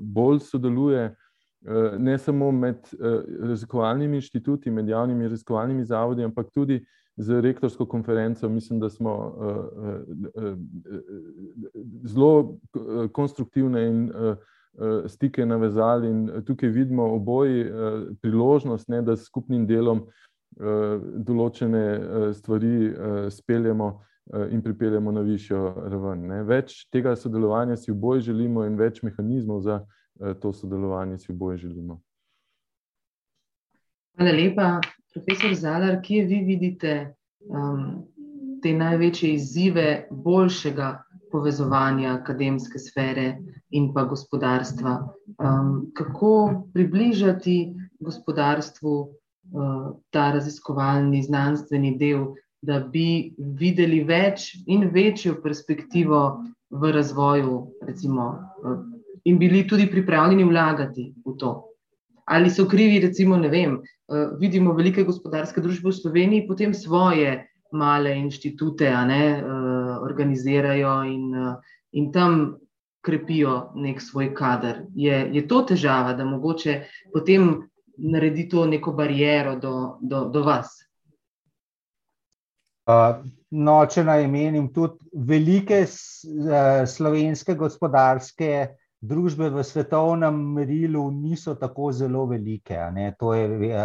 bolj 0.00 0.40
sodeluje, 0.48 1.10
ne 1.98 2.18
samo 2.18 2.48
med 2.54 2.88
raziskovalnimi 3.42 4.22
inštituti, 4.22 4.70
med 4.70 4.88
javnimi 4.88 5.28
raziskovalnimi 5.28 5.84
zavodi, 5.84 6.24
ampak 6.24 6.48
tudi 6.54 6.80
z 7.18 7.40
rektorsko 7.42 7.86
konferenco, 7.86 8.48
mislim, 8.48 8.80
da 8.80 8.88
smo 8.90 9.14
zelo 12.06 12.58
konstruktivne 13.12 13.86
in 13.86 14.06
stike 15.06 15.46
navezali 15.46 16.10
in 16.10 16.42
tukaj 16.46 16.68
vidimo 16.68 17.04
oboji 17.14 17.64
priložnost, 18.22 18.88
ne, 18.88 19.02
da 19.02 19.16
s 19.16 19.26
skupnim 19.26 19.66
delom 19.66 20.06
določene 21.26 21.84
stvari 22.34 22.92
speljemo 23.30 23.88
in 24.52 24.62
pripeljemo 24.62 25.12
na 25.12 25.20
višjo 25.20 25.62
raven, 25.88 26.26
ne. 26.28 26.42
Več 26.44 26.84
tega 26.92 27.16
sodelovanja 27.16 27.76
si 27.76 27.92
oboji 27.92 28.28
želimo 28.30 28.64
in 28.66 28.76
več 28.76 29.02
mehanizmov 29.02 29.60
za 29.64 29.80
to 30.42 30.52
sodelovanje 30.52 31.18
si 31.18 31.32
oboji 31.32 31.58
želimo. 31.58 32.00
Hvala 34.18 34.32
lepa. 34.34 34.80
Profesor 35.14 35.54
Zalar, 35.54 36.00
kje 36.02 36.24
vi 36.24 36.38
vidite 36.44 37.14
te 38.62 38.72
največje 38.72 39.32
izzive 39.34 40.06
boljšega 40.10 40.88
povezovanja 41.32 42.14
akademske 42.14 42.78
sfere 42.78 43.38
in 43.70 43.92
pa 43.94 44.04
gospodarstva. 44.04 44.94
Kako 45.94 46.32
približati 46.74 47.56
gospodarstvu 48.00 48.94
ta 50.10 50.30
raziskovalni, 50.32 51.22
znanstveni 51.22 51.96
del, 51.98 52.26
da 52.62 52.80
bi 52.80 53.34
videli 53.38 54.02
več 54.04 54.50
in 54.66 54.88
večjo 54.92 55.38
perspektivo 55.42 56.42
v 56.70 56.92
razvoju, 56.92 57.58
recimo, 57.86 58.32
in 59.24 59.38
bili 59.38 59.62
tudi 59.68 59.86
pripravljeni 59.90 60.44
vlagati 60.44 61.12
v 61.24 61.36
to? 61.38 61.52
Ali 62.28 62.50
so 62.50 62.66
krivi 62.68 63.00
recimo, 63.00 63.36
ne 63.36 63.48
vem, 63.48 63.78
vidimo 64.40 64.74
velike 64.76 65.04
gospodarske 65.04 65.62
družbe 65.64 65.88
v 65.88 65.96
Sloveniji, 65.96 66.48
potem 66.48 66.74
svoje 66.74 67.38
male 67.72 68.12
inštitute, 68.16 68.88
a 68.88 69.04
ne, 69.04 69.22
organizirajo 70.18 70.94
in 71.08 71.32
in 71.92 72.12
tam 72.12 72.58
krepijo 73.00 73.72
neki 73.74 74.00
svoj 74.00 74.34
kader. 74.34 74.82
Je, 74.94 75.30
je 75.32 75.48
to 75.48 75.62
težava, 75.62 76.12
da 76.12 76.24
mogoče 76.24 76.82
potem 77.12 77.70
naredi 77.98 78.48
to 78.48 78.66
neko 78.66 78.92
bariero 78.92 79.56
do, 79.56 79.98
do, 80.00 80.24
do 80.28 80.42
vas? 80.42 80.74
No, 83.50 83.78
če 83.86 84.04
naj 84.04 84.24
omenim 84.24 84.68
tudi 84.72 85.08
velike 85.12 85.82
slovenske 86.88 87.54
gospodarske 87.54 88.68
družbe 89.00 89.50
v 89.52 89.64
svetovnem 89.64 90.38
merilu 90.56 91.04
niso 91.12 91.54
tako 91.54 91.92
zelo 91.92 92.24
velike, 92.26 92.78
ne, 92.92 93.12
to 93.18 93.34
je 93.34 93.82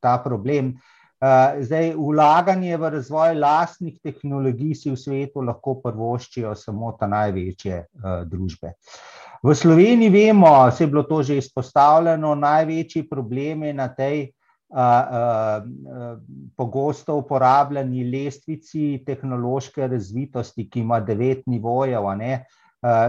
ta 0.00 0.18
problem. 0.24 0.74
Zdaj, 1.20 1.90
vlaganje 2.00 2.76
v 2.80 2.90
razvoj 2.96 3.34
lastnih 3.36 3.98
tehnologij 4.00 4.72
si 4.74 4.88
v 4.88 4.96
svetu 4.96 5.42
lahko 5.44 5.74
privoščijo 5.84 6.54
samo 6.56 6.94
ta 6.96 7.04
največje 7.12 7.82
družbe. 8.24 8.72
V 9.44 9.54
Sloveniji 9.56 10.08
vemo, 10.12 10.48
saj 10.72 10.86
je 10.86 10.88
bilo 10.88 11.02
to 11.04 11.22
že 11.22 11.36
izpostavljeno, 11.36 12.34
največji 12.40 13.04
problemi 13.08 13.72
na 13.72 13.88
tej 13.92 14.30
pogosto 16.56 17.16
uporabljani 17.20 18.04
lestvici 18.08 19.02
tehnološke 19.04 19.88
razvitosti, 19.92 20.68
ki 20.70 20.80
ima 20.80 21.00
devet 21.04 21.44
nivojev, 21.46 22.06
a 22.06 22.14
ne. 22.16 22.44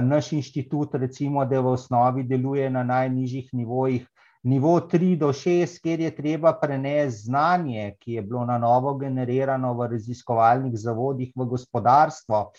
Naš 0.04 0.34
inštitut 0.36 0.96
recimo, 1.00 1.46
da 1.46 1.62
v 1.62 1.78
osnovi 1.78 2.24
deluje 2.28 2.68
na 2.70 2.84
najnižjih 2.84 3.54
nivojih, 3.54 4.08
nivo 4.44 4.80
tri 4.80 5.16
do 5.16 5.34
šest, 5.34 5.82
kjer 5.82 6.00
je 6.00 6.16
treba 6.16 6.54
prenesti 6.62 7.28
znanje, 7.28 7.96
ki 8.00 8.14
je 8.14 8.22
bilo 8.22 8.46
na 8.46 8.58
novo 8.58 8.94
generirano 8.98 9.74
v 9.74 9.88
raziskovalnih 9.94 10.74
zavodih 10.78 11.34
v 11.36 11.46
gospodarstvo, 11.46 12.52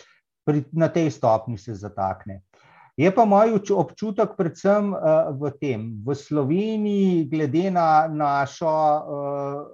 na 0.72 0.88
tej 0.88 1.10
stopnji 1.10 1.58
se 1.58 1.74
zatakne. 1.74 2.42
Je 2.96 3.08
pa 3.14 3.24
moj 3.24 3.56
občutek 3.72 4.34
predvsem 4.36 4.92
v 5.40 5.50
tem, 5.60 5.84
v 6.04 6.14
Sloveniji 6.14 7.24
glede 7.30 7.70
na 7.72 8.04
našo 8.08 8.68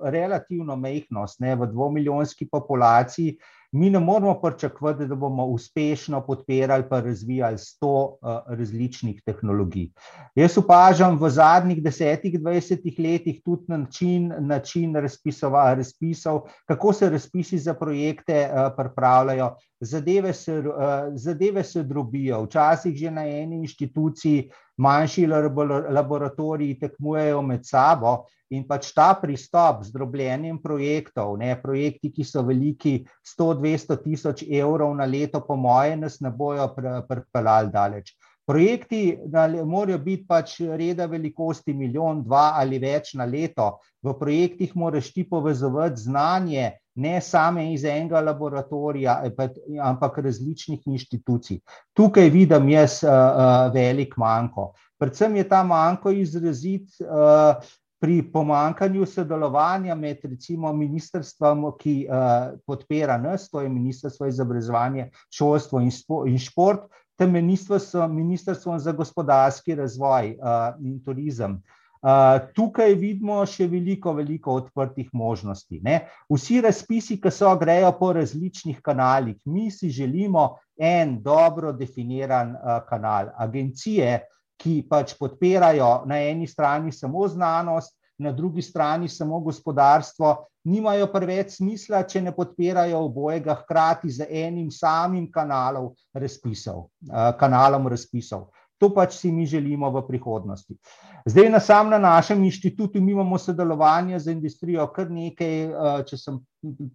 relativno 0.07 0.77
majhnost, 0.77 1.41
ne, 1.41 1.57
v 1.57 1.67
dvomilijonski 1.67 2.47
populaciji 2.47 3.35
mi 3.73 3.91
ne 3.91 4.01
moramo 4.01 4.41
pričakovati, 4.41 5.07
da 5.07 5.15
bomo 5.15 5.45
uspešno 5.47 6.21
podpirali 6.27 6.85
in 6.91 7.05
razvijali 7.05 7.59
sto 7.59 8.05
uh, 8.05 8.19
različnih 8.47 9.23
tehnologij. 9.27 9.91
Jaz 10.35 10.59
opažam 10.59 11.19
v 11.21 11.31
zadnjih 11.31 11.83
desetih, 11.83 12.41
dvajsetih 12.41 12.99
letih 12.99 13.43
tudi 13.45 13.65
način, 13.69 14.33
način 14.39 14.95
razpisov, 14.95 16.41
kako 16.67 16.93
se 16.93 17.11
razpisi 17.11 17.59
za 17.59 17.75
projekte 17.75 18.49
uh, 18.49 18.73
pripravljajo. 18.77 19.57
Zadeve 19.81 20.33
se, 20.35 20.59
uh, 20.59 21.13
zadeve 21.15 21.65
se 21.65 21.83
drobijo, 21.83 22.43
včasih 22.45 22.97
že 22.97 23.11
na 23.11 23.27
eni 23.27 23.61
inštituciji, 23.63 24.49
manjši 24.77 25.27
laboratoriji 25.27 26.79
tekmujejo 26.79 27.43
med 27.43 27.67
sabo, 27.67 28.25
In 28.49 28.65
pač 28.65 28.95
ta 28.97 29.11
pristop 29.21 29.83
z 29.85 29.93
drobljenjem 29.93 30.57
projektov, 30.63 31.35
ne, 31.37 31.53
projekti, 31.61 32.09
ki 32.09 32.25
so 32.25 32.41
veliki 32.49 33.03
100-200 33.35 33.99
tisoč 34.01 34.43
evrov 34.49 34.95
na 34.97 35.05
leto, 35.05 35.43
po 35.45 35.57
moje, 35.61 35.99
nas 36.01 36.17
ne 36.25 36.33
bojo 36.33 36.71
pripeljali 36.73 37.73
daleč. 37.75 38.15
Projekti 38.49 39.19
morajo 39.69 39.99
biti 40.01 40.25
pač 40.25 40.55
reda 40.81 41.05
velikosti 41.05 41.75
milijon, 41.77 42.23
dva 42.25 42.55
ali 42.57 42.81
več 42.81 43.13
na 43.21 43.29
leto. 43.29 43.75
V 44.01 44.17
projektih 44.17 44.73
moraš 44.73 45.13
ti 45.13 45.27
povezovati 45.29 46.01
znanje, 46.09 46.71
ne 46.99 47.21
same 47.23 47.69
iz 47.73 47.85
enega 47.85 48.21
laboratorija, 48.21 49.21
ampak 49.83 50.19
različnih 50.25 50.87
inštitucij. 50.87 51.61
Tukaj 51.97 52.31
vidim 52.35 52.69
jaz 52.73 53.01
uh, 53.05 53.11
uh, 53.11 53.73
velik 53.75 54.17
manjko. 54.19 54.73
Predvsem 54.99 55.37
je 55.37 55.49
ta 55.49 55.63
manjko 55.65 56.11
izrazit. 56.11 56.91
Pri 57.99 58.21
pomankanju 58.33 59.07
sodelovanja 59.11 59.97
med 59.99 60.21
recimo 60.23 60.71
ministrstvom, 60.73 61.65
ki 61.81 61.95
uh, 62.07 62.53
podpira 62.67 63.17
nas, 63.19 63.49
to 63.51 63.61
je 63.61 63.69
Ministrstvo 63.69 64.27
za 64.27 64.29
izobraževanje, 64.31 65.09
šolstvo 65.35 65.81
in, 65.83 65.91
spo, 65.91 66.21
in 66.31 66.39
šport, 66.39 66.85
tem 67.19 67.33
ministrstvom, 67.35 68.15
ministrstvom 68.15 68.79
za 68.79 68.93
gospodarski 68.93 69.75
razvoj 69.75 70.37
uh, 70.39 70.79
in 70.79 71.01
turizem. 71.03 71.59
Uh, 71.99 72.39
tukaj 72.55 72.93
vidimo 72.95 73.41
še 73.47 73.67
veliko, 73.67 74.13
veliko 74.15 74.55
odprtih 74.61 75.09
možnosti. 75.13 75.81
Ne? 75.83 76.05
Vsi 76.31 76.61
razpisi, 76.63 77.19
ki 77.19 77.33
so, 77.35 77.51
grejo 77.59 77.91
po 77.99 78.13
različnih 78.15 78.79
kanalih. 78.83 79.39
Mi 79.51 79.71
si 79.75 79.91
želimo 79.91 80.61
en 80.79 81.17
dobro 81.23 81.73
definiran 81.73 82.55
uh, 82.55 82.79
kanal. 82.87 83.33
Agencije, 83.37 84.21
ki 84.59 84.83
pač 84.91 85.17
podpirajo 85.19 86.05
na 86.07 86.21
eni 86.31 86.47
strani 86.47 86.93
samo 86.93 87.27
znanost, 87.29 87.97
na 88.19 88.33
drugi 88.33 88.63
strani 88.63 89.09
samo 89.09 89.41
gospodarstvo, 89.41 90.37
nimajo 90.65 91.07
preveč 91.13 91.57
smisla, 91.57 92.03
če 92.03 92.23
ne 92.23 92.33
podpirajo 92.35 93.01
obojega 93.07 93.55
hkrati 93.63 94.11
z 94.11 94.27
enim 94.31 94.71
samim 94.75 95.29
kanalom 95.33 95.93
razpisov. 96.15 96.89
Kanalom 97.39 97.87
razpisov. 97.89 98.49
To 98.79 98.93
pač 98.95 99.17
si 99.19 99.33
mi 99.35 99.47
želimo 99.47 99.91
v 99.91 100.05
prihodnosti. 100.07 100.77
Zdaj, 101.27 101.49
na 101.51 101.61
samem 101.61 101.97
na 101.97 101.99
našem 101.99 102.45
inštitutu, 102.45 103.01
mi 103.03 103.13
imamo 103.13 103.39
sodelovanje 103.39 104.19
z 104.19 104.37
industrijo, 104.37 104.87
kar 104.95 105.11
nekaj, 105.11 106.05
če 106.07 106.19
sem 106.19 106.39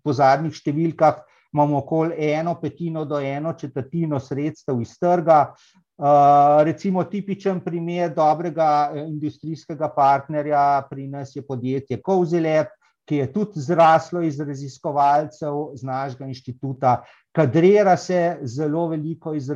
po 0.04 0.16
zadnjih 0.16 0.56
številkah, 0.56 1.20
imamo 1.54 1.84
okoli 1.84 2.32
eno 2.32 2.56
petino 2.62 3.04
do 3.06 3.20
eno 3.20 3.52
četrtino 3.60 4.20
sredstev 4.20 4.80
iz 4.82 4.96
trga, 4.98 5.54
Uh, 5.98 6.64
recimo, 6.64 7.04
tipičen 7.04 7.60
primer 7.62 8.10
dobrega 8.16 8.92
eh, 8.96 9.04
industrijskega 9.08 9.92
partnerja 9.94 10.88
pri 10.90 11.06
nas 11.08 11.36
je 11.36 11.44
podjetje 11.46 12.00
Kovzilep, 12.02 12.72
ki 13.06 13.20
je 13.22 13.28
tudi 13.34 13.62
zraslo 13.62 14.24
iz 14.26 14.40
raziskovalcev 14.40 15.76
z 15.78 15.86
našega 15.86 16.26
inštituta. 16.26 16.96
Kadrira 17.34 17.98
se 17.98 18.38
zelo 18.46 18.88
veliko 18.88 19.34
iz 19.34 19.50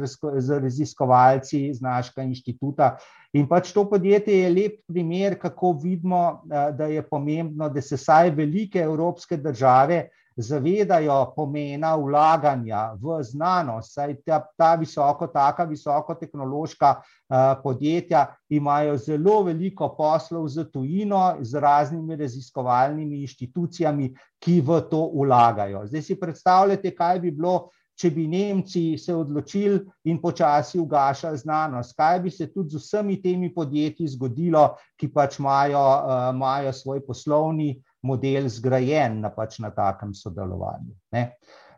raziskovalci 0.50 1.68
iz 1.68 1.82
našega 1.82 2.24
inštituta. 2.26 2.96
In 3.38 3.46
pač 3.48 3.70
to 3.74 3.84
podjetje 3.90 4.40
je 4.40 4.50
lep 4.50 4.80
primer, 4.88 5.38
kako 5.38 5.76
vidimo, 5.84 6.42
eh, 6.50 6.72
da 6.74 6.90
je 6.90 7.04
pomembno, 7.06 7.70
da 7.70 7.82
se 7.82 7.98
saj 7.98 8.32
velike 8.34 8.80
evropske 8.80 9.38
države 9.38 10.08
zavedajo 10.38 11.34
pomena 11.36 11.96
vlaganja 11.96 12.94
v 13.02 13.24
znanost, 13.24 13.94
saj 13.94 14.16
ta, 14.26 14.40
ta 14.58 14.76
visoko, 14.76 15.28
taka 15.28 15.66
visokotehnološka 15.66 16.92
uh, 16.96 17.38
podjetja 17.64 18.28
imajo 18.50 18.98
zelo 18.98 19.42
veliko 19.44 19.90
poslov 19.98 20.48
z 20.48 20.68
tujino, 20.72 21.38
z 21.42 21.60
raznimi 21.60 22.16
raziskovalnimi 22.16 23.22
inštitucijami, 23.26 24.14
ki 24.40 24.62
v 24.62 24.82
to 24.92 25.10
vlagajo. 25.16 25.88
Zdaj 25.88 26.02
si 26.02 26.20
predstavljate, 26.20 26.94
kaj 26.96 27.20
bi 27.20 27.32
bilo, 27.32 27.72
če 27.98 28.12
bi 28.14 28.28
Nemci 28.30 28.98
se 29.02 29.16
odločili 29.16 29.80
in 30.06 30.22
počasi 30.22 30.78
ugašali 30.80 31.38
znanost, 31.38 31.98
kaj 31.98 32.20
bi 32.20 32.32
se 32.32 32.52
tudi 32.54 32.78
z 32.78 32.84
vsemi 32.84 33.18
temi 33.22 33.50
podjetji 33.54 34.08
zgodilo, 34.14 34.76
ki 35.02 35.10
pač 35.10 35.40
imajo, 35.42 35.82
uh, 35.82 36.74
svoj 36.74 37.02
poslovni 37.06 37.74
model 38.08 38.48
zgrajen 38.52 39.20
na, 39.22 39.32
pač 39.34 39.60
na 39.64 39.72
takem 39.76 40.14
sodelovanju. 40.16 40.96
Ne. 41.16 41.32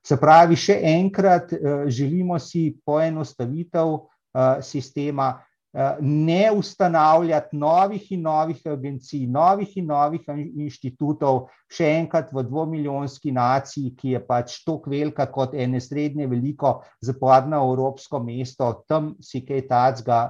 Se 0.06 0.16
pravi, 0.20 0.56
še 0.56 0.80
enkrat, 0.96 1.54
eh, 1.54 1.86
želimo 1.92 2.40
si 2.40 2.72
poenostavitev 2.86 3.96
eh, 4.00 4.62
sistema, 4.64 5.42
eh, 5.74 5.98
ne 6.02 6.52
ustanavljati 6.56 7.58
novih 7.58 8.12
in 8.16 8.22
novih 8.22 8.62
agencij, 8.66 9.28
novih 9.28 9.76
in 9.78 9.90
novih 9.92 10.30
inštitutov, 10.66 11.50
še 11.70 11.92
enkrat 12.00 12.32
v 12.34 12.46
dvomilijonski 12.48 13.34
naciji, 13.36 13.96
ki 13.98 14.16
je 14.16 14.24
pač 14.26 14.62
tako 14.64 14.94
velika 14.96 15.28
kot 15.32 15.54
ene 15.54 15.82
srednje 15.82 16.30
veliko 16.32 16.80
zapadno 17.02 17.60
evropsko 17.68 18.24
mesto, 18.24 18.72
tam 18.88 19.16
si 19.22 19.44
kaj 19.46 19.68
tacga, 19.68 20.24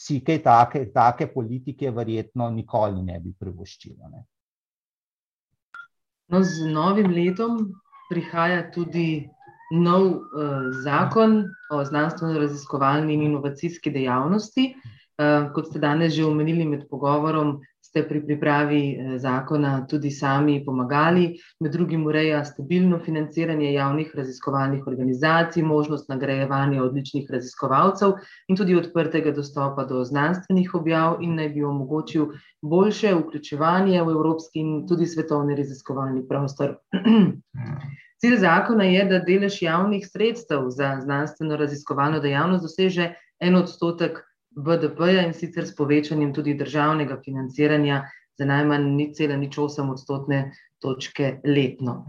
si 0.00 0.20
kaj 0.24 0.38
take, 0.42 0.86
take 0.94 1.26
politike 1.28 1.90
verjetno 1.92 2.48
nikoli 2.50 3.02
ne 3.04 3.18
bi 3.20 3.34
privoščilo. 3.36 4.08
Ne. 4.08 4.24
No, 6.30 6.42
z 6.42 6.66
novim 6.70 7.10
letom 7.10 7.74
prihaja 8.10 8.70
tudi 8.70 9.26
nov 9.70 10.06
uh, 10.06 10.70
zakon 10.82 11.44
o 11.70 11.82
znanstveno-raziskovalni 11.84 13.14
in 13.14 13.22
inovacijski 13.30 13.90
dejavnosti. 13.90 14.74
Uh, 15.20 15.50
kot 15.54 15.70
ste 15.70 15.82
danes 15.82 16.14
že 16.14 16.24
omenili 16.26 16.66
med 16.66 16.86
pogovorom, 16.90 17.58
ste 17.90 18.04
pri 18.08 18.22
pripravi 18.26 18.82
eh, 18.90 19.18
zakona 19.18 19.86
tudi 19.90 20.10
sami 20.10 20.60
pomagali, 20.64 21.34
med 21.60 21.72
drugim 21.72 22.06
ureja 22.06 22.44
stabilno 22.44 23.00
financiranje 23.02 23.72
javnih 23.72 24.12
raziskovalnih 24.14 24.86
organizacij, 24.86 25.62
možnost 25.62 26.08
nagrajevanja 26.08 26.84
odličnih 26.84 27.26
raziskovalcev 27.30 28.14
in 28.48 28.56
tudi 28.56 28.76
odprtega 28.78 29.34
dostopa 29.34 29.84
do 29.84 30.04
znanstvenih 30.04 30.74
objav 30.74 31.18
in 31.20 31.34
naj 31.34 31.48
bi 31.48 31.64
omogočil 31.66 32.30
boljše 32.62 33.14
vključevanje 33.14 34.02
v 34.02 34.14
evropski 34.14 34.62
in 34.62 34.86
tudi 34.86 35.06
svetovni 35.06 35.58
raziskovalni 35.58 36.22
prostor. 36.28 36.76
Cilj 38.20 38.36
zakona 38.36 38.84
je, 38.84 39.04
da 39.08 39.18
delež 39.24 39.62
javnih 39.62 40.06
sredstev 40.06 40.68
za 40.70 40.98
znanstveno 41.02 41.56
raziskovalno 41.56 42.20
dejavnost 42.20 42.62
doseže 42.62 43.14
en 43.40 43.56
odstotek 43.56 44.20
BDP-ja 44.56 45.26
in 45.26 45.34
sicer 45.34 45.66
s 45.66 45.74
povečanjem 45.76 46.32
tudi 46.34 46.54
državnega 46.58 47.20
financiranja 47.24 48.02
za 48.38 48.46
najmanj 48.48 48.88
ni 48.96 49.12
cela 49.14 49.36
nič 49.36 49.58
8 49.58 49.90
odstotne 49.92 50.52
točke 50.80 51.38
letno. 51.44 52.06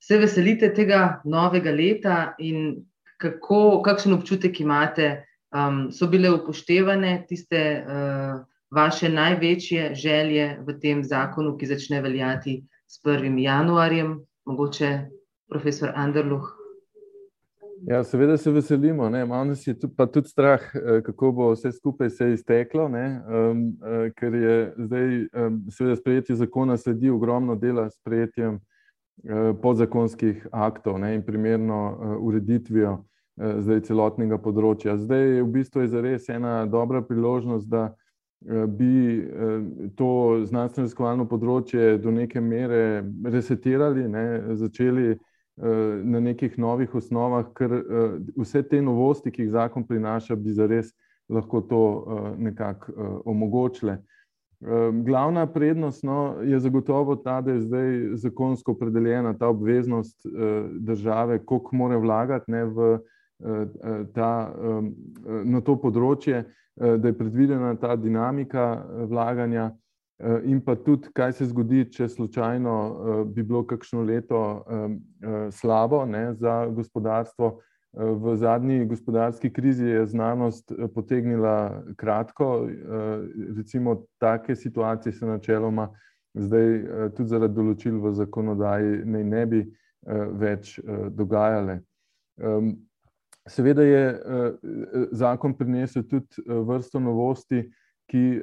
Se 0.00 0.18
veselite 0.18 0.72
tega 0.74 1.20
novega 1.24 1.70
leta 1.70 2.34
in 2.38 2.84
kako, 3.18 3.80
kakšen 3.82 4.14
občutek 4.14 4.60
imate, 4.60 5.08
um, 5.54 5.88
so 5.92 6.06
bile 6.10 6.30
upoštevane 6.34 7.24
tiste 7.28 7.62
uh, 7.78 8.42
vaše 8.70 9.08
največje 9.08 9.94
želje 9.94 10.58
v 10.66 10.78
tem 10.82 11.02
zakonu, 11.04 11.56
ki 11.58 11.66
začne 11.66 12.02
veljati 12.04 12.60
s 12.86 13.00
1. 13.04 13.38
januarjem, 13.38 14.18
mogoče 14.46 14.92
profesor 15.48 15.92
Anderluh? 15.94 16.57
Ja, 17.86 18.04
seveda 18.04 18.36
se 18.36 18.50
veselimo, 18.50 19.10
malo 19.10 19.44
nas 19.44 19.66
je 19.66 19.78
tudi, 19.78 19.94
tudi 20.12 20.28
strah, 20.28 20.60
eh, 20.74 21.02
kako 21.02 21.32
bo 21.32 21.50
vse 21.52 21.72
skupaj 21.72 22.10
se 22.10 22.32
izteklo, 22.32 22.84
um, 22.86 22.92
ker 24.16 24.34
je 24.34 24.74
zdaj, 24.78 25.18
um, 25.46 25.60
seveda, 25.70 25.96
sprejetje 25.96 26.36
zakona 26.36 26.76
sledi 26.76 27.10
ogromno 27.10 27.54
dela 27.54 27.90
s 27.90 27.94
sprejetjem 28.00 28.54
uh, 28.54 29.56
podzakonskih 29.62 30.46
aktov 30.52 30.98
ne, 30.98 31.14
in 31.14 31.22
primerno 31.22 31.98
uh, 32.00 32.26
ureditvijo 32.26 32.92
uh, 32.92 33.60
zdaj 33.60 33.80
celotnega 33.80 34.38
področja. 34.38 34.96
Zdaj 34.96 35.24
je 35.36 35.42
v 35.42 35.48
bistvu 35.52 35.86
je 35.86 35.88
zares 35.88 36.28
ena 36.28 36.66
dobra 36.66 37.02
priložnost, 37.02 37.68
da 37.68 37.92
uh, 37.92 38.66
bi 38.66 39.22
uh, 39.22 39.62
to 39.96 40.10
znanstveno-raziskovalno 40.50 41.28
področje 41.28 41.98
do 41.98 42.10
neke 42.10 42.40
mere 42.40 43.04
resetirali, 43.24 44.08
ne, 44.08 44.56
začeli. 44.56 45.18
Eh, 45.62 46.00
na 46.04 46.20
nekih 46.20 46.58
novih 46.58 46.94
osnovah, 46.94 47.48
ker 47.54 47.72
eh, 47.72 48.12
vse 48.38 48.62
te 48.62 48.78
novosti, 48.82 49.32
ki 49.34 49.42
jih 49.42 49.50
zakon 49.56 49.82
prinaša, 49.86 50.36
bi 50.38 50.52
zares 50.54 50.92
lahko 51.28 51.60
to 51.66 51.80
eh, 51.82 52.28
nekako 52.46 53.22
omogočile. 53.26 53.98
Glavna 55.06 55.44
prednost 55.46 56.02
no, 56.02 56.40
je 56.42 56.58
zagotovo 56.58 57.14
ta, 57.22 57.36
da 57.40 57.52
je 57.52 57.60
zdaj 57.60 57.90
zakonsko 58.18 58.72
opredeljena 58.72 59.30
ta 59.38 59.46
obveznost 59.48 60.26
države, 60.80 61.38
koliko 61.46 61.76
mora 61.76 61.96
vlagati 61.96 62.50
ne, 62.50 62.64
v 62.64 62.88
ta, 64.14 64.30
na 65.44 65.60
to 65.62 65.76
področje, 65.78 66.42
da 66.74 67.06
je 67.06 67.14
predvidena 67.14 67.76
ta 67.78 67.94
dinamika 67.96 68.82
vlaganja. 69.06 69.68
In 70.44 70.60
pa 70.64 70.74
tudi, 70.74 71.12
kaj 71.14 71.32
se 71.38 71.46
zgodi, 71.46 71.84
če 71.94 72.08
slučajno 72.10 72.74
bi 73.30 73.44
bilo 73.46 73.62
kakšno 73.66 74.02
leto 74.02 74.40
slabo 75.54 76.04
ne, 76.10 76.32
za 76.34 76.66
gospodarstvo. 76.66 77.58
V 77.92 78.34
zadnji 78.36 78.84
gospodarski 78.86 79.48
krizi 79.52 79.86
je 79.86 80.06
znanost 80.06 80.72
potegnila 80.94 81.82
kratko, 81.96 82.68
recimo 83.56 83.94
take 84.18 84.56
situacije 84.56 85.12
se 85.12 85.26
načeloma 85.26 85.88
zdaj 86.34 86.68
tudi 87.16 87.28
zaradi 87.30 87.54
določil 87.54 87.96
v 88.02 88.12
zakonodaji 88.18 89.00
naj 89.08 89.24
ne 89.24 89.46
bi 89.46 89.62
več 90.42 90.76
dogajale. 91.14 91.80
Seveda 93.48 93.86
je 93.86 94.02
zakon 95.16 95.54
prinesel 95.56 96.04
tudi 96.10 96.42
vrsto 96.44 97.00
novosti, 97.00 97.64
ki 98.08 98.40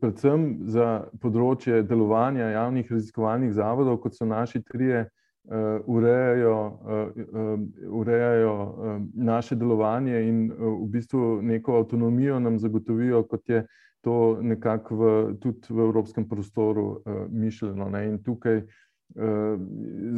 predvsem 0.00 0.48
za 0.68 0.88
področje 1.22 1.82
delovanja 1.88 2.50
javnih 2.52 2.90
raziskovalnih 2.92 3.54
zavodov, 3.56 4.02
kot 4.02 4.18
so 4.18 4.28
naši 4.28 4.60
trije, 4.68 5.06
urejajo, 5.88 6.56
urejajo 7.88 8.54
naše 9.14 9.56
delovanje 9.56 10.20
in 10.28 10.42
v 10.52 10.88
bistvu 10.92 11.38
neko 11.42 11.78
avtonomijo 11.80 12.40
nam 12.40 12.58
zagotovijo, 12.60 13.22
kot 13.30 13.48
je 13.48 13.62
to 14.04 14.38
nekako 14.42 14.96
v 14.96 15.14
tudi 15.40 15.72
v 15.72 15.88
evropskem 15.88 16.28
prostoru 16.28 17.00
mišljeno, 17.32 17.88
ne, 17.90 18.04
in 18.12 18.20
tukaj 18.22 18.60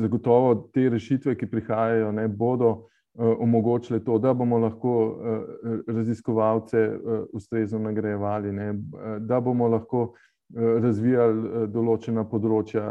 zagotovo 0.03 0.55
te 0.75 0.89
rešitve, 0.91 1.37
ki 1.39 1.47
prihajajo, 1.47 2.11
ne 2.13 2.27
bodo 2.29 2.91
omogočile 3.19 4.05
to, 4.05 4.19
da 4.19 4.35
bomo 4.35 4.59
lahko 4.59 4.95
raziskovalce 5.87 6.99
ustrezno 7.33 7.79
nagrajevali, 7.79 8.53
ne, 8.53 8.75
da 9.19 9.41
bomo 9.41 9.69
lahko 9.69 10.13
razvijali 10.55 11.67
določena 11.71 12.25
področja, 12.27 12.85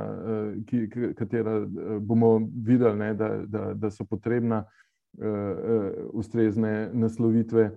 ki, 0.67 0.86
katera 1.17 1.59
bomo 1.99 2.38
videli, 2.65 2.97
ne, 2.99 3.13
da, 3.13 3.30
da, 3.47 3.74
da 3.74 3.91
so 3.91 4.05
potrebna 4.07 4.63
ustrezne 6.13 6.89
naslovitve. 6.93 7.70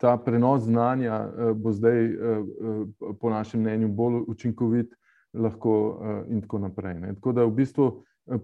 Ta 0.00 0.16
prenos 0.24 0.64
znanja 0.64 1.22
bo 1.56 1.72
zdaj 1.72 2.08
po 3.20 3.30
našem 3.30 3.60
mnenju 3.60 3.88
bolj 3.88 4.22
učinkovit 4.32 4.94
lahko 5.34 5.74
in 6.28 6.40
tako 6.40 6.58
naprej, 6.58 6.96
ne. 7.00 7.14
Tako 7.20 7.32
da 7.32 7.44
v 7.44 7.54
bistvu 7.60 7.90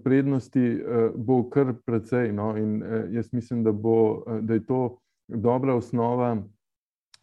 prednosti 0.04 0.82
bo 1.14 1.42
kar 1.50 1.74
precej, 1.86 2.32
no, 2.32 2.56
in 2.56 2.82
jaz 3.10 3.32
mislim, 3.32 3.64
da 3.64 3.72
bo, 3.72 4.22
da 4.40 4.54
je 4.54 4.66
to 4.66 4.98
dobra 5.28 5.74
osnova 5.74 6.36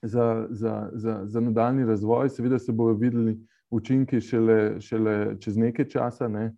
za, 0.01 0.47
za, 0.49 0.89
za, 0.93 1.21
za 1.25 1.39
nadaljnji 1.39 1.85
razvoj. 1.85 2.29
Seveda 2.29 2.59
se 2.59 2.71
bodo 2.71 2.93
videli 2.93 3.39
učinki 3.69 4.21
šele, 4.21 4.81
šele 4.81 5.35
čez 5.39 5.57
nekaj 5.57 5.87
časa, 5.89 6.27
ne. 6.27 6.53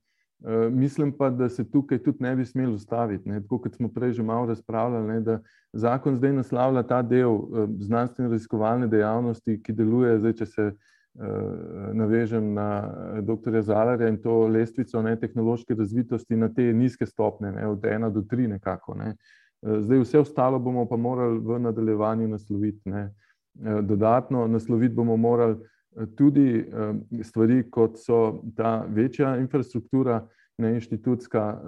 Mislim 0.71 1.11
pa, 1.17 1.29
da 1.29 1.49
se 1.49 1.63
tukaj 1.71 2.03
tudi 2.03 2.17
ne 2.23 2.35
bi 2.35 2.45
smeli 2.45 2.73
ustaviti, 2.73 3.29
ne, 3.29 3.41
tako 3.41 3.61
kot 3.61 3.75
smo 3.75 3.89
prej 3.89 4.11
že 4.13 4.23
malo 4.23 4.45
razpravljali, 4.45 5.07
ne, 5.07 5.19
da 5.21 5.39
zakon 5.73 6.15
zdaj 6.15 6.33
naslavlja 6.33 6.83
ta 6.83 7.01
del 7.01 7.39
znanstveno-raziskovalne 7.79 8.87
dejavnosti, 8.87 9.61
ki 9.63 9.73
deluje 9.73 10.19
zdaj, 10.19 10.33
če 10.33 10.45
se 10.45 10.65
navežem 11.93 12.53
na 12.53 12.91
doktorja 13.21 13.61
Zalarja 13.61 14.07
in 14.07 14.17
to 14.17 14.47
lestvico 14.47 15.01
ne 15.01 15.15
tehnološke 15.19 15.75
razvitosti 15.75 16.35
na 16.35 16.49
te 16.53 16.73
nizke 16.73 17.05
stopnje, 17.05 17.51
ne, 17.51 17.67
od 17.67 17.85
ena 17.85 18.09
do 18.09 18.21
tri 18.21 18.47
nekako, 18.47 18.95
ne. 18.95 19.15
Zdaj 19.61 19.99
vse 19.99 20.19
ostalo 20.19 20.59
bomo 20.59 20.85
pa 20.85 20.97
morali 20.97 21.39
v 21.39 21.59
nadaljevanju 21.59 22.27
nasloviti, 22.27 22.89
ne. 22.89 23.13
Dodatno 23.81 24.47
nasloviti 24.47 24.95
bomo 24.95 25.17
morali 25.17 25.55
tudi 26.17 26.65
stvari, 27.23 27.63
kot 27.71 27.95
so 27.97 28.41
ta 28.55 28.85
večja 28.89 29.37
infrastruktura, 29.37 30.27
ne, 30.57 30.73
inštitutska, 30.73 31.61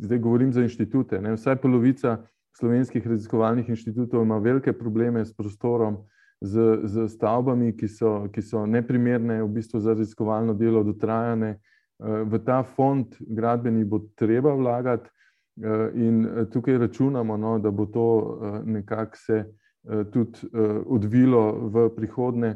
zdaj 0.00 0.18
govorim 0.18 0.52
za 0.52 0.62
inštitute, 0.62 1.20
ne, 1.20 1.32
vsaj 1.32 1.56
polovica 1.56 2.18
slovenskih 2.58 3.06
raziskovalnih 3.06 3.68
inštitutov 3.68 4.22
ima 4.22 4.38
velike 4.38 4.72
probleme 4.72 5.24
s 5.24 5.32
prostorom, 5.36 5.96
s, 6.40 6.54
s 6.84 7.12
stavbami, 7.12 7.72
ki 7.76 7.88
so, 7.88 8.28
ki 8.32 8.42
so 8.42 8.64
neprimerne 8.66 9.42
v 9.42 9.48
bistvu 9.48 9.80
za 9.80 9.94
raziskovalno 9.94 10.54
delo, 10.54 10.82
dotrajane. 10.84 11.58
V 12.00 12.38
ta 12.44 12.62
fond 12.62 13.16
gradbeni 13.20 13.84
bo 13.84 13.98
treba 14.16 14.54
vlagati 14.54 15.10
in 15.94 16.46
tukaj 16.52 16.78
računamo, 16.78 17.36
no, 17.36 17.58
da 17.58 17.70
bo 17.70 17.86
to 17.86 18.38
nekako 18.64 19.16
se 19.16 19.44
tudi 20.12 20.48
odvilo 20.86 21.68
v 21.68 21.88
prihodnje, 21.96 22.54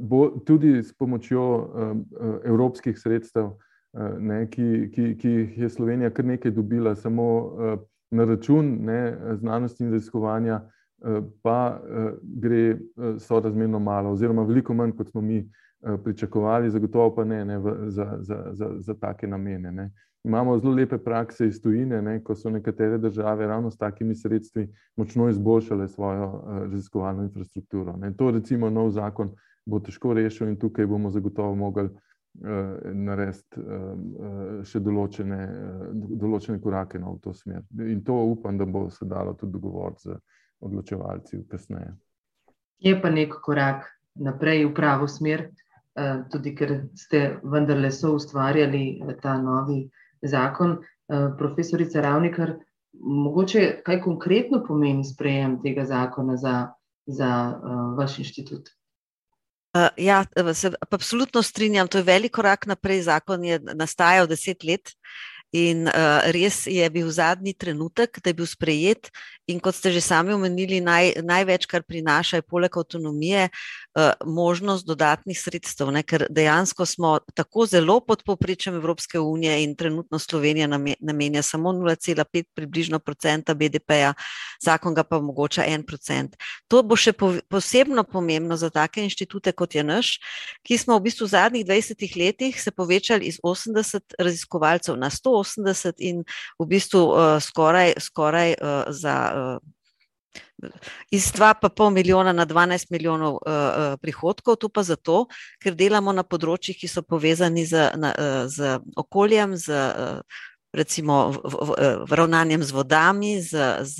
bo 0.00 0.28
tudi 0.46 0.82
s 0.82 0.92
pomočjo 0.96 1.44
evropskih 2.44 2.98
sredstev, 2.98 3.50
ne, 4.18 4.46
ki, 4.50 4.88
ki, 4.94 5.14
ki 5.20 5.28
jih 5.28 5.58
je 5.58 5.68
Slovenija 5.68 6.10
kar 6.10 6.24
nekaj 6.24 6.50
dobila 6.50 6.94
samo 6.96 7.28
na 8.10 8.24
račun, 8.24 8.78
ne, 8.88 9.16
znanosti 9.36 9.84
in 9.84 9.92
raziskovanja, 9.92 10.62
pa 11.42 11.80
gre 12.22 12.78
sorazmerno 13.18 13.78
malo 13.78 14.10
oziroma 14.10 14.42
veliko 14.42 14.74
manj, 14.74 14.92
kot 14.96 15.10
smo 15.10 15.20
mi 15.20 15.42
pričakovali, 16.04 16.70
zagotovo 16.70 17.14
pa 17.14 17.24
ne, 17.24 17.44
ne, 17.44 17.60
za, 17.86 18.16
za, 18.18 18.44
za, 18.52 18.74
za 18.78 18.94
take 18.94 19.26
namene, 19.26 19.72
ne. 19.72 19.90
Imamo 20.24 20.58
zelo 20.58 20.74
lepe 20.74 20.98
prakse 20.98 21.46
iz 21.46 21.62
tujine, 21.62 22.02
ne, 22.02 22.22
ko 22.24 22.34
so 22.34 22.50
nekatere 22.50 22.98
države 22.98 23.46
ravno 23.46 23.70
s 23.70 23.78
takimi 23.78 24.14
sredstvi 24.14 24.68
močno 24.96 25.28
izboljšale 25.28 25.88
svojo 25.88 26.42
raziskovalno 26.46 27.22
infrastrukturo, 27.22 27.96
ne. 27.96 28.12
To 28.16 28.30
recimo 28.30 28.70
nov 28.70 28.90
zakon 28.90 29.30
bo 29.66 29.80
težko 29.80 30.14
rešil 30.14 30.48
in 30.48 30.58
tukaj 30.58 30.86
bomo 30.86 31.10
zagotovo 31.10 31.54
mogli 31.54 31.88
narediti 32.94 33.62
še 34.68 34.80
določene, 34.84 35.38
določene 35.94 36.60
korake, 36.62 36.98
no, 36.98 37.16
v 37.16 37.22
to 37.24 37.32
smer. 37.34 37.64
In 37.82 38.02
to 38.04 38.14
upam, 38.32 38.58
da 38.58 38.66
bo 38.66 38.88
se 38.90 39.06
dalo 39.08 39.34
tudi 39.34 39.52
dogovoriti 39.52 40.08
z 40.08 40.18
odločevalci 40.60 41.44
kasneje. 41.50 41.94
Je 42.78 42.94
pa 43.02 43.10
neki 43.10 43.40
korak 43.42 43.86
naprej 44.14 44.66
v 44.66 44.74
pravo 44.74 45.08
smer, 45.08 45.48
tudi 46.30 46.54
ker 46.54 46.88
ste 46.94 47.38
vendarle 47.42 47.90
soustvarjali 47.90 49.02
ta 49.22 49.38
novi 49.38 49.84
zakon. 50.22 50.78
Profesorica 51.38 52.02
Ravnikar, 52.04 52.54
mogoče 53.00 53.80
kaj 53.86 54.00
konkretno 54.04 54.60
pomeni 54.66 55.04
sprejem 55.04 55.58
tega 55.62 55.86
zakona 55.88 56.36
za, 56.36 56.68
za 57.06 57.30
vaš 57.96 58.18
inštitut? 58.18 58.68
Ja, 59.96 60.24
se 60.54 60.72
absolutno 60.90 61.42
strinjam, 61.42 61.88
to 61.88 61.98
je 61.98 62.04
velik 62.04 62.32
korak 62.34 62.66
naprej, 62.66 63.02
zakon 63.02 63.44
je 63.44 63.58
nastajal 63.74 64.26
deset 64.26 64.64
let 64.64 64.94
in 65.52 65.88
res 66.34 66.66
je 66.66 66.90
bil 66.90 67.10
zadnji 67.10 67.54
trenutek, 67.54 68.20
da 68.22 68.30
je 68.30 68.34
bil 68.34 68.46
sprejet, 68.46 69.10
in 69.48 69.60
kot 69.64 69.74
ste 69.74 69.90
že 69.92 70.04
sami 70.04 70.34
omenili, 70.36 70.80
naj, 70.84 71.24
največ, 71.24 71.64
kar 71.66 71.82
prinaša, 71.82 72.42
je 72.42 72.44
poleg 72.44 72.76
avtonomije 72.76 73.48
možnost 74.26 74.86
dodatnih 74.86 75.38
sredstev, 75.40 75.88
ne, 75.90 76.02
ker 76.06 76.26
dejansko 76.30 76.86
smo 76.86 77.16
tako 77.34 77.66
zelo 77.66 77.98
pod 78.04 78.22
povprečjem 78.22 78.76
Evropske 78.76 79.18
unije 79.18 79.62
in 79.64 79.74
trenutno 79.76 80.18
Slovenija 80.18 80.68
namenja 81.00 81.42
samo 81.42 81.72
nula 81.72 81.96
cela 81.96 82.24
pet 82.24 82.46
približno 82.54 82.98
procenta 82.98 83.54
BDP-ja, 83.54 84.12
zakon 84.62 84.94
ga 84.94 85.02
pa 85.02 85.16
omogoča 85.16 85.64
en 85.66 85.82
procent. 85.82 86.36
To 86.68 86.82
bo 86.82 86.96
še 86.96 87.14
posebno 87.48 88.04
pomembno 88.04 88.56
za 88.56 88.70
take 88.70 89.02
inštitute, 89.02 89.52
kot 89.52 89.74
je 89.74 89.84
naš, 89.84 90.18
ki 90.62 90.78
smo 90.78 90.98
v 90.98 91.08
bistvu 91.08 91.26
v 91.26 91.32
zadnjih 91.32 91.66
dvajsetih 91.66 92.16
letih 92.16 92.60
se 92.62 92.70
povečali 92.70 93.26
iz 93.26 93.40
osemdeset 93.42 94.14
raziskovalcev 94.18 94.96
na 94.96 95.10
sto 95.10 95.37
osemdeset 95.38 96.00
in 96.00 96.22
v 96.58 96.68
bistvu 96.68 97.02
skoraj, 97.40 97.96
skoraj 98.02 98.54
za 98.94 99.16
iz 101.14 101.30
dva 101.32 101.54
pa 101.54 101.68
pol 101.70 101.90
milijona 101.94 102.32
na 102.32 102.44
dvanajst 102.44 102.90
milijonov 102.90 103.38
prihodkov, 104.02 104.58
to 104.58 104.68
pa 104.68 104.82
zato, 104.82 105.26
ker 105.62 105.74
delamo 105.78 106.12
na 106.12 106.26
področjih, 106.26 106.76
ki 106.78 106.90
so 106.90 107.02
povezani 107.02 107.64
z 107.66 107.88
na 107.96 108.12
z 108.50 108.78
okoljem, 108.98 109.56
z 109.56 109.72
recimo 110.74 111.32
ravnanjem 112.10 112.62
z 112.62 112.70
vodami, 112.72 113.40
z, 113.40 113.80
z 113.82 113.96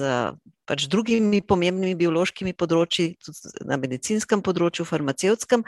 pač 0.68 0.84
drugimi 0.84 1.40
pomembnimi 1.40 1.96
biološkimi 1.96 2.52
področji, 2.52 3.14
tudi 3.24 3.64
na 3.64 3.78
medicinskem 3.80 4.42
področju, 4.44 4.84
farmacevtskem, 4.84 5.64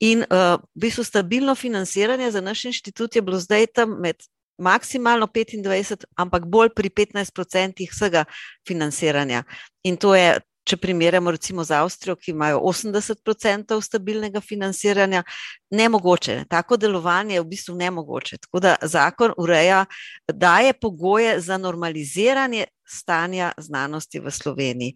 in 0.00 0.24
v 0.24 0.56
bistvu 0.72 1.04
stabilno 1.04 1.54
financiranje 1.58 2.32
za 2.32 2.40
naš 2.40 2.64
inštitut 2.72 3.18
je 3.18 3.24
bilo 3.24 3.40
zdaj 3.42 3.68
tam 3.76 3.98
med 4.00 4.24
maksimalno 4.58 5.26
petindvajset, 5.26 6.04
ampak 6.16 6.46
bolj 6.46 6.72
pri 6.76 6.90
petnajst 6.90 7.34
procentih 7.34 7.90
vsega 7.92 8.24
financiranja. 8.68 9.44
In 9.84 9.96
to 9.96 10.14
je, 10.14 10.40
če 10.68 10.76
primerjamo 10.76 11.32
recimo 11.32 11.64
z 11.64 11.78
Avstrijo, 11.78 12.16
ki 12.20 12.34
imajo 12.34 12.60
80% 12.68 13.78
stabilnega 13.82 14.40
financiranja, 14.44 15.22
nemogoče. 15.70 16.42
Tako 16.50 16.76
delovanje 16.76 17.38
je 17.38 17.44
v 17.44 17.48
bistvu 17.54 17.76
nemogoče. 17.78 18.38
Tako 18.44 18.60
da 18.60 18.74
zakon 18.82 19.32
ureja, 19.38 19.86
daje 20.32 20.74
pogoje 20.74 21.38
za 21.40 21.56
normaliziranje 21.58 22.66
stanja 22.88 23.52
znanosti 23.58 24.20
v 24.20 24.30
Sloveniji 24.30 24.94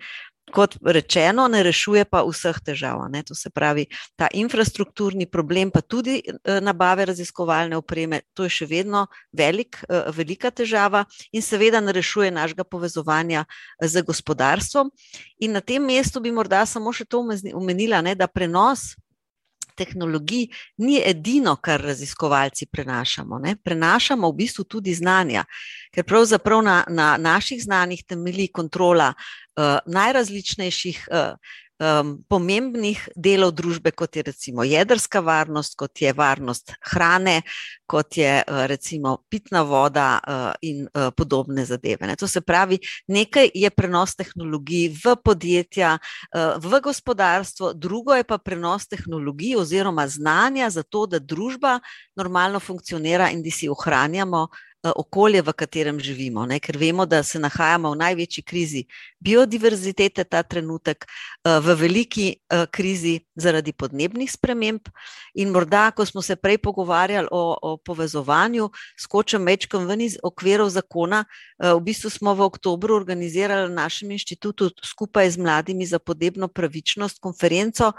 kot 0.50 0.76
rečeno, 0.82 1.46
ne 1.48 1.62
rešuje 1.62 2.04
pa 2.04 2.22
vseh 2.26 2.58
težav. 2.64 3.04
Ne? 3.10 3.22
To 3.22 3.34
se 3.34 3.50
pravi, 3.50 3.86
ta 4.16 4.28
infrastrukturni 4.34 5.26
problem, 5.30 5.70
pa 5.70 5.80
tudi 5.80 6.20
eh, 6.20 6.60
nabave 6.60 7.06
raziskovalne 7.06 7.76
opreme, 7.76 8.22
to 8.34 8.48
je 8.48 8.56
še 8.58 8.66
vedno 8.66 9.06
velik, 9.32 9.78
eh, 9.88 10.10
velika 10.12 10.50
težava 10.50 11.04
in 11.32 11.42
seveda 11.42 11.80
ne 11.80 11.92
rešuje 11.92 12.30
našega 12.30 12.64
povezovanja 12.64 13.44
z 13.80 14.02
gospodarstvom. 14.02 14.90
In 15.40 15.52
na 15.52 15.60
tem 15.60 15.84
mestu 15.84 16.20
bi 16.20 16.32
morda 16.32 16.66
samo 16.66 16.92
še 16.92 17.04
to 17.04 17.22
omenila, 17.54 18.02
ne, 18.02 18.14
da 18.14 18.26
prenos 18.26 18.92
tehnologij 19.76 20.50
ni 20.84 21.00
edino, 21.00 21.56
kar 21.56 21.80
raziskovalci 21.80 22.66
prenašamo. 22.66 23.38
Ne? 23.38 23.56
Prenašamo 23.56 24.28
v 24.28 24.36
bistvu 24.42 24.64
tudi 24.64 24.94
znanja, 24.94 25.44
ker 25.94 26.04
pravzaprav 26.04 26.62
na, 26.62 26.82
na 26.88 27.16
naših 27.16 27.62
znanjih 27.62 28.04
temelji 28.04 28.50
kontrola 28.52 29.12
uh, 29.14 29.41
najrazličnejših 29.86 31.08
uh, 31.10 31.36
um, 31.82 32.16
pomembnih 32.28 33.00
delov 33.16 33.52
družbe, 33.56 33.92
kot 33.94 34.16
je 34.16 34.24
recimo 34.26 34.64
jedrska 34.66 35.20
varnost, 35.20 35.76
kot 35.78 36.02
je 36.02 36.12
varnost 36.16 36.72
hrane, 36.92 37.42
kot 37.86 38.16
je 38.16 38.40
uh, 38.40 38.64
recimo 38.70 39.16
pitna 39.30 39.62
voda 39.66 40.08
uh, 40.20 40.52
in 40.62 40.86
uh, 40.86 41.10
podobne 41.16 41.64
zadeve. 41.64 42.06
Ne. 42.06 42.16
To 42.16 42.28
se 42.28 42.40
pravi, 42.40 42.78
nekaj 43.08 43.50
je 43.54 43.70
prenos 43.70 44.16
tehnologij 44.16 44.92
v 45.04 45.16
podjetja, 45.24 45.96
uh, 45.98 46.56
v 46.62 46.80
gospodarstvo, 46.82 47.72
drugo 47.74 48.14
je 48.14 48.24
pa 48.24 48.38
prenos 48.38 48.88
tehnologij 48.88 49.56
oziroma 49.56 50.08
znanja 50.08 50.70
za 50.70 50.82
to, 50.82 51.06
da 51.06 51.18
družba 51.18 51.80
normalno 52.16 52.60
funkcionira 52.60 53.30
in 53.30 53.42
da 53.42 53.50
si 53.50 53.68
ohranjamo 53.68 54.48
Eh, 54.48 54.71
okolje, 54.82 55.42
v 55.42 55.52
katerem 55.52 56.00
živimo. 56.00 56.46
Ne? 56.46 56.60
Ker 56.60 56.76
vemo, 56.76 57.06
da 57.06 57.22
se 57.22 57.38
nahajamo 57.38 57.92
v 57.92 57.96
največji 57.96 58.42
krizi 58.42 58.84
biodiverzitete 59.20 60.24
ta 60.24 60.42
trenutek, 60.42 61.06
eh, 61.06 61.60
v 61.60 61.74
veliki 61.74 62.26
eh, 62.34 62.66
krizi 62.70 63.20
zaradi 63.36 63.72
podnebnih 63.72 64.32
sprememb. 64.32 64.88
In 65.34 65.50
morda, 65.50 65.90
ko 65.90 66.06
smo 66.06 66.22
se 66.22 66.36
prej 66.36 66.58
pogovarjali 66.58 67.28
o, 67.30 67.56
o 67.62 67.76
povezovanju, 67.76 68.70
skočim 68.98 69.46
večkrat 69.46 69.86
ven 69.88 70.00
iz 70.00 70.18
okvirov 70.22 70.68
zakona. 70.68 71.24
V 71.58 71.80
bistvu 71.80 72.10
smo 72.10 72.34
v 72.34 72.42
oktobru 72.42 72.94
organizirali 72.94 73.68
na 73.68 73.82
našem 73.82 74.10
inštitutu 74.10 74.70
skupaj 74.84 75.30
z 75.30 75.38
mladimi 75.38 75.86
za 75.86 75.98
podnebno 75.98 76.48
pravičnost 76.48 77.20
konferenco, 77.20 77.92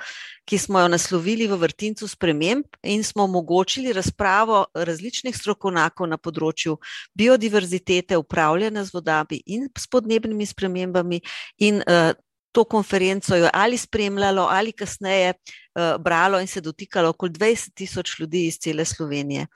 ki 0.45 0.57
smo 0.57 0.79
jo 0.79 0.87
naslovili 0.87 1.47
v 1.47 1.57
vrtincu 1.57 2.07
sprememb 2.07 2.65
in 2.83 3.03
smo 3.03 3.23
omogočili 3.23 3.93
razpravo 3.93 4.65
različnih 4.73 5.35
strokovnjakov 5.37 6.07
na 6.07 6.17
področju 6.17 6.72
biodiverzitete, 7.13 8.17
upravljanja 8.17 8.83
z 8.83 8.93
vodami 8.93 9.41
in 9.45 9.69
s 9.77 9.87
podnebnimi 9.87 10.45
spremembami. 10.45 11.21
In, 11.57 11.81
uh, 11.87 12.13
To 12.53 12.63
konferenco 12.63 13.35
je 13.35 13.49
ali 13.53 13.77
spremljalo, 13.77 14.47
ali 14.51 14.71
kasneje 14.71 15.33
uh, 15.33 16.01
bralo 16.01 16.39
in 16.39 16.47
se 16.47 16.61
dotikalo 16.61 17.09
okoli 17.09 17.31
20 17.31 17.73
tisoč 17.73 18.19
ljudi 18.19 18.45
iz 18.47 18.59
cele 18.59 18.85
Slovenije. 18.85 19.47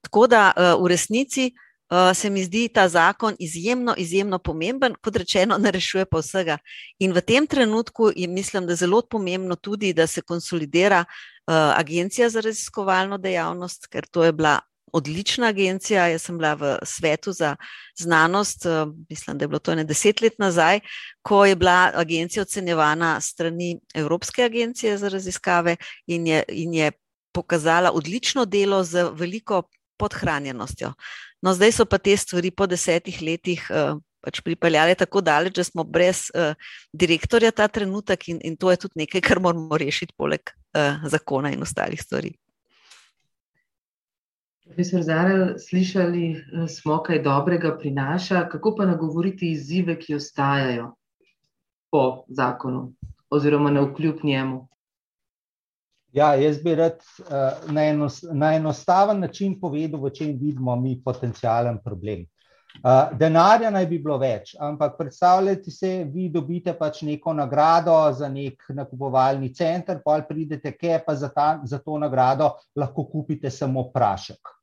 Tako 0.00 0.26
da 0.26 0.52
uh, 0.56 0.84
v 0.84 0.88
resnici 0.88 1.52
uh, 1.92 2.16
se 2.16 2.30
mi 2.30 2.44
zdi 2.44 2.68
ta 2.68 2.88
zakon 2.88 3.36
izjemno, 3.38 3.94
izjemno 3.96 4.38
pomemben, 4.38 4.94
kot 5.02 5.16
rečeno, 5.16 5.58
ne 5.58 5.70
rešuje 5.70 6.04
pa 6.04 6.18
vsega. 6.18 6.58
In 6.98 7.12
v 7.12 7.20
tem 7.20 7.46
trenutku 7.46 8.10
je, 8.16 8.28
mislim, 8.28 8.66
da 8.66 8.74
zelo 8.74 9.02
pomembno 9.02 9.56
tudi, 9.56 9.92
da 9.92 10.06
se 10.06 10.20
konsolidira 10.20 11.04
uh, 11.04 11.54
Agencija 11.54 12.28
za 12.28 12.40
raziskovalno 12.40 13.18
dejavnost, 13.18 13.86
ker 13.86 14.06
to 14.06 14.24
je 14.24 14.32
bila 14.32 14.60
odlična 14.92 15.46
agencija. 15.46 16.06
Jaz 16.06 16.22
sem 16.22 16.38
bila 16.38 16.54
v 16.54 16.76
svetu 16.82 17.32
za 17.32 17.56
znanost, 17.98 18.66
eh, 18.66 18.86
mislim, 19.10 19.38
da 19.38 19.44
je 19.44 19.48
bilo 19.48 19.58
to 19.58 19.74
ne 19.74 19.84
deset 19.84 20.20
let 20.20 20.38
nazaj, 20.38 20.80
ko 21.22 21.44
je 21.44 21.56
bila 21.56 21.90
agencija 21.94 22.42
ocenjevana 22.42 23.20
strani 23.20 23.80
Evropske 23.94 24.44
agencije 24.44 24.98
za 24.98 25.08
raziskave 25.08 25.76
in 26.06 26.26
je, 26.26 26.42
in 26.48 26.74
je 26.74 26.92
pokazala 27.32 27.90
odlično 27.90 28.44
delo 28.44 28.84
z 28.84 29.10
veliko 29.12 29.62
podhranjenostjo. 29.96 30.92
No, 31.42 31.54
zdaj 31.54 31.72
so 31.72 31.84
pa 31.84 31.98
te 31.98 32.16
stvari 32.16 32.50
po 32.50 32.66
desetih 32.66 33.22
letih. 33.22 33.68
Uh, 33.70 34.00
Pač 34.22 34.38
pripeljali 34.40 34.94
tako 34.94 35.18
daleč, 35.20 35.56
da 35.58 35.64
smo 35.66 35.82
brez 35.84 36.28
uh, 36.30 36.54
direktorja 36.94 37.50
ta 37.50 37.66
trenutek, 37.68 38.28
in, 38.28 38.38
in 38.46 38.54
to 38.56 38.70
je 38.70 38.78
tudi 38.84 39.00
nekaj, 39.02 39.20
kar 39.20 39.40
moramo 39.42 39.74
rešiti, 39.74 40.14
poleg 40.16 40.52
uh, 40.78 41.02
zakona 41.10 41.50
in 41.50 41.62
ostalih 41.66 41.98
stvari. 41.98 42.30
Profesor 44.72 45.02
Zarel, 45.02 45.58
slišali 45.58 46.26
eh, 46.32 46.68
smo, 46.68 47.02
kaj 47.04 47.18
dobrega 47.22 47.74
prinaša, 47.78 48.46
kako 48.48 48.70
pa 48.76 48.86
nagovoriti 48.88 49.50
izzive, 49.52 49.98
ki 50.00 50.14
ostajajo 50.14 50.94
po 51.92 52.24
zakonu 52.28 52.94
oziroma 53.30 53.70
na 53.70 53.80
vkljub 53.80 54.22
njemu? 54.24 54.68
Ja, 56.12 56.34
jaz 56.34 56.62
bi 56.62 56.74
rad 56.74 57.04
uh, 57.18 57.72
na, 57.72 57.84
enos, 57.84 58.22
na 58.32 58.54
enostaven 58.56 59.20
način 59.20 59.58
povedal, 59.60 60.00
v 60.00 60.10
čem 60.10 60.32
vidimo 60.40 60.76
mi 60.76 60.96
potencijalen 61.04 61.78
problem. 61.84 62.24
Uh, 62.80 63.12
denarja 63.18 63.70
naj 63.70 63.86
bi 63.86 63.98
bilo 63.98 64.16
več, 64.18 64.54
ampak 64.60 64.96
predstavljajte 64.98 65.70
si, 65.70 65.92
vi 66.14 66.30
dobite 66.32 66.72
pač 66.78 67.02
neko 67.04 67.36
nagrado 67.36 67.98
za 68.16 68.28
nek 68.28 68.64
nakupovalni 68.72 69.52
center, 69.54 70.00
pa 70.04 70.16
pridete, 70.28 70.72
kje 70.72 71.04
pa 71.06 71.14
za, 71.14 71.28
ta, 71.28 71.60
za 71.64 71.78
to 71.78 72.00
nagrado 72.00 72.54
lahko 72.76 73.04
kupite 73.12 73.50
samo 73.50 73.90
prašek. 73.92 74.61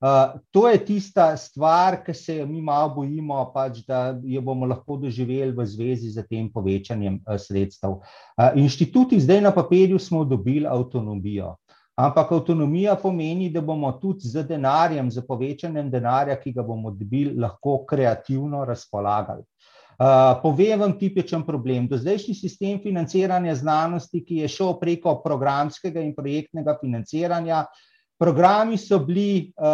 Uh, 0.00 0.40
to 0.50 0.68
je 0.68 0.78
tista 0.84 1.36
stvar, 1.36 2.04
ki 2.04 2.14
se 2.14 2.36
jo 2.36 2.46
mi 2.46 2.60
malo 2.62 2.90
bojimo, 2.94 3.38
pač, 3.54 3.78
da 3.86 4.18
jo 4.24 4.40
bomo 4.42 4.66
lahko 4.66 4.98
doživeli 5.00 5.54
v 5.54 5.64
zvezi 5.66 6.10
z 6.10 6.24
tem 6.28 6.50
povečanjem 6.52 7.20
uh, 7.22 7.38
sredstev. 7.38 8.00
Uh, 8.36 8.50
inštituti 8.58 9.20
zdaj 9.20 9.40
na 9.40 9.52
papirju 9.54 9.98
smo 9.98 10.24
dobili 10.24 10.66
avtonomijo, 10.66 11.54
ampak 11.96 12.32
avtonomija 12.36 12.98
pomeni, 13.00 13.48
da 13.54 13.62
bomo 13.62 13.92
tudi 14.02 14.28
z 14.28 14.42
denarjem, 14.44 15.08
z 15.10 15.24
povečanjem 15.24 15.88
denarja, 15.90 16.36
ki 16.42 16.52
ga 16.52 16.66
bomo 16.66 16.90
dobili, 16.90 17.32
lahko 17.38 17.84
kreativno 17.88 18.64
razpolagali. 18.66 19.46
Uh, 19.94 20.34
povem 20.42 20.80
vam 20.80 20.98
tipičen 20.98 21.46
problem. 21.46 21.86
Do 21.88 21.96
zdajšnji 21.96 22.34
sistem 22.34 22.82
financiranja 22.82 23.54
znanosti, 23.54 24.24
ki 24.26 24.42
je 24.42 24.52
šel 24.58 24.74
preko 24.82 25.20
programskega 25.22 26.02
in 26.02 26.12
projektnega 26.18 26.76
financiranja, 26.82 27.62
uh, 27.62 27.90
Programi 28.18 28.78
so 28.78 28.98
bili 28.98 29.52
uh, 29.56 29.66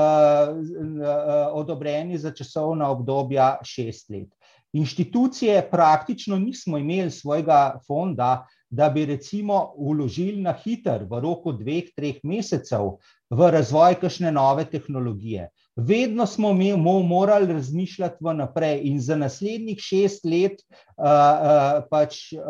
odobreni 1.53 2.18
za 2.18 2.30
časovna 2.32 2.91
obdobja 2.91 3.59
šest 3.64 4.11
let. 4.11 4.28
Inštitucije 4.72 5.70
praktično 5.70 6.38
nismo 6.38 6.78
imeli 6.78 7.11
svojega 7.11 7.80
fonda, 7.86 8.47
da 8.70 8.88
bi 8.88 9.05
recimo 9.07 9.72
uložili 9.74 10.43
na 10.43 10.53
hiter 10.53 11.03
v 11.11 11.20
roku 11.20 11.53
dveh, 11.53 11.91
treh 11.97 12.20
mesecev 12.22 12.93
v 13.30 13.51
razvoj 13.51 13.97
kakšne 13.99 14.30
nove 14.32 14.64
tehnologije. 14.64 15.49
Vedno 15.76 16.26
smo 16.26 16.53
mi 16.53 16.70
morali 16.76 17.53
razmišljati 17.53 18.16
vnaprej 18.20 18.80
in 18.84 19.01
za 19.01 19.16
naslednjih 19.16 19.78
šest 19.78 20.24
let 20.24 20.62
uh, 20.62 21.05
uh, 21.05 21.82
pač 21.91 22.32
uh, 22.32 22.41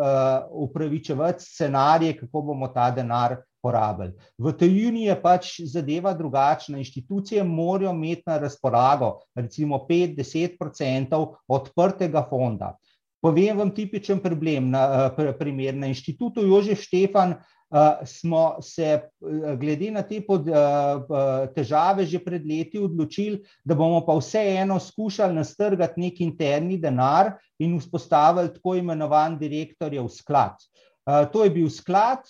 upravičevati 0.51 1.45
scenarije, 1.45 2.19
kako 2.19 2.43
bomo 2.43 2.69
ta 2.69 2.91
denar 2.91 3.37
porabili. 3.63 4.13
V 4.39 4.53
tujini 4.53 5.07
je 5.07 5.17
pač 5.23 5.53
zadeva 5.65 6.13
drugačna. 6.15 6.79
Inštitucije 6.79 7.45
morajo 7.45 7.93
imeti 7.95 8.23
na 8.27 8.39
razpolago 8.39 9.19
recimo 9.35 9.85
5-10% 9.89 11.25
odprtega 11.49 12.27
fonda. 12.31 12.77
Povem 13.21 13.59
vam 13.59 13.71
tipičen 13.77 14.21
problem 14.21 14.71
na 14.73 15.13
eh, 15.19 15.33
primer. 15.39 15.75
Na 15.77 15.91
inštitutu 15.93 16.41
Jožef 16.47 16.81
Štefan 16.81 17.35
uh, 17.37 18.01
smo 18.09 18.57
se 18.65 18.95
uh, 18.97 19.59
glede 19.61 19.91
na 19.93 20.03
te 20.03 20.23
pod, 20.25 20.49
uh, 20.49 21.45
težave 21.55 22.07
že 22.09 22.23
pred 22.25 22.47
leti 22.47 22.81
odločili, 22.81 23.43
da 23.65 23.77
bomo 23.77 24.01
pa 24.07 24.17
vseeno 24.17 24.81
skušali 24.81 25.37
nastrgati 25.37 26.01
nek 26.01 26.21
interni 26.21 26.81
denar 26.81 27.35
in 27.59 27.77
vzpostavili 27.79 28.55
tako 28.55 28.79
imenovan 28.81 29.37
direktorjev 29.39 30.09
sklad. 30.09 30.57
Uh, 30.57 30.90
To 31.05 31.45
je 31.45 31.51
bil 31.51 31.71
sklad, 31.73 32.29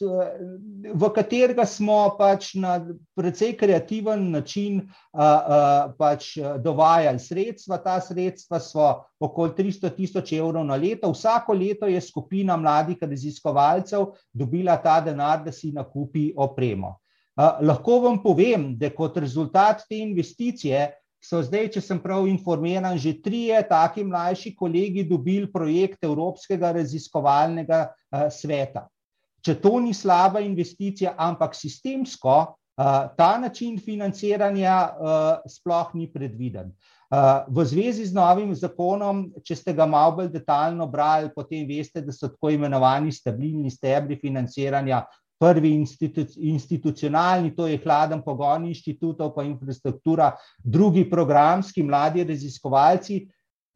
v 0.95 1.09
katerega 1.15 1.67
smo 1.67 2.15
pač 2.19 2.55
na 2.55 2.79
precej 3.19 3.57
kreativen 3.59 4.31
način 4.31 4.79
pač 5.99 6.39
dovajali 6.63 7.19
sredstva. 7.19 7.81
Ta 7.83 7.99
sredstva 8.01 8.61
so 8.63 8.87
okoli 9.21 9.53
300 9.59 9.91
tisoč 9.97 10.33
evrov 10.39 10.65
na 10.65 10.79
leto. 10.79 11.11
Vsako 11.11 11.59
leto 11.59 11.91
je 11.91 12.01
skupina 12.01 12.57
mladih 12.57 13.03
raziskovalcev 13.03 14.15
dobila 14.33 14.79
ta 14.79 15.01
denar, 15.05 15.43
da 15.45 15.53
si 15.53 15.73
nakupi 15.75 16.31
opremo. 16.37 16.95
Lahko 17.37 18.01
vam 18.05 18.23
povem, 18.23 18.75
da 18.79 18.91
kot 18.95 19.17
rezultat 19.17 19.83
te 19.89 19.99
investicije 19.99 20.89
so 21.21 21.43
zdaj, 21.45 21.69
če 21.77 21.83
sem 21.85 22.01
prav 22.01 22.27
informiran, 22.29 22.97
že 22.99 23.19
trije 23.23 23.61
taki 23.69 24.05
mlajši 24.05 24.55
kolegi 24.57 25.05
dobili 25.05 25.51
projekt 25.53 26.05
Evropskega 26.05 26.73
raziskovalnega 26.81 27.87
sveta. 28.33 28.87
Če 29.45 29.57
to 29.61 29.79
ni 29.81 29.93
slaba 29.97 30.41
investicija, 30.45 31.15
ampak 31.17 31.55
sistemsko, 31.57 32.57
ta 33.17 33.39
način 33.41 33.79
financiranja 33.81 34.77
sploh 35.49 35.93
ni 35.95 36.09
predviden. 36.13 36.73
V 37.49 37.65
zvezi 37.67 38.07
z 38.07 38.15
novim 38.15 38.53
zakonom, 38.55 39.25
če 39.43 39.57
ste 39.59 39.73
ga 39.75 39.87
malo 39.91 40.21
bolj 40.21 40.29
detaljno 40.31 40.87
brali, 40.87 41.33
potem 41.35 41.67
veste, 41.69 42.01
da 42.07 42.15
so 42.15 42.31
tako 42.31 42.53
imenovani 42.55 43.13
stabilni 43.13 43.71
stebri 43.71 44.17
financiranja 44.21 45.03
prvi 45.41 45.73
institucionalni, 46.37 47.55
to 47.57 47.67
je 47.67 47.81
hladen 47.81 48.21
pogon 48.23 48.67
inštitutov, 48.69 49.33
pa 49.35 49.45
infrastruktura, 49.49 50.35
drugi 50.63 51.07
programski, 51.11 51.83
mladi 51.83 52.25
raziskovalci. 52.29 53.23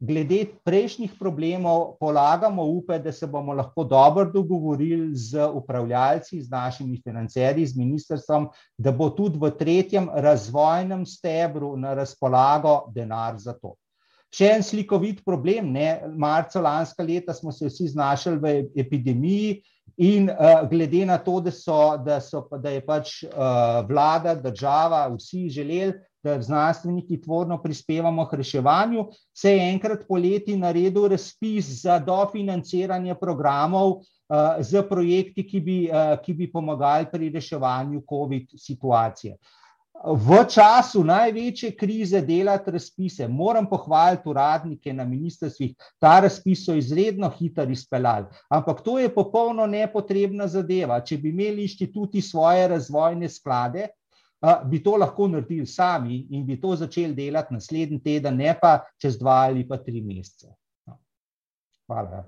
Glede 0.05 0.41
prejšnjih 0.67 1.13
problemov 1.17 1.95
polagamo 1.97 2.65
upe, 2.67 2.99
da 2.99 3.13
se 3.15 3.25
bomo 3.31 3.53
lahko 3.55 3.85
dobro 3.87 4.25
dogovorili 4.29 5.15
z 5.15 5.47
upravljalci, 5.47 6.41
z 6.43 6.51
našimi 6.51 6.99
financerji, 7.01 7.65
z 7.65 7.79
ministrstvom, 7.79 8.49
da 8.77 8.91
bo 8.91 9.09
tudi 9.09 9.39
v 9.41 9.49
tretjem 9.55 10.09
razvojnem 10.13 11.05
stebru 11.05 11.77
na 11.79 11.95
razpolago 11.95 12.91
denar 12.93 13.39
za 13.39 13.55
to. 13.55 13.73
Še 14.35 14.51
en 14.57 14.65
slikovit 14.67 15.23
problem, 15.25 15.71
ne, 15.71 16.03
marca 16.19 16.59
lanska 16.61 17.03
leta 17.07 17.33
smo 17.33 17.55
se 17.55 17.71
vsi 17.71 17.87
znašli 17.95 18.35
v 18.35 18.53
epidemiji, 18.75 19.61
In 19.97 20.27
uh, 20.27 20.67
glede 20.69 21.05
na 21.05 21.17
to, 21.17 21.39
da, 21.39 21.51
so, 21.51 21.97
da, 21.97 22.19
so, 22.19 22.43
da 22.59 22.69
je 22.69 22.81
pač 22.83 23.21
uh, 23.23 23.79
vlada, 23.87 24.35
država, 24.35 25.07
vsi 25.15 25.47
želeli, 25.49 25.93
da 26.25 26.41
znanstveniki 26.41 27.21
tvorno 27.21 27.61
prispevamo 27.61 28.25
k 28.27 28.39
reševanju, 28.41 29.05
se 29.33 29.51
je 29.53 29.69
enkrat 29.71 30.07
poleti 30.07 30.57
naredil 30.57 31.07
razpis 31.07 31.69
za 31.83 31.99
dofinanciranje 31.99 33.15
programov 33.15 33.91
uh, 33.91 34.57
z 34.59 34.81
projekti, 34.89 35.45
ki 35.47 35.59
bi, 35.61 35.77
uh, 35.87 36.17
ki 36.25 36.33
bi 36.33 36.51
pomagali 36.51 37.07
pri 37.11 37.29
reševanju 37.29 38.01
COVID 38.09 38.57
situacije. 38.57 39.37
V 40.03 40.37
času 40.51 41.03
največje 41.07 41.71
krize 41.79 42.19
delati 42.21 42.71
razpise. 42.71 43.27
Moram 43.27 43.65
pohvaliti 43.69 44.29
uradnike 44.29 44.93
na 44.93 45.05
ministrstvih, 45.05 45.71
ta 45.99 46.19
razpis 46.19 46.65
so 46.65 46.75
izredno 46.75 47.29
hitro 47.29 47.63
izpeljali. 47.71 48.27
Ampak 48.49 48.83
to 48.83 48.99
je 48.99 49.09
popolno 49.13 49.65
nepotrebna 49.67 50.47
zadeva. 50.47 50.99
Če 51.01 51.17
bi 51.17 51.31
imeli 51.31 51.63
inštituti 51.65 52.21
svoje 52.21 52.67
razvojne 52.67 53.29
sklade, 53.29 53.87
bi 54.69 54.83
to 54.83 54.97
lahko 54.97 55.27
naredili 55.27 55.65
sami 55.65 56.27
in 56.29 56.45
bi 56.45 56.59
to 56.61 56.75
začeli 56.75 57.15
delati 57.15 57.53
naslednji 57.53 58.01
teden, 58.03 58.37
ne 58.37 58.53
pa 58.61 58.79
čez 59.01 59.17
dva 59.17 59.45
ali 59.47 59.67
pa 59.67 59.77
tri 59.77 60.01
mesece. 60.01 60.51
No. 60.85 60.99
Hvala. 61.87 62.25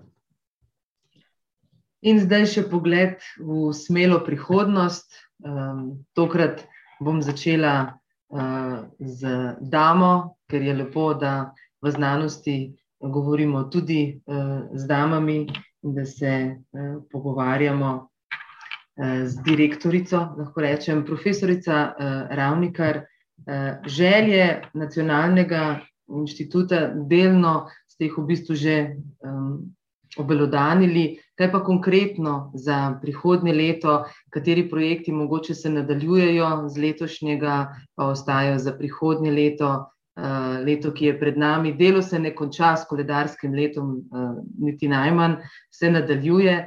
In 2.01 2.23
zdaj 2.23 2.45
še 2.45 2.63
pogled 2.71 3.19
v 3.37 3.69
smelo 3.75 4.23
prihodnost. 4.25 5.11
Um, 5.37 5.99
tokrat 6.17 6.63
bom 6.99 7.21
začela 7.21 7.99
uh, 8.29 8.85
z 8.99 9.21
damo, 9.61 10.37
ker 10.49 10.61
je 10.61 10.73
lepo, 10.73 11.13
da 11.13 11.53
v 11.81 11.91
znanosti 11.91 12.75
govorimo 12.99 13.63
tudi 13.63 14.21
uh, 14.25 14.69
z 14.73 14.87
damami 14.87 15.47
in 15.83 15.93
da 15.93 16.05
se 16.05 16.55
uh, 16.55 17.03
pogovarjamo 17.11 17.91
uh, 17.97 19.25
z 19.25 19.43
direktorico, 19.43 20.33
lahko 20.37 20.61
rečem, 20.61 21.05
profesorica 21.05 21.93
uh, 21.93 22.35
Ravnikar. 22.35 23.05
Uh, 23.47 23.77
želje 23.85 24.61
nacionalnega 24.73 25.79
inštituta, 26.09 26.87
delno 27.07 27.67
ste 27.87 28.07
jih 28.07 28.17
v 28.17 28.25
bistvu 28.25 28.55
že 28.55 28.75
um, 29.21 29.76
obelodanili, 30.19 31.19
kaj 31.37 31.51
pa 31.51 31.63
konkretno 31.63 32.51
za 32.55 32.99
prihodnje 33.01 33.53
leto, 33.53 34.05
kateri 34.33 34.69
projekti 34.69 35.11
mogoče 35.11 35.55
se 35.55 35.69
nadaljujejo 35.69 36.69
z 36.69 36.81
letošnjega, 36.81 37.57
pa 37.95 38.05
ostajajo 38.05 38.59
za 38.59 38.73
prihodnje 38.77 39.31
leto, 39.31 39.71
uh, 40.17 40.65
leto, 40.65 40.93
ki 40.93 41.05
je 41.05 41.19
pred 41.19 41.37
nami. 41.37 41.73
Delo 41.77 42.01
se 42.01 42.19
ne 42.19 42.35
konča 42.35 42.75
s 42.77 42.87
koledarskim 42.89 43.53
letom, 43.53 43.97
uh, 44.11 44.33
niti 44.59 44.87
najmanj, 44.87 45.39
se 45.71 45.91
nadaljuje. 45.91 46.57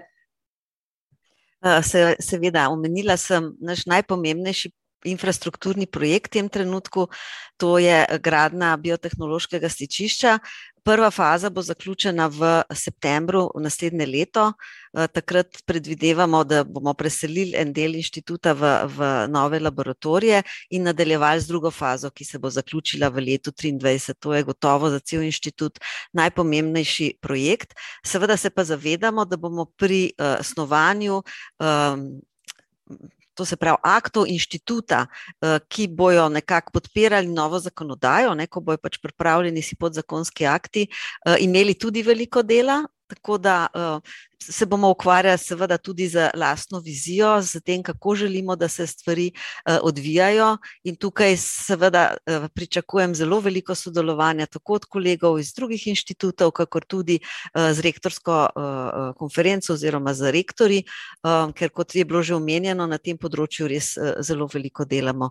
Se, 1.83 2.15
seveda, 2.21 2.71
omenila 2.73 3.17
sem 3.21 3.53
naš 3.61 3.85
najpomembnejši 3.87 4.71
infrastrukturni 5.05 5.87
projekt 5.87 6.35
v 6.35 6.41
tem 6.41 6.49
trenutku, 6.49 7.09
to 7.57 7.79
je 7.79 8.07
gradna 8.23 8.77
biotehnološkega 8.77 9.69
stičišča. 9.69 10.39
Prva 10.83 11.11
faza 11.11 11.51
bo 11.51 11.63
zaključena 11.63 12.27
v 12.33 12.63
septembru 12.73 13.51
naslednje 13.61 14.07
leto. 14.07 14.53
Eh, 14.95 15.07
takrat 15.13 15.61
predvidevamo, 15.67 16.45
da 16.45 16.65
bomo 16.65 16.95
preselili 16.95 17.53
en 17.57 17.73
del 17.73 17.95
inštituta 17.95 18.55
v, 18.57 18.71
v 18.97 19.11
nove 19.29 19.61
laboratorije 19.61 20.43
in 20.71 20.89
nadaljevali 20.89 21.41
z 21.41 21.47
drugo 21.47 21.71
fazo, 21.71 22.11
ki 22.11 22.25
se 22.25 22.39
bo 22.39 22.51
zaključila 22.51 23.09
v 23.09 23.27
letu 23.27 23.53
2023. 23.53 24.15
To 24.19 24.35
je 24.35 24.43
gotovo 24.43 24.91
za 24.91 25.01
cel 25.01 25.23
inštitut 25.23 25.79
najpomembnejši 26.13 27.13
projekt. 27.21 27.77
Seveda 28.05 28.37
se 28.37 28.51
pa 28.51 28.65
zavedamo, 28.65 29.25
da 29.25 29.37
bomo 29.37 29.65
pri 29.65 30.13
uh, 30.17 30.41
snovanju 30.41 31.23
um, 31.61 32.21
to 33.41 33.45
se 33.49 33.57
pravi 33.57 33.79
aktov 33.83 34.29
inštituta, 34.29 35.07
eh, 35.09 35.59
ki 35.69 35.89
bojo 35.89 36.29
nekako 36.29 36.77
podpirali 36.77 37.29
novo 37.29 37.59
zakonodajo, 37.59 38.35
ne, 38.37 38.47
ko 38.47 38.61
bojo 38.61 38.77
pač 38.77 38.99
pripravljeni 39.01 39.63
si 39.65 39.79
podzakonski 39.81 40.47
akti, 40.47 40.85
eh, 40.85 41.37
imeli 41.41 41.75
tudi 41.75 42.03
veliko 42.03 42.43
dela. 42.43 42.83
Tako 43.11 43.39
da 43.43 43.67
uh, 43.75 43.99
se 44.43 44.67
bomo 44.67 44.91
ukvarjali, 44.91 45.39
seveda, 45.39 45.79
tudi 45.79 46.09
z 46.09 46.31
lastno 46.35 46.81
vizijo, 46.81 47.43
z 47.43 47.61
tem, 47.61 47.83
kako 47.83 48.15
želimo, 48.15 48.57
da 48.57 48.69
se 48.69 48.87
stvari 48.87 49.33
uh, 49.35 49.79
odvijajo. 49.83 50.57
In 50.85 50.97
tukaj, 50.97 51.37
seveda, 51.37 52.17
uh, 52.27 52.49
pričakujem 52.55 53.15
zelo 53.15 53.41
veliko 53.41 53.75
sodelovanja, 53.75 54.47
tako 54.47 54.73
od 54.73 54.85
kolegov 54.85 55.39
iz 55.39 55.53
drugih 55.55 55.87
inštitutov, 55.87 56.51
kakor 56.51 56.85
tudi 56.85 57.19
uh, 57.21 57.73
z 57.73 57.81
rektorsko 57.81 58.49
konferenco 59.19 59.73
oziroma 59.73 60.15
z 60.15 60.31
rektori, 60.31 60.83
ker, 61.55 61.71
kot 61.71 61.95
je 61.95 62.05
bilo 62.05 62.23
že 62.23 62.35
omenjeno, 62.35 62.87
na 62.87 62.99
tem 62.99 63.19
področju 63.19 63.69
res 63.69 63.93
zelo 64.27 64.49
veliko 64.53 64.85
delamo. 64.85 65.31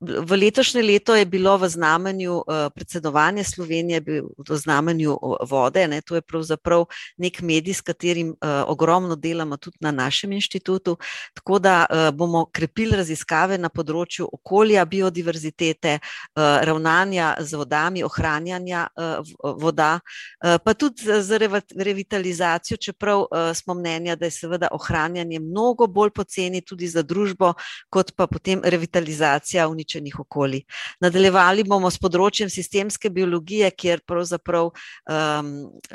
V 0.00 0.32
letošnje 0.32 0.80
leto 0.80 1.12
je 1.12 1.28
bilo 1.28 1.60
v 1.60 1.68
znamenju 1.68 2.48
predsedovanja 2.72 3.44
Slovenije, 3.44 4.00
v 4.48 4.56
znamenju 4.56 5.12
vode. 5.44 5.84
Ne, 5.88 6.00
to 6.00 6.16
je 6.16 6.24
pravzaprav 6.24 6.86
nek 7.20 7.42
medij, 7.44 7.76
s 7.76 7.84
katerim 7.84 7.99
uh, 8.08 8.64
ogromno 8.66 9.16
delamo 9.16 9.56
tudi 9.56 9.76
na 9.80 9.90
našem 9.90 10.32
inštitutu. 10.32 10.96
Tako 11.34 11.58
da 11.58 11.86
uh, 11.90 12.16
bomo 12.16 12.46
krepili 12.52 12.96
raziskave 12.96 13.58
na 13.58 13.68
področju 13.68 14.28
okolja, 14.32 14.84
biodiverzitete, 14.84 15.98
uh, 16.00 16.42
ravnanja 16.66 17.34
z 17.40 17.58
vodami, 17.60 18.04
ohranjanja 18.04 18.86
uh, 18.96 19.52
voda, 19.60 19.98
uh, 20.00 20.56
pa 20.64 20.74
tudi 20.74 21.20
za 21.22 21.38
revitalizacijo, 21.76 22.76
čeprav 22.76 23.24
uh, 23.24 23.50
smo 23.54 23.74
mnenja, 23.74 24.16
da 24.16 24.28
je 24.28 24.36
seveda 24.38 24.70
ohranjanje 24.72 25.40
mnogo 25.40 25.86
bolj 25.86 26.10
poceni 26.16 26.60
tudi 26.60 26.88
za 26.88 27.02
družbo, 27.02 27.52
kot 27.90 28.14
pa 28.16 28.26
potem 28.26 28.62
revitalizacija 28.64 29.68
uničenih 29.68 30.20
okolij. 30.20 30.64
Nadaljevali 31.00 31.64
bomo 31.68 31.90
s 31.90 31.98
področjem 32.00 32.50
sistemske 32.50 33.10
biologije, 33.10 33.70
kjer 33.70 34.02
pravzaprav 34.06 34.70
um, 34.70 35.50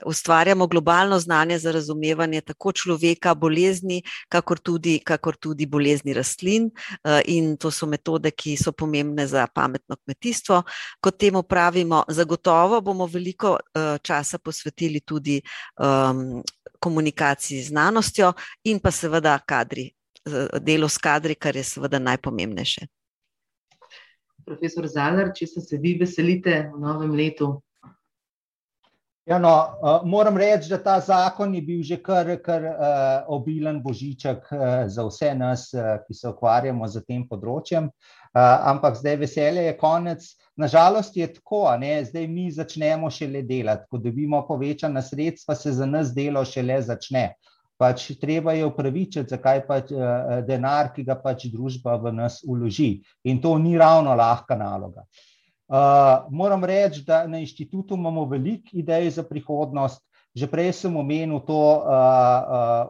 ustvarjamo 0.05 0.67
globalno 0.67 1.19
znanje 1.19 1.59
za 1.59 1.71
razumevanje 1.71 1.94
tako 2.45 2.71
človeka, 2.71 3.35
bolezni, 3.35 4.01
kakor 4.29 4.59
tudi, 4.59 4.99
kakor 4.99 5.35
tudi 5.37 5.65
bolezni 5.65 6.13
rastlin. 6.13 6.71
Uh, 7.03 7.21
in 7.25 7.57
to 7.57 7.71
so 7.71 7.85
metode, 7.85 8.31
ki 8.31 8.57
so 8.57 8.71
pomembne 8.71 9.27
za 9.27 9.47
pametno 9.47 9.95
kmetijstvo. 9.95 10.63
Kot 11.01 11.17
temu 11.17 11.43
pravimo, 11.43 12.03
zagotovo 12.07 12.81
bomo 12.81 13.05
veliko 13.07 13.59
uh, 13.59 13.97
časa 14.01 14.37
posvetili 14.37 14.99
tudi 14.99 15.41
um, 15.79 16.43
komunikaciji 16.79 17.61
z 17.61 17.67
znanostjo 17.69 18.33
in 18.63 18.79
pa 18.79 18.91
seveda 18.91 19.39
kadri. 19.39 19.91
Delo 20.61 20.89
s 20.89 20.97
kadri, 20.97 21.35
kar 21.35 21.55
je 21.55 21.63
seveda 21.63 21.99
najpomembnejše 21.99 22.87
profesor 24.45 24.87
Zalar, 24.87 25.33
če 25.35 25.47
se 25.49 25.79
vi 25.81 25.95
veselite 25.99 26.65
v 26.73 26.81
novem 26.81 27.15
letu? 27.17 27.55
Ja, 29.25 29.39
no, 29.39 29.49
uh, 29.81 30.03
moram 30.05 30.37
reči, 30.37 30.69
da 30.69 30.77
ta 30.77 30.99
zakon 31.01 31.55
je 31.57 31.61
bil 31.65 31.79
že 31.83 31.95
kar, 31.97 32.27
kar 32.45 32.61
uh, 32.61 33.31
obilen 33.33 33.79
božiček 33.81 34.51
uh, 34.53 34.59
za 34.85 35.05
vse 35.07 35.31
nas, 35.33 35.63
uh, 35.73 35.95
ki 36.05 36.13
se 36.13 36.27
ukvarjamo 36.29 36.85
z 36.85 37.01
tem 37.07 37.23
področjem. 37.25 37.87
Uh, 37.89 38.69
ampak 38.69 38.99
zdaj 39.01 39.17
veselje 39.23 39.65
je 39.65 39.73
konec. 39.81 40.29
Nažalost 40.61 41.17
je 41.17 41.25
tako, 41.39 41.63
ne? 41.81 41.97
zdaj 42.05 42.29
mi 42.29 42.51
začnemo 42.53 43.09
šele 43.09 43.41
delati. 43.49 43.89
Ko 43.89 43.97
dobimo 43.97 44.45
povečana 44.45 45.01
sredstva, 45.01 45.57
se 45.57 45.73
za 45.73 45.89
nas 45.89 46.13
delo 46.13 46.45
šele 46.45 46.77
začne. 46.85 47.31
Pač 47.81 48.11
treba 48.21 48.53
je 48.53 48.69
upravičiti, 48.69 49.33
zakaj 49.33 49.65
pač 49.65 49.89
uh, 49.95 50.43
denar, 50.45 50.93
ki 50.93 51.09
ga 51.09 51.17
pač 51.17 51.49
družba 51.49 51.97
v 51.97 52.13
nas 52.13 52.43
uloži. 52.45 52.99
In 53.25 53.41
to 53.41 53.57
ni 53.57 53.73
ravno 53.73 54.13
lahka 54.13 54.53
naloga. 54.53 55.01
Uh, 55.01 55.34
moram 56.29 56.63
reči, 56.63 57.03
da 57.07 57.27
na 57.27 57.39
inštitutu 57.39 57.95
imamo 57.95 58.25
veliko 58.25 58.69
idej 58.73 59.09
za 59.09 59.23
prihodnost. 59.23 60.01
Že 60.35 60.49
prej 60.51 60.71
sem 60.75 60.91
omenil 60.91 61.39
to, 61.47 61.55
da 61.55 61.79
uh, 61.79 61.85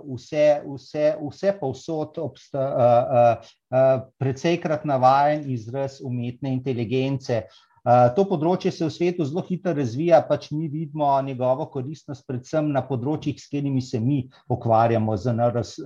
uh, 0.02 0.16
vse, 0.18 0.66
vse, 0.66 1.14
vse 1.14 1.52
povsod 1.60 2.18
obstaja, 2.18 2.72
uh, 2.74 2.80
uh, 3.06 3.52
uh, 3.70 4.08
precejkrat 4.18 4.82
navajen 4.82 5.46
izraz 5.54 6.00
umetne 6.02 6.50
inteligence. 6.58 7.44
Uh, 7.86 8.08
to 8.18 8.24
področje 8.26 8.72
se 8.74 8.82
v 8.82 8.90
svetu 8.90 9.26
zelo 9.30 9.44
hitro 9.46 9.70
razvija, 9.78 10.24
pač 10.26 10.48
mi 10.50 10.66
vidimo 10.74 11.06
njegovo 11.22 11.68
koristnost, 11.70 12.26
predvsem 12.26 12.72
na 12.74 12.82
področjih, 12.82 13.38
s 13.38 13.46
katerimi 13.46 13.84
se 13.86 14.00
mi 14.02 14.24
ukvarjamo, 14.50 15.14
z 15.22 15.36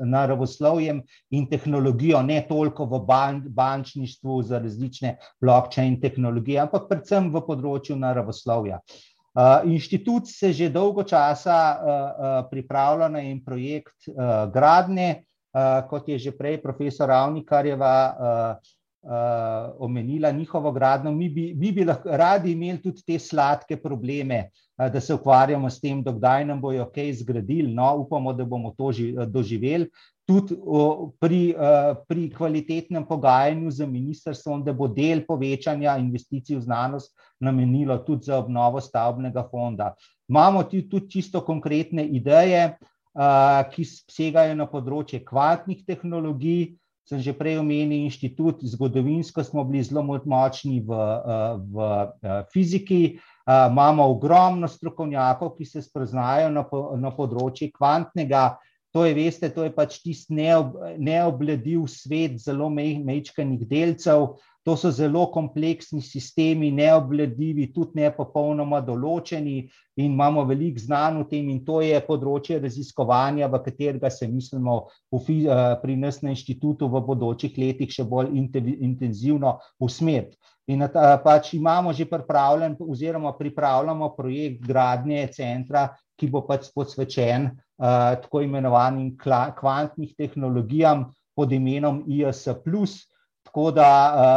naravoslovjem 0.07 1.01
in 1.35 1.49
tehnologijo, 1.51 2.21
ne 2.23 2.39
toliko 2.47 2.87
v 2.87 3.01
ban 3.03 3.43
bančništvu 3.51 4.39
za 4.47 4.63
različne 4.63 5.17
blockchain 5.43 5.99
tehnologije, 5.99 6.63
ampak 6.63 6.87
predvsem 6.87 7.27
v 7.35 7.43
področju 7.43 7.99
naravoslovja. 7.99 8.79
Uh, 9.35 9.67
Inštitut 9.67 10.31
se 10.31 10.53
že 10.55 10.71
dolgo 10.71 11.03
časa 11.03 12.47
pripravlja 12.47 13.11
na 13.11 13.27
en 13.27 13.43
projekt 13.43 14.07
gradnje, 14.55 15.25
kot 15.91 16.07
je 16.07 16.17
že 16.19 16.31
prej 16.31 16.61
profesor 16.63 17.09
Ravnikarjeva 17.11 18.59
omenila 19.79 20.31
njihovo 20.31 20.71
gradno. 20.71 21.11
Mi 21.11 21.29
bi, 21.29 21.53
mi 21.57 21.71
bi 21.71 21.85
lahko 21.85 22.09
radi 22.09 22.51
imeli 22.51 22.81
tudi 22.81 23.03
te 23.07 23.19
sladke 23.19 23.77
probleme, 23.77 24.49
da 24.77 25.01
se 25.01 25.13
ukvarjamo 25.13 25.69
s 25.69 25.79
tem, 25.81 26.03
dokdaj 26.03 26.45
nam 26.45 26.61
bojo 26.61 26.85
kaj 26.95 27.13
zgradili. 27.13 27.73
No, 27.73 27.95
upamo, 28.03 28.33
da 28.33 28.45
bomo 28.45 28.73
to 28.77 28.91
doživeli 29.27 29.89
tudi 30.29 30.55
pri, 31.19 31.55
pri 32.07 32.27
kvalitetnem 32.29 33.05
pogajanju 33.05 33.71
z 33.71 33.85
ministrstvom, 33.89 34.61
da 34.63 34.73
bo 34.73 34.87
del 34.87 35.23
povečanja 35.25 35.97
investicij 35.97 36.59
v 36.59 36.67
znanost 36.67 37.15
namenilo 37.41 37.97
tudi 38.05 38.29
za 38.29 38.37
obnovo 38.37 38.81
stavbnega 38.81 39.47
fonda. 39.49 39.95
Imamo 40.29 40.63
tudi 40.69 41.07
čisto 41.09 41.41
konkretne 41.41 42.05
ideje, 42.05 42.75
ki 43.73 43.85
segajo 43.89 44.53
na 44.55 44.69
področje 44.69 45.23
kvantnih 45.25 45.81
tehnologij. 45.87 46.77
Sem 47.09 47.17
že 47.25 47.33
prej 47.33 47.57
omenil 47.57 48.05
inštitut, 48.05 48.61
zgodovinsko 48.61 49.41
smo 49.41 49.63
bili 49.65 49.81
zelo 49.81 50.05
močni 50.05 50.77
v, 50.85 50.93
v 51.73 51.75
fiziki. 52.53 53.17
Imamo 53.49 54.05
ogromno 54.05 54.69
strokovnjakov, 54.69 55.55
ki 55.57 55.65
se 55.65 55.81
spoznajo 55.81 56.53
na, 56.53 56.61
na 57.01 57.09
področje 57.09 57.71
kvantnega 57.73 58.59
To 58.91 59.05
je, 59.05 59.13
veste, 59.13 59.49
to 59.53 59.67
je 59.67 59.71
pač 59.73 59.99
tisti 60.01 60.33
neob, 60.33 60.73
neobledljiv 60.97 61.85
svet 61.93 62.39
zelo 62.41 62.71
mehkih 62.73 63.65
delcev. 63.69 64.39
To 64.67 64.75
so 64.75 64.91
zelo 64.91 65.23
kompleksni 65.31 66.01
sistemi, 66.03 66.67
neobledljivi, 66.75 67.69
tudi 67.73 68.01
ne 68.01 68.09
popolnoma 68.11 68.81
določeni, 68.83 69.61
in 69.99 70.11
imamo 70.11 70.43
veliko 70.45 70.83
znanj 70.83 71.21
o 71.21 71.27
tem, 71.31 71.47
in 71.49 71.63
to 71.65 71.79
je 71.81 71.99
področje 72.05 72.59
raziskovanja, 72.59 73.47
v 73.47 73.61
katerega 73.65 74.11
se 74.11 74.27
mislimo 74.27 74.81
v, 75.15 75.47
pri 75.81 75.95
nas 75.95 76.19
na 76.21 76.35
inštitutu 76.35 76.91
v 76.91 77.01
bodočih 77.07 77.55
letih 77.57 77.91
še 77.91 78.03
bolj 78.03 78.35
intenzivno 78.35 79.57
usmeriti. 79.79 80.37
In 80.69 80.85
pač 81.23 81.55
imamo 81.57 81.93
že 81.93 82.05
pripravljen, 82.05 82.75
oziroma 82.79 83.33
pripravljamo 83.33 84.11
projekt 84.13 84.67
gradnje 84.67 85.25
centra, 85.33 85.87
ki 86.19 86.27
bo 86.29 86.43
pač 86.45 86.67
posvečen 86.75 87.47
uh, 87.49 88.19
tako 88.21 88.43
imenovanim 88.45 89.15
kvantnim 89.17 90.11
tehnologijam 90.17 91.07
pod 91.33 91.51
imenom 91.55 92.03
IS. 92.05 92.45
Tako 93.49 93.71
da 93.73 93.89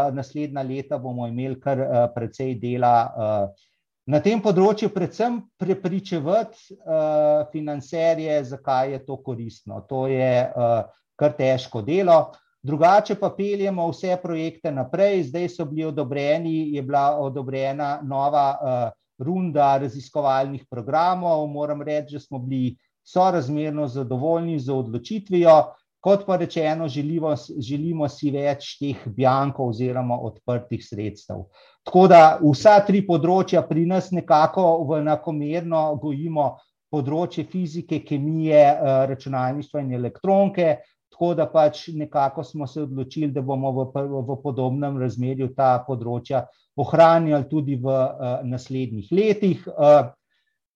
uh, 0.08 0.14
naslednja 0.16 0.62
leta 0.64 0.96
bomo 0.98 1.26
imeli 1.28 1.58
kar 1.60 1.80
uh, 1.84 2.06
precej 2.14 2.54
dela 2.56 2.94
uh, 3.12 3.66
na 4.08 4.18
tem 4.24 4.40
področju, 4.40 4.88
predvsem 4.90 5.36
prepričevati 5.60 6.78
uh, 6.78 7.42
financerje, 7.52 8.38
zakaj 8.48 8.94
je 8.96 9.00
to 9.04 9.18
koristno. 9.20 9.82
To 9.90 10.06
je 10.08 10.30
uh, 10.48 10.88
kar 11.20 11.36
težko 11.36 11.84
delo. 11.84 12.32
Drugače 12.64 13.18
pa 13.20 13.28
peljemo 13.36 13.84
vse 13.90 14.16
projekte 14.22 14.72
naprej, 14.72 15.26
zdaj 15.28 15.50
so 15.52 15.68
bili 15.68 15.84
odobreni, 15.90 16.72
je 16.72 16.82
bila 16.82 17.18
odobrena 17.20 17.98
nova 18.06 18.46
uh, 18.56 18.88
runda 19.20 19.76
raziskovalnih 19.82 20.64
programov. 20.70 21.44
Moram 21.52 21.84
reči, 21.84 22.16
da 22.16 22.24
smo 22.24 22.40
bili 22.40 22.78
sorazmerno 23.04 23.90
zadovoljni 23.92 24.56
z 24.58 24.72
odločitvijo, 24.72 25.56
kot 26.03 26.24
pa 26.26 26.36
rečeno, 26.36 26.88
želimo, 26.88 27.34
želimo 27.59 28.09
si 28.11 28.32
več 28.34 28.74
teh 28.80 29.05
bjankov 29.07 29.70
oziroma 29.70 30.18
odprtih 30.18 30.82
sredstev. 30.82 31.44
Tako 31.86 32.07
da 32.11 32.22
vsa 32.42 32.80
tri 32.86 33.05
področja 33.07 33.62
pri 33.66 33.86
nas 33.86 34.11
nekako 34.14 34.64
v 34.88 34.98
enakomerno 35.03 35.84
gojimo 36.03 36.57
področje 36.92 37.46
fizike, 37.48 38.03
kemije, 38.05 38.64
eh, 38.72 39.05
računalništva 39.12 39.80
in 39.80 39.94
elektronike. 40.00 40.74
Tako 41.12 41.34
da 41.38 41.46
pač 41.46 41.86
nekako 41.94 42.42
smo 42.44 42.66
se 42.66 42.82
odločili, 42.82 43.30
da 43.30 43.42
bomo 43.42 43.70
v, 43.76 43.84
v 43.94 44.36
podobnem 44.42 44.98
razmerju 44.98 45.53
ta 45.55 45.76
področja 45.86 46.46
ohranjali 46.76 47.48
tudi 47.50 47.76
v 47.76 47.92
uh, 47.92 48.40
naslednjih 48.48 49.11
letih. 49.12 49.66
Uh, 49.68 50.09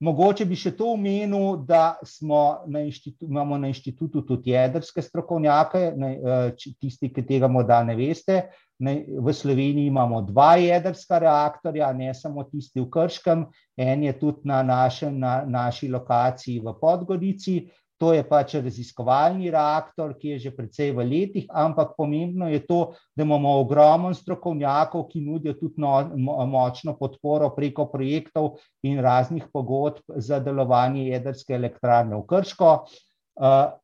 mogoče 0.00 0.44
bi 0.44 0.56
še 0.58 0.74
to 0.76 0.90
omenil, 0.92 1.62
da 1.64 1.96
na 2.20 2.82
imamo 3.20 3.58
na 3.58 3.68
inštitutu 3.68 4.22
tudi 4.26 4.50
jedrske 4.50 5.02
strokovnjake, 5.02 5.92
ne, 5.96 6.10
uh, 6.20 6.66
tisti, 6.80 7.12
ki 7.12 7.24
tega 7.26 7.48
morda 7.48 7.82
ne 7.84 7.96
veste. 7.96 8.42
Ne, 8.78 8.98
v 9.08 9.32
Sloveniji 9.32 9.88
imamo 9.88 10.20
dva 10.28 10.56
jedrska 10.60 11.18
reaktorja, 11.24 11.88
ne 11.96 12.12
samo 12.14 12.44
tisti 12.44 12.82
v 12.82 12.90
Krškem, 12.92 13.46
en 13.76 14.04
je 14.04 14.12
tudi 14.20 14.44
na, 14.44 14.60
našem, 14.62 15.16
na 15.18 15.38
naši 15.48 15.88
lokaciji 15.88 16.60
v 16.60 16.76
Podgorici. 16.80 17.62
To 17.96 18.12
je 18.12 18.20
pač 18.28 18.58
raziskovalni 18.60 19.48
reaktor, 19.50 20.12
ki 20.20 20.34
je 20.34 20.38
že 20.46 20.50
precej 20.52 20.92
v 20.92 21.04
letih, 21.08 21.46
ampak 21.48 21.94
pomembno 21.96 22.48
je 22.52 22.60
to, 22.60 22.92
da 23.16 23.24
imamo 23.24 23.54
ogromno 23.62 24.12
strokovnjakov, 24.14 25.06
ki 25.08 25.24
nudijo 25.24 25.56
tudi 25.56 25.80
no, 25.80 26.04
močno 26.44 26.92
podporo 27.00 27.48
preko 27.56 27.88
projektov 27.88 28.60
in 28.84 29.00
raznih 29.00 29.48
pogodb 29.52 30.04
za 30.20 30.40
delovanje 30.44 31.08
jedrske 31.08 31.56
elektrarne 31.56 32.20
v 32.20 32.26
Krško. 32.28 32.72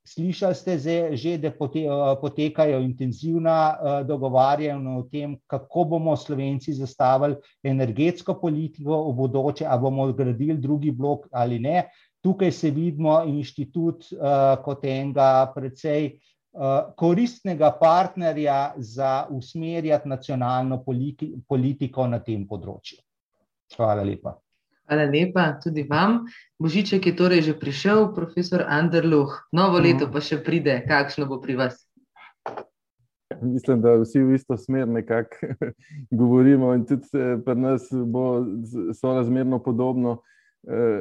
Slišali 0.04 0.56
ste 0.56 0.78
že, 1.12 1.36
da 1.36 1.52
potekajo 2.20 2.80
intenzivna 2.80 3.76
dogovarjanja 4.08 4.96
o 4.96 5.02
tem, 5.12 5.36
kako 5.46 5.84
bomo 5.84 6.16
Slovenci 6.16 6.72
zastavili 6.72 7.36
energetsko 7.64 8.40
politiko 8.40 9.10
v 9.10 9.16
bodoče, 9.16 9.66
ali 9.68 9.80
bomo 9.80 10.08
gradili 10.12 10.56
drugi 10.56 10.90
blok 10.90 11.28
ali 11.32 11.58
ne. 11.58 11.88
Tukaj 12.22 12.52
se 12.52 12.70
vidimo 12.70 13.22
inštitut 13.26 14.12
uh, 14.12 14.62
kot 14.62 14.84
enega 14.86 15.50
precej 15.54 16.12
uh, 16.12 16.92
koristnega 16.96 17.72
partnerja 17.80 18.74
za 18.76 19.26
usmerjati 19.30 20.08
nacionalno 20.08 20.82
politi 20.84 21.32
politiko 21.48 22.06
na 22.06 22.22
tem 22.22 22.46
področju. 22.46 23.00
Hvala 23.76 24.06
lepa. 24.06 24.36
Hvala 24.86 25.08
lepa 25.10 25.46
tudi 25.62 25.82
vam. 25.88 26.20
Božiček 26.62 27.06
je 27.06 27.16
torej 27.16 27.42
že 27.48 27.58
prišel, 27.58 28.12
profesor 28.14 28.66
Anderluh. 28.68 29.34
Novo 29.52 29.80
mhm. 29.80 29.84
leto 29.86 30.10
pa 30.12 30.22
še 30.22 30.42
pride. 30.44 30.82
Kakšno 30.86 31.26
bo 31.26 31.40
pri 31.42 31.58
vas? 31.58 31.80
Mislim, 33.42 33.80
da 33.82 33.96
vsi 33.98 34.20
v 34.22 34.36
isto 34.36 34.54
smer 34.60 34.86
nekako 34.86 35.56
govorimo 36.20 36.74
in 36.76 36.84
tudi 36.86 37.08
eh, 37.18 37.40
pri 37.42 37.56
nas 37.58 37.88
bo 37.90 38.44
sorazmerno 38.94 39.58
podobno. 39.58 40.20
Eh, 40.20 40.28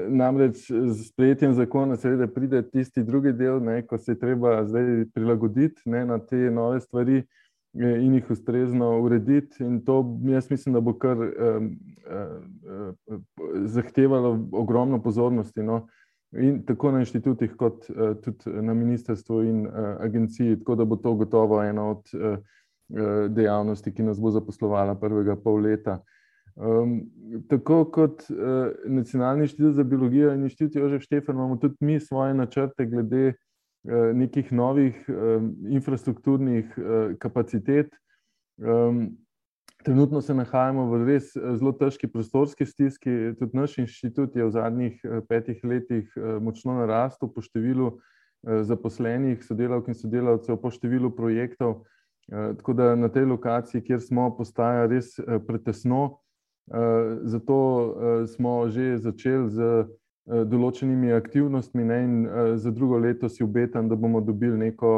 namreč 0.09 0.65
z 0.71 1.03
sprejetjem 1.05 1.53
zakona, 1.53 1.95
seveda, 1.95 2.27
pride 2.27 2.63
tisti 2.69 3.03
drugi 3.03 3.33
del, 3.33 3.61
ne, 3.63 3.81
ko 3.85 3.97
se 3.97 4.11
je 4.11 4.19
treba 4.19 4.63
zdaj 4.65 5.05
prilagoditi 5.13 5.81
ne, 5.85 6.05
na 6.05 6.17
te 6.17 6.49
nove 6.51 6.79
stvari 6.81 7.21
eh, 7.21 7.97
in 8.01 8.13
jih 8.17 8.31
ustrezno 8.31 8.89
urediti. 9.01 9.63
In 9.63 9.83
to, 9.85 10.01
jaz 10.25 10.49
mislim, 10.49 10.73
da 10.73 10.81
bo 10.81 10.93
kar 10.97 11.17
um, 11.17 11.71
uh, 12.09 13.19
zahtevalo 13.65 14.47
ogromno 14.51 15.01
pozornosti. 15.01 15.63
No. 15.63 15.87
In 16.31 16.63
tako 16.65 16.91
na 16.91 17.03
inštitutih, 17.03 17.53
kot 17.59 17.85
uh, 17.89 18.15
tudi 18.23 18.63
na 18.65 18.73
ministrstvu 18.73 19.43
in 19.43 19.67
uh, 19.67 19.73
agenciji, 19.99 20.59
tako 20.59 20.75
da 20.75 20.85
bo 20.85 20.95
to 20.95 21.13
gotovo 21.13 21.61
ena 21.63 21.89
od 21.89 22.09
uh, 22.17 22.37
dejavnosti, 23.29 23.93
ki 23.93 24.03
nas 24.03 24.19
bo 24.19 24.31
zaposlovala 24.31 24.95
prvega 24.99 25.35
pol 25.35 25.61
leta. 25.61 26.01
Um, 26.55 27.01
tako 27.47 27.85
kot 27.85 28.25
uh, 28.29 28.71
Nacionalni 28.85 29.43
inštitut 29.47 29.75
za 29.75 29.83
biologijo 29.83 30.33
in 30.33 30.43
inštitut 30.43 30.75
Jožef 30.75 31.01
Štefan, 31.01 31.35
imamo 31.35 31.55
tudi 31.55 31.75
mi 31.79 31.99
svoje 31.99 32.33
načrte 32.33 32.85
glede 32.85 33.27
uh, 33.27 34.15
nekih 34.15 34.51
novih 34.53 35.05
um, 35.07 35.55
infrastrukturnih 35.69 36.77
uh, 36.77 37.15
kapacitet. 37.19 37.95
Um, 38.57 39.17
trenutno 39.83 40.21
se 40.21 40.33
nahajamo 40.33 40.85
v 40.91 41.05
res 41.05 41.31
zelo 41.33 41.71
težki 41.71 42.07
prostorski 42.07 42.65
stiski. 42.65 43.33
Tudi 43.39 43.57
naš 43.57 43.77
inštitut 43.77 44.35
je 44.35 44.45
v 44.45 44.51
zadnjih 44.51 44.99
petih 45.29 45.63
letih 45.63 46.11
uh, 46.17 46.35
močno 46.43 46.75
narastel 46.81 47.31
po 47.31 47.41
številu 47.41 47.93
uh, 47.95 48.01
zaposlenih, 48.67 49.39
sodelavk 49.43 49.87
in 49.87 49.95
sodelavcev, 49.95 50.59
po 50.59 50.69
številu 50.69 51.13
projektov. 51.15 51.85
Uh, 52.27 52.51
tako 52.59 52.75
da 52.75 52.91
na 52.95 53.07
tej 53.07 53.25
lokaciji, 53.31 53.85
kjer 53.87 54.03
smo, 54.03 54.27
postaja 54.35 54.83
res 54.91 55.15
uh, 55.15 55.39
pretesno. 55.47 56.19
Zato 57.23 57.95
smo 58.27 58.69
že 58.69 58.97
začeli 58.97 59.49
z 59.49 59.87
določenimi 60.25 61.11
aktivnostmi 61.11 61.83
ne, 61.83 61.97
in 62.03 62.13
za 62.55 62.71
drugo 62.71 62.97
leto 62.97 63.29
si 63.29 63.43
obetam, 63.43 63.89
da 63.89 63.95
bomo 63.95 64.21
dobili 64.21 64.57
neko, 64.57 64.91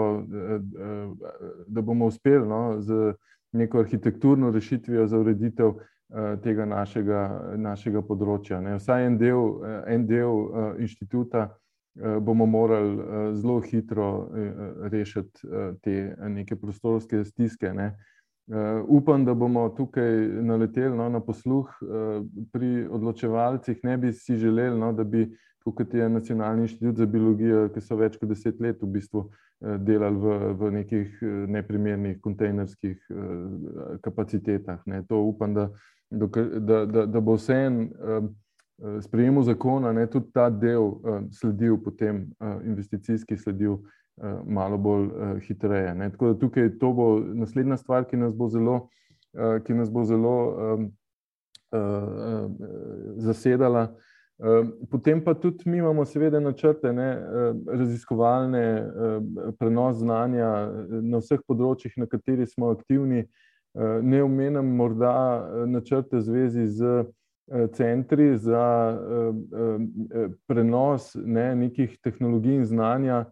da 1.67 1.81
bomo 1.81 2.11
uspeli 2.11 2.47
no, 2.47 2.81
z 2.81 3.13
neko 3.53 3.79
arhitekturno 3.79 4.51
rešitvijo 4.51 5.07
za 5.07 5.19
ureditev 5.19 5.73
tega 6.43 6.65
našega, 6.65 7.21
našega 7.57 8.03
področja. 8.05 8.61
Ne. 8.61 8.77
Vsaj 8.77 9.07
en 9.07 9.17
del, 9.17 9.61
en 9.89 10.07
del 10.09 10.77
inštituta 10.83 11.47
bomo 12.21 12.45
morali 12.49 13.33
zelo 13.37 13.59
hitro 13.61 14.29
rešiti 14.91 15.47
te 15.81 16.15
neke 16.29 16.57
prostorske 16.59 17.23
stiske. 17.25 17.73
Ne. 17.73 17.93
Upam, 18.87 19.25
da 19.25 19.33
bomo 19.33 19.69
tukaj 19.77 20.17
naleteli 20.43 20.97
no, 20.97 21.07
na 21.09 21.21
posluh 21.23 21.69
pri 22.51 22.87
odločevalcih. 22.91 23.79
Ne 23.83 23.97
bi 23.97 24.11
si 24.13 24.35
želeli, 24.35 24.79
no, 24.79 24.91
da 24.93 25.03
bi, 25.03 25.29
kot 25.63 25.93
je 25.93 26.09
Nacionalni 26.09 26.67
inštitut 26.67 26.97
za 26.97 27.05
biologijo, 27.05 27.69
ki 27.71 27.81
so 27.81 27.95
več 27.95 28.17
kot 28.19 28.29
deset 28.29 28.59
let 28.59 28.83
v 28.83 28.91
bistvu 28.97 29.29
delali 29.79 30.19
v, 30.19 30.37
v 30.59 30.71
nekih 30.75 31.23
neprimernih 31.55 32.19
kontejnerskih 32.21 32.99
kapacitetah. 34.03 34.83
Ne. 34.91 35.05
To 35.07 35.23
upam, 35.23 35.55
da 35.55 35.69
da, 36.13 36.85
da, 36.85 37.05
da 37.05 37.19
bo 37.19 37.33
vseeno 37.33 37.87
sprejemu 39.01 39.43
zakona 39.43 39.93
ne, 39.93 40.07
tudi 40.07 40.31
ta 40.33 40.49
del 40.49 40.91
sledil, 41.31 41.77
potem 41.83 42.25
investicijski 42.65 43.37
sledil 43.37 43.77
malo 44.45 44.77
bolj 44.77 45.09
hitreje. 45.47 45.95
Ne. 45.95 46.11
Tako 46.11 46.33
da 46.33 46.39
tukaj 46.39 46.77
to 46.79 46.93
bo 46.93 47.19
naslednja 47.19 47.77
stvar, 47.77 48.05
ki 48.09 48.17
nas 48.17 48.35
bo 48.35 48.47
zelo, 48.47 48.87
ki 49.65 49.73
nas 49.73 49.91
bo 49.91 50.03
zelo 50.03 50.35
zasedala. 53.17 53.87
Potem 54.91 55.23
pa 55.23 55.33
tudi 55.33 55.69
mi 55.69 55.77
imamo 55.77 56.05
seveda 56.05 56.39
načrte, 56.39 56.93
ne, 56.93 57.09
raziskovalne, 57.67 58.63
prenos 59.59 59.97
znanja 60.01 60.49
na 61.01 61.21
vseh 61.21 61.41
področjih, 61.47 61.93
na 61.97 62.09
katerih 62.09 62.49
smo 62.49 62.73
aktivni. 62.73 63.27
Ne 64.03 64.23
omenjam 64.23 64.67
morda 64.77 65.13
načrte 65.69 66.19
v 66.19 66.25
zvezi 66.25 66.67
z 66.67 67.05
centri 67.73 68.37
za 68.37 68.65
prenos 70.47 71.13
ne 71.15 71.55
nekih 71.55 71.97
tehnologij 72.03 72.61
in 72.61 72.65
znanja 72.65 73.25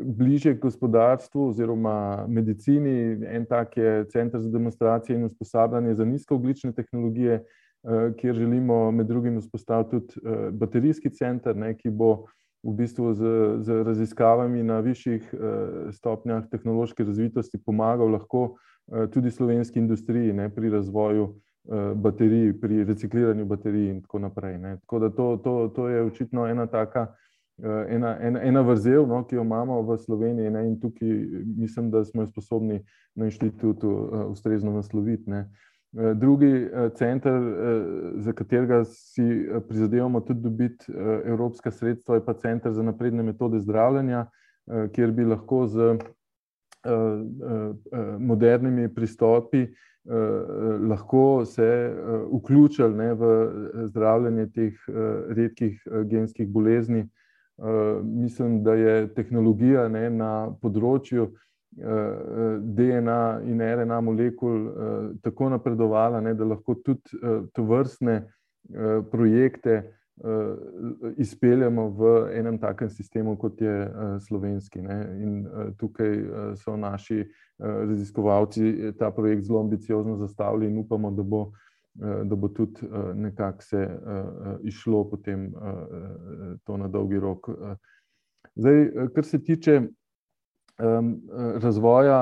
bližje 0.00 0.54
gospodarstvu 0.54 1.48
oziroma 1.48 2.26
medicini. 2.28 3.18
En 3.26 3.46
tak 3.46 3.76
je 3.76 4.04
Center 4.12 4.40
za 4.40 4.50
demonstracije 4.50 5.16
in 5.16 5.24
usposabljanje 5.24 5.94
za 5.94 6.04
nizkoogljične 6.04 6.72
tehnologije, 6.72 7.44
kjer 8.16 8.34
želimo 8.34 8.90
med 8.90 9.06
drugim 9.06 9.40
vzpostaviti 9.40 9.90
tudi 9.90 10.20
baterijski 10.50 11.10
center, 11.10 11.56
ne, 11.56 11.74
ki 11.76 11.90
bo 11.90 12.24
v 12.64 12.72
bistvu 12.72 13.12
z, 13.14 13.24
z 13.60 13.82
raziskavami 13.84 14.62
na 14.62 14.80
višjih 14.80 15.34
stopnjah 15.92 16.48
tehnološke 16.50 17.04
razvitosti 17.04 17.58
pomagal 17.66 18.08
lahko 18.08 18.54
tudi 19.12 19.30
slovenski 19.30 19.78
industriji, 19.78 20.32
ne, 20.32 20.48
pri 20.54 20.70
razvoju 20.70 21.34
baterij, 21.94 22.60
pri 22.60 22.84
recikliranju 22.84 23.44
baterij 23.44 23.90
in 23.90 24.00
tako 24.02 24.18
naprej, 24.18 24.58
ne. 24.58 24.76
Tako 24.80 24.98
da 24.98 25.10
to, 25.10 25.36
to, 25.44 25.68
to 25.76 25.88
je 25.88 26.02
očitno 26.02 26.46
ena 26.46 26.66
taka, 26.66 27.06
ena, 27.62 28.18
ena, 28.20 28.42
ena 28.42 28.62
vrzel, 28.62 29.06
no, 29.06 29.22
ki 29.24 29.36
jo 29.36 29.42
imamo 29.42 29.82
v 29.82 29.98
Sloveniji, 29.98 30.50
ne, 30.50 30.66
in 30.68 30.80
tukaj 30.80 31.12
mislim, 31.56 31.90
da 31.90 32.04
smo 32.04 32.22
jo 32.22 32.26
sposobni 32.26 32.80
na 33.14 33.28
inštitutu 33.30 33.90
ustrezno 34.30 34.72
nasloviti, 34.72 35.30
ne. 35.30 35.48
Drugi 35.94 36.66
center, 36.98 37.42
za 38.18 38.32
katerega 38.32 38.80
si 38.84 39.46
prizadevamo 39.68 40.20
tudi 40.20 40.40
dobiti 40.40 40.92
evropska 41.24 41.70
sredstva, 41.70 42.14
je 42.14 42.24
pa 42.24 42.34
Center 42.34 42.72
za 42.72 42.82
napredne 42.82 43.22
metode 43.22 43.60
zdravljenja, 43.60 44.26
kjer 44.92 45.12
bi 45.12 45.24
lahko 45.24 45.66
z 45.66 45.94
modernimi 48.18 48.88
pristopi 48.94 49.68
lahko 50.88 51.44
se 51.44 51.96
vključili, 52.32 52.94
ne, 52.96 53.14
v 53.14 53.50
zdravljenje 53.86 54.50
teh 54.50 54.74
redkih 55.28 55.82
genskih 56.10 56.48
bolezni. 56.48 57.08
Mislim, 58.02 58.62
da 58.64 58.74
je 58.74 59.14
tehnologija, 59.14 59.88
ne, 59.88 60.08
na 60.10 60.30
področju 60.62 61.28
DNA 61.74 63.20
in 63.50 63.62
RNA 63.62 64.00
molekul 64.00 64.64
tako 65.22 65.50
napredovala, 65.54 66.20
ne, 66.22 66.34
da 66.34 66.46
lahko 66.46 66.74
tudi 66.82 67.18
tovrstne 67.54 68.22
projekte 69.10 69.82
izpeljemo 71.18 71.88
v 71.98 72.10
enem 72.38 72.58
takem 72.62 72.90
sistemu, 72.90 73.36
kot 73.36 73.60
je 73.60 73.74
slovenski, 74.26 74.82
ne. 74.82 74.98
In 75.18 75.32
tukaj 75.78 76.14
so 76.58 76.76
naši 76.76 77.24
raziskovalci 77.58 78.94
ta 78.98 79.10
projekt 79.10 79.46
zelo 79.46 79.60
ambiciozno 79.60 80.16
zastavili 80.16 80.70
in 80.70 80.78
upamo, 80.78 81.10
da 81.10 81.22
bo, 81.22 81.48
da 81.94 82.36
bo 82.36 82.48
tudi 82.48 82.88
nekako 83.14 83.62
se 83.62 83.88
izšlo 84.62 85.10
potem 85.10 85.52
to 86.64 86.76
na 86.76 86.88
dolgi 86.88 87.20
rok. 87.20 87.48
Zdaj, 88.54 88.90
kar 89.14 89.24
se 89.24 89.44
tiče 89.44 89.82
razvoja 91.62 92.18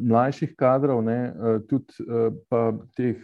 mlajših 0.00 0.54
kadrov, 0.56 1.02
ne, 1.02 1.34
tudi 1.68 2.04
pa 2.48 2.72
teh 2.96 3.16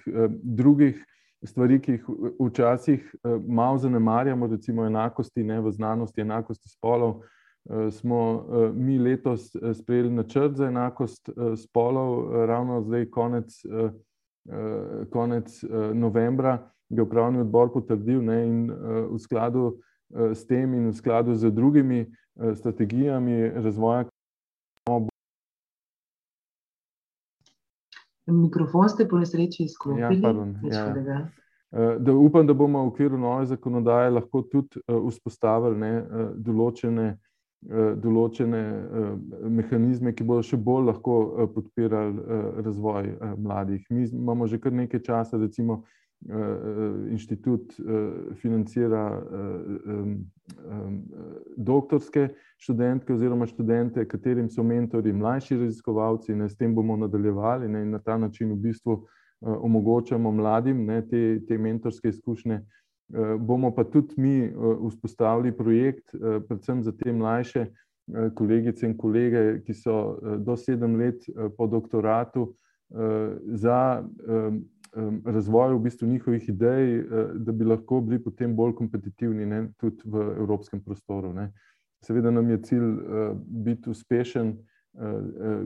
drugih 0.43 1.05
stvari, 1.45 1.81
ki 1.81 1.93
jih 1.93 2.09
včasih 2.41 3.15
malo 3.49 3.79
zanemarjamo, 3.79 4.47
recimo 4.47 4.87
enakosti, 4.87 5.45
ne, 5.45 5.61
v 5.61 5.73
znanosti, 5.73 6.21
enakosti 6.21 6.69
spolov, 6.69 7.21
smo 7.93 8.47
mi 8.75 8.99
letos 8.99 9.51
sprejeli 9.75 10.11
načrt 10.11 10.57
za 10.57 10.69
enakost 10.69 11.29
spolov, 11.57 12.47
ravno 12.47 12.83
zdaj 12.83 13.11
konec, 13.11 13.61
konec 15.13 15.65
novembra 15.95 16.71
ga 16.91 17.03
upravni 17.03 17.41
odbor 17.41 17.73
potrdil, 17.73 18.23
ne, 18.23 18.47
in 18.47 18.71
v 19.13 19.19
skladu 19.19 19.79
s 20.11 20.47
tem 20.47 20.75
in 20.75 20.89
v 20.91 20.97
skladu 20.97 21.35
z 21.35 21.51
drugimi 21.55 22.07
strategijami 22.55 23.51
razvoja. 23.63 24.09
Mikrofon 28.27 28.89
ste 28.89 29.09
po 29.09 29.19
nesreči 29.19 29.65
izklopili. 29.65 30.19
Ja, 30.19 30.23
pardon, 30.23 30.57
ja. 30.63 31.29
Da 31.99 32.13
upam, 32.15 32.47
da 32.47 32.55
bomo 32.55 32.83
v 32.83 32.91
okviru 32.91 33.19
nove 33.19 33.47
zakonodaje 33.47 34.11
lahko 34.11 34.43
tudi 34.43 34.83
vzpostavili, 34.87 35.79
ne, 35.79 35.93
določene, 36.35 37.19
določene 37.61 38.61
mehanizme, 39.53 40.15
ki 40.17 40.25
bodo 40.25 40.43
še 40.43 40.57
bolj 40.57 40.87
lahko 40.89 41.49
podpirali 41.55 42.63
razvoj 42.65 43.11
mladih. 43.37 43.85
Mi 43.91 44.07
imamo 44.09 44.47
že 44.49 44.59
kar 44.59 44.73
nekaj 44.73 45.03
časa, 45.05 45.37
recimo 45.37 45.83
inštitut 47.11 47.77
financira 48.41 49.05
doktorske 51.57 52.29
študentke 52.61 53.15
oziroma 53.15 53.47
študente, 53.49 54.05
katerim 54.09 54.51
so 54.53 54.63
mentorji 54.63 55.13
mlajši 55.17 55.57
raziskovalci, 55.63 56.35
ne, 56.37 56.49
s 56.49 56.57
tem 56.57 56.75
bomo 56.75 56.97
nadaljevali, 56.97 57.69
ne, 57.69 57.83
in 57.83 57.91
na 57.97 57.99
ta 58.05 58.19
način 58.19 58.53
v 58.53 58.57
bistvu 58.69 58.99
omogočamo 59.41 60.33
mladim, 60.33 60.85
ne, 60.85 61.01
te, 61.09 61.41
te 61.49 61.59
mentorske 61.59 62.09
izkušnje. 62.09 62.61
Bomo 63.39 63.75
pa 63.75 63.85
tudi 63.85 64.15
mi 64.17 64.35
vzpostavili 64.89 65.53
projekt 65.57 66.15
predvsem 66.49 66.83
za 66.83 66.93
te 66.93 67.13
mlajše 67.13 67.67
kolegice 68.35 68.87
in 68.87 68.97
kolege, 68.97 69.61
ki 69.67 69.75
so 69.75 70.19
do 70.39 70.57
sedem 70.57 70.97
let 70.99 71.27
po 71.57 71.67
doktoratu, 71.67 72.53
za 73.47 74.03
razvoj 75.25 75.75
v 75.75 75.83
bistvu 75.83 76.09
njihovih 76.09 76.49
idej, 76.49 77.05
da 77.35 77.53
bi 77.53 77.65
lahko 77.65 78.01
bili 78.01 78.23
potem 78.23 78.57
bolj 78.57 78.75
kompetitivni, 78.75 79.47
ne, 79.47 79.69
tudi 79.79 80.03
v 80.05 80.25
evropskem 80.39 80.83
prostoru, 80.83 81.33
ne. 81.33 81.53
Seveda 82.03 82.31
nam 82.31 82.51
je 82.51 82.63
cilj 82.63 82.91
biti 83.47 83.91
uspešen, 83.91 84.57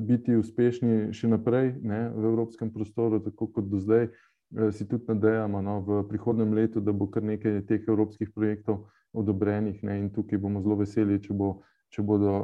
biti 0.04 0.36
uspešni 0.36 1.12
še 1.16 1.30
naprej, 1.30 1.74
ne, 1.82 2.08
v 2.12 2.24
evropskem 2.32 2.72
prostoru, 2.72 3.22
tako 3.24 3.48
kot 3.48 3.70
do 3.70 3.80
zdaj. 3.80 4.10
Si 4.72 4.86
tudi 4.88 5.04
nadejamo, 5.08 5.62
no, 5.62 5.80
v 5.80 6.02
prihodnjem 6.08 6.52
letu, 6.54 6.80
da 6.80 6.92
bo 6.92 7.08
kar 7.10 7.24
nekaj 7.26 7.64
teh 7.66 7.88
evropskih 7.88 8.30
projektov 8.34 8.84
odobrenih, 9.12 9.80
ne, 9.82 9.98
in 9.98 10.10
tukaj 10.14 10.38
bomo 10.38 10.62
zelo 10.62 10.76
veseli, 10.78 11.18
če 11.22 11.34
bo, 11.34 11.48
če 11.90 12.02
bodo 12.02 12.34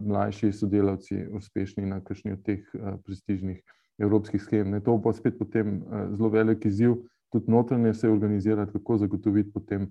mlajši 0.00 0.52
sodelavci 0.52 1.26
uspešni 1.36 1.84
na 1.88 2.00
kakšni 2.00 2.36
od 2.38 2.42
teh 2.46 2.64
prestižnih 3.04 3.60
evropskih 4.00 4.40
shem, 4.40 4.72
ne. 4.72 4.80
To 4.80 4.96
pa 5.02 5.12
spet 5.12 5.36
potem 5.38 5.82
zelo 6.16 6.32
velik 6.32 6.64
izziv 6.64 6.96
tudi 7.32 7.50
notranje 7.52 7.94
se 7.94 8.08
organizirati, 8.08 8.72
kako 8.72 8.98
zagotoviti 8.98 9.52
potem 9.52 9.90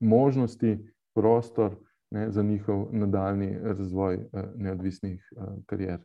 možnosti, 0.00 0.78
prostor, 1.14 1.76
ne, 2.10 2.30
za 2.30 2.42
njihov 2.42 2.88
nadaljnji 2.92 3.58
razvoj 3.62 4.18
neodvisnih 4.56 5.32
karier. 5.66 5.98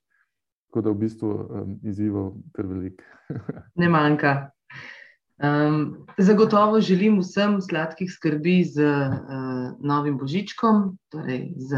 Tako 0.70 0.82
da 0.82 0.92
v 0.92 1.02
bistvu 1.06 1.32
izzivov 1.84 2.34
kar 2.56 2.68
veliko. 2.68 3.04
Ne 3.82 3.90
manjka. 3.90 4.36
Um, 5.36 6.08
zagotovo 6.18 6.80
želim 6.82 7.20
vsem 7.20 7.58
sladkih 7.62 8.12
skrbi 8.12 8.64
z 8.64 8.86
uh, 8.88 9.74
novim 9.80 10.18
božičkom, 10.18 10.98
torej 11.12 11.50
z 11.58 11.76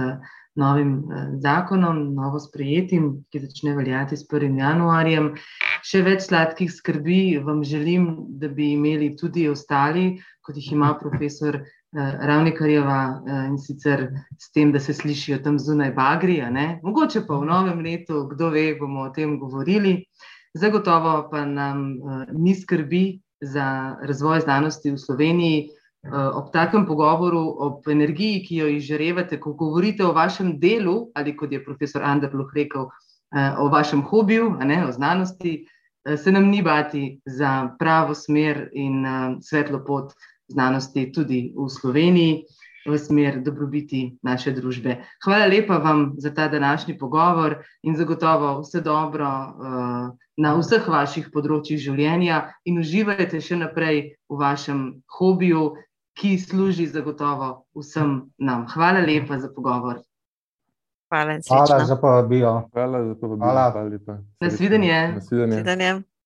novim 0.55 0.91
uh, 0.99 1.23
zakonom, 1.41 2.14
novo 2.14 2.38
sprejetim, 2.39 3.26
ki 3.34 3.41
začne 3.47 3.73
veljati 3.76 4.18
s 4.18 4.27
1. 4.30 4.59
januarjem. 4.61 5.31
Še 5.81 6.03
več 6.05 6.27
sladkih 6.30 6.69
skrbi 6.69 7.39
vam 7.41 7.64
želim, 7.65 8.11
da 8.38 8.45
bi 8.49 8.76
imeli 8.76 9.15
tudi 9.18 9.47
ostali, 9.49 10.22
kot 10.45 10.57
jih 10.57 10.76
ima 10.77 10.93
profesor 11.01 11.57
Ravnikarjeva 11.97 12.99
uh, 13.17 13.45
in 13.49 13.57
sicer 13.57 14.07
s 14.37 14.51
tem, 14.53 14.71
da 14.71 14.79
se 14.79 14.93
slišijo 14.93 15.39
tam 15.43 15.59
zunaj 15.59 15.91
bagri. 15.97 16.41
Mogoče 16.83 17.25
pa 17.27 17.37
v 17.37 17.45
novem 17.45 17.79
letu, 17.81 18.27
kdo 18.29 18.49
ve, 18.53 18.75
bomo 18.79 19.07
o 19.07 19.09
tem 19.09 19.39
govorili. 19.39 20.03
Zagotovo 20.53 21.29
pa 21.31 21.45
nam 21.45 21.97
uh, 21.97 22.25
ni 22.33 22.55
skrbi, 22.55 23.19
za 23.41 23.97
razvoj 24.01 24.39
znanosti 24.39 24.91
v 24.91 24.97
Sloveniji. 24.97 25.69
Eh, 26.07 26.27
ob 26.33 26.51
takem 26.53 26.85
pogovoru, 26.85 27.41
ob 27.59 27.87
energiji, 27.89 28.43
ki 28.45 28.55
jo 28.55 28.67
izžarevate, 28.71 29.39
ko 29.39 29.53
govorite 29.53 30.05
o 30.05 30.13
vašem 30.13 30.53
delu, 30.59 31.09
ali 31.15 31.35
kot 31.35 31.51
je 31.51 31.63
profesor 31.63 32.03
Andrluh 32.05 32.53
rekel, 32.55 32.87
eh, 33.35 33.55
o 33.59 33.67
vašem 33.67 34.01
hobiju, 34.01 34.55
ne, 34.59 34.85
o 34.87 34.91
znanosti, 34.91 35.65
eh, 36.05 36.17
se 36.17 36.31
nam 36.31 36.47
ni 36.47 36.61
bati 36.61 37.19
za 37.25 37.75
pravo 37.79 38.15
smer 38.15 38.69
in 38.73 39.05
svetlo 39.41 39.83
pot 39.85 40.13
znanosti 40.47 41.11
tudi 41.11 41.53
v 41.55 41.69
Sloveniji, 41.69 42.45
v 42.87 42.95
smer 42.95 43.43
dobrobiti 43.43 44.15
naše 44.23 44.55
družbe. 44.55 45.03
Hvala 45.23 45.45
lepa 45.51 45.77
vam 45.77 46.15
za 46.17 46.31
ta 46.33 46.47
današnji 46.47 46.97
pogovor 46.97 47.59
in 47.83 47.95
zagotovo 47.95 48.61
vse 48.61 48.81
dobro 48.81 49.27
na 50.37 50.53
vseh 50.55 50.87
vaših 50.87 51.29
področjih 51.33 51.79
življenja 51.79 52.53
in 52.65 52.79
uživajte 52.79 53.41
še 53.41 53.59
naprej 53.59 54.15
v 54.29 54.39
vašem 54.39 55.03
hobiju, 55.19 55.75
ki 56.17 56.37
služi 56.41 56.87
zagotovo 56.89 57.67
vsem 57.77 58.31
nam. 58.39 58.65
Hvala 58.71 59.03
lepa 59.05 59.37
za 59.37 59.51
pogovor. 59.53 60.01
Hvala, 61.11 61.37
Hvala 61.47 61.85
za 61.85 61.95
povabilo. 61.95 62.69
Hvala 62.73 63.03
za 63.05 63.15
povabilo. 63.15 63.45
Hvala. 63.45 63.71
Hvala 63.71 63.89
Nasvidenje. 64.41 64.99
Nasvidenje. 65.15 65.61
Nasvidenje. 65.61 66.16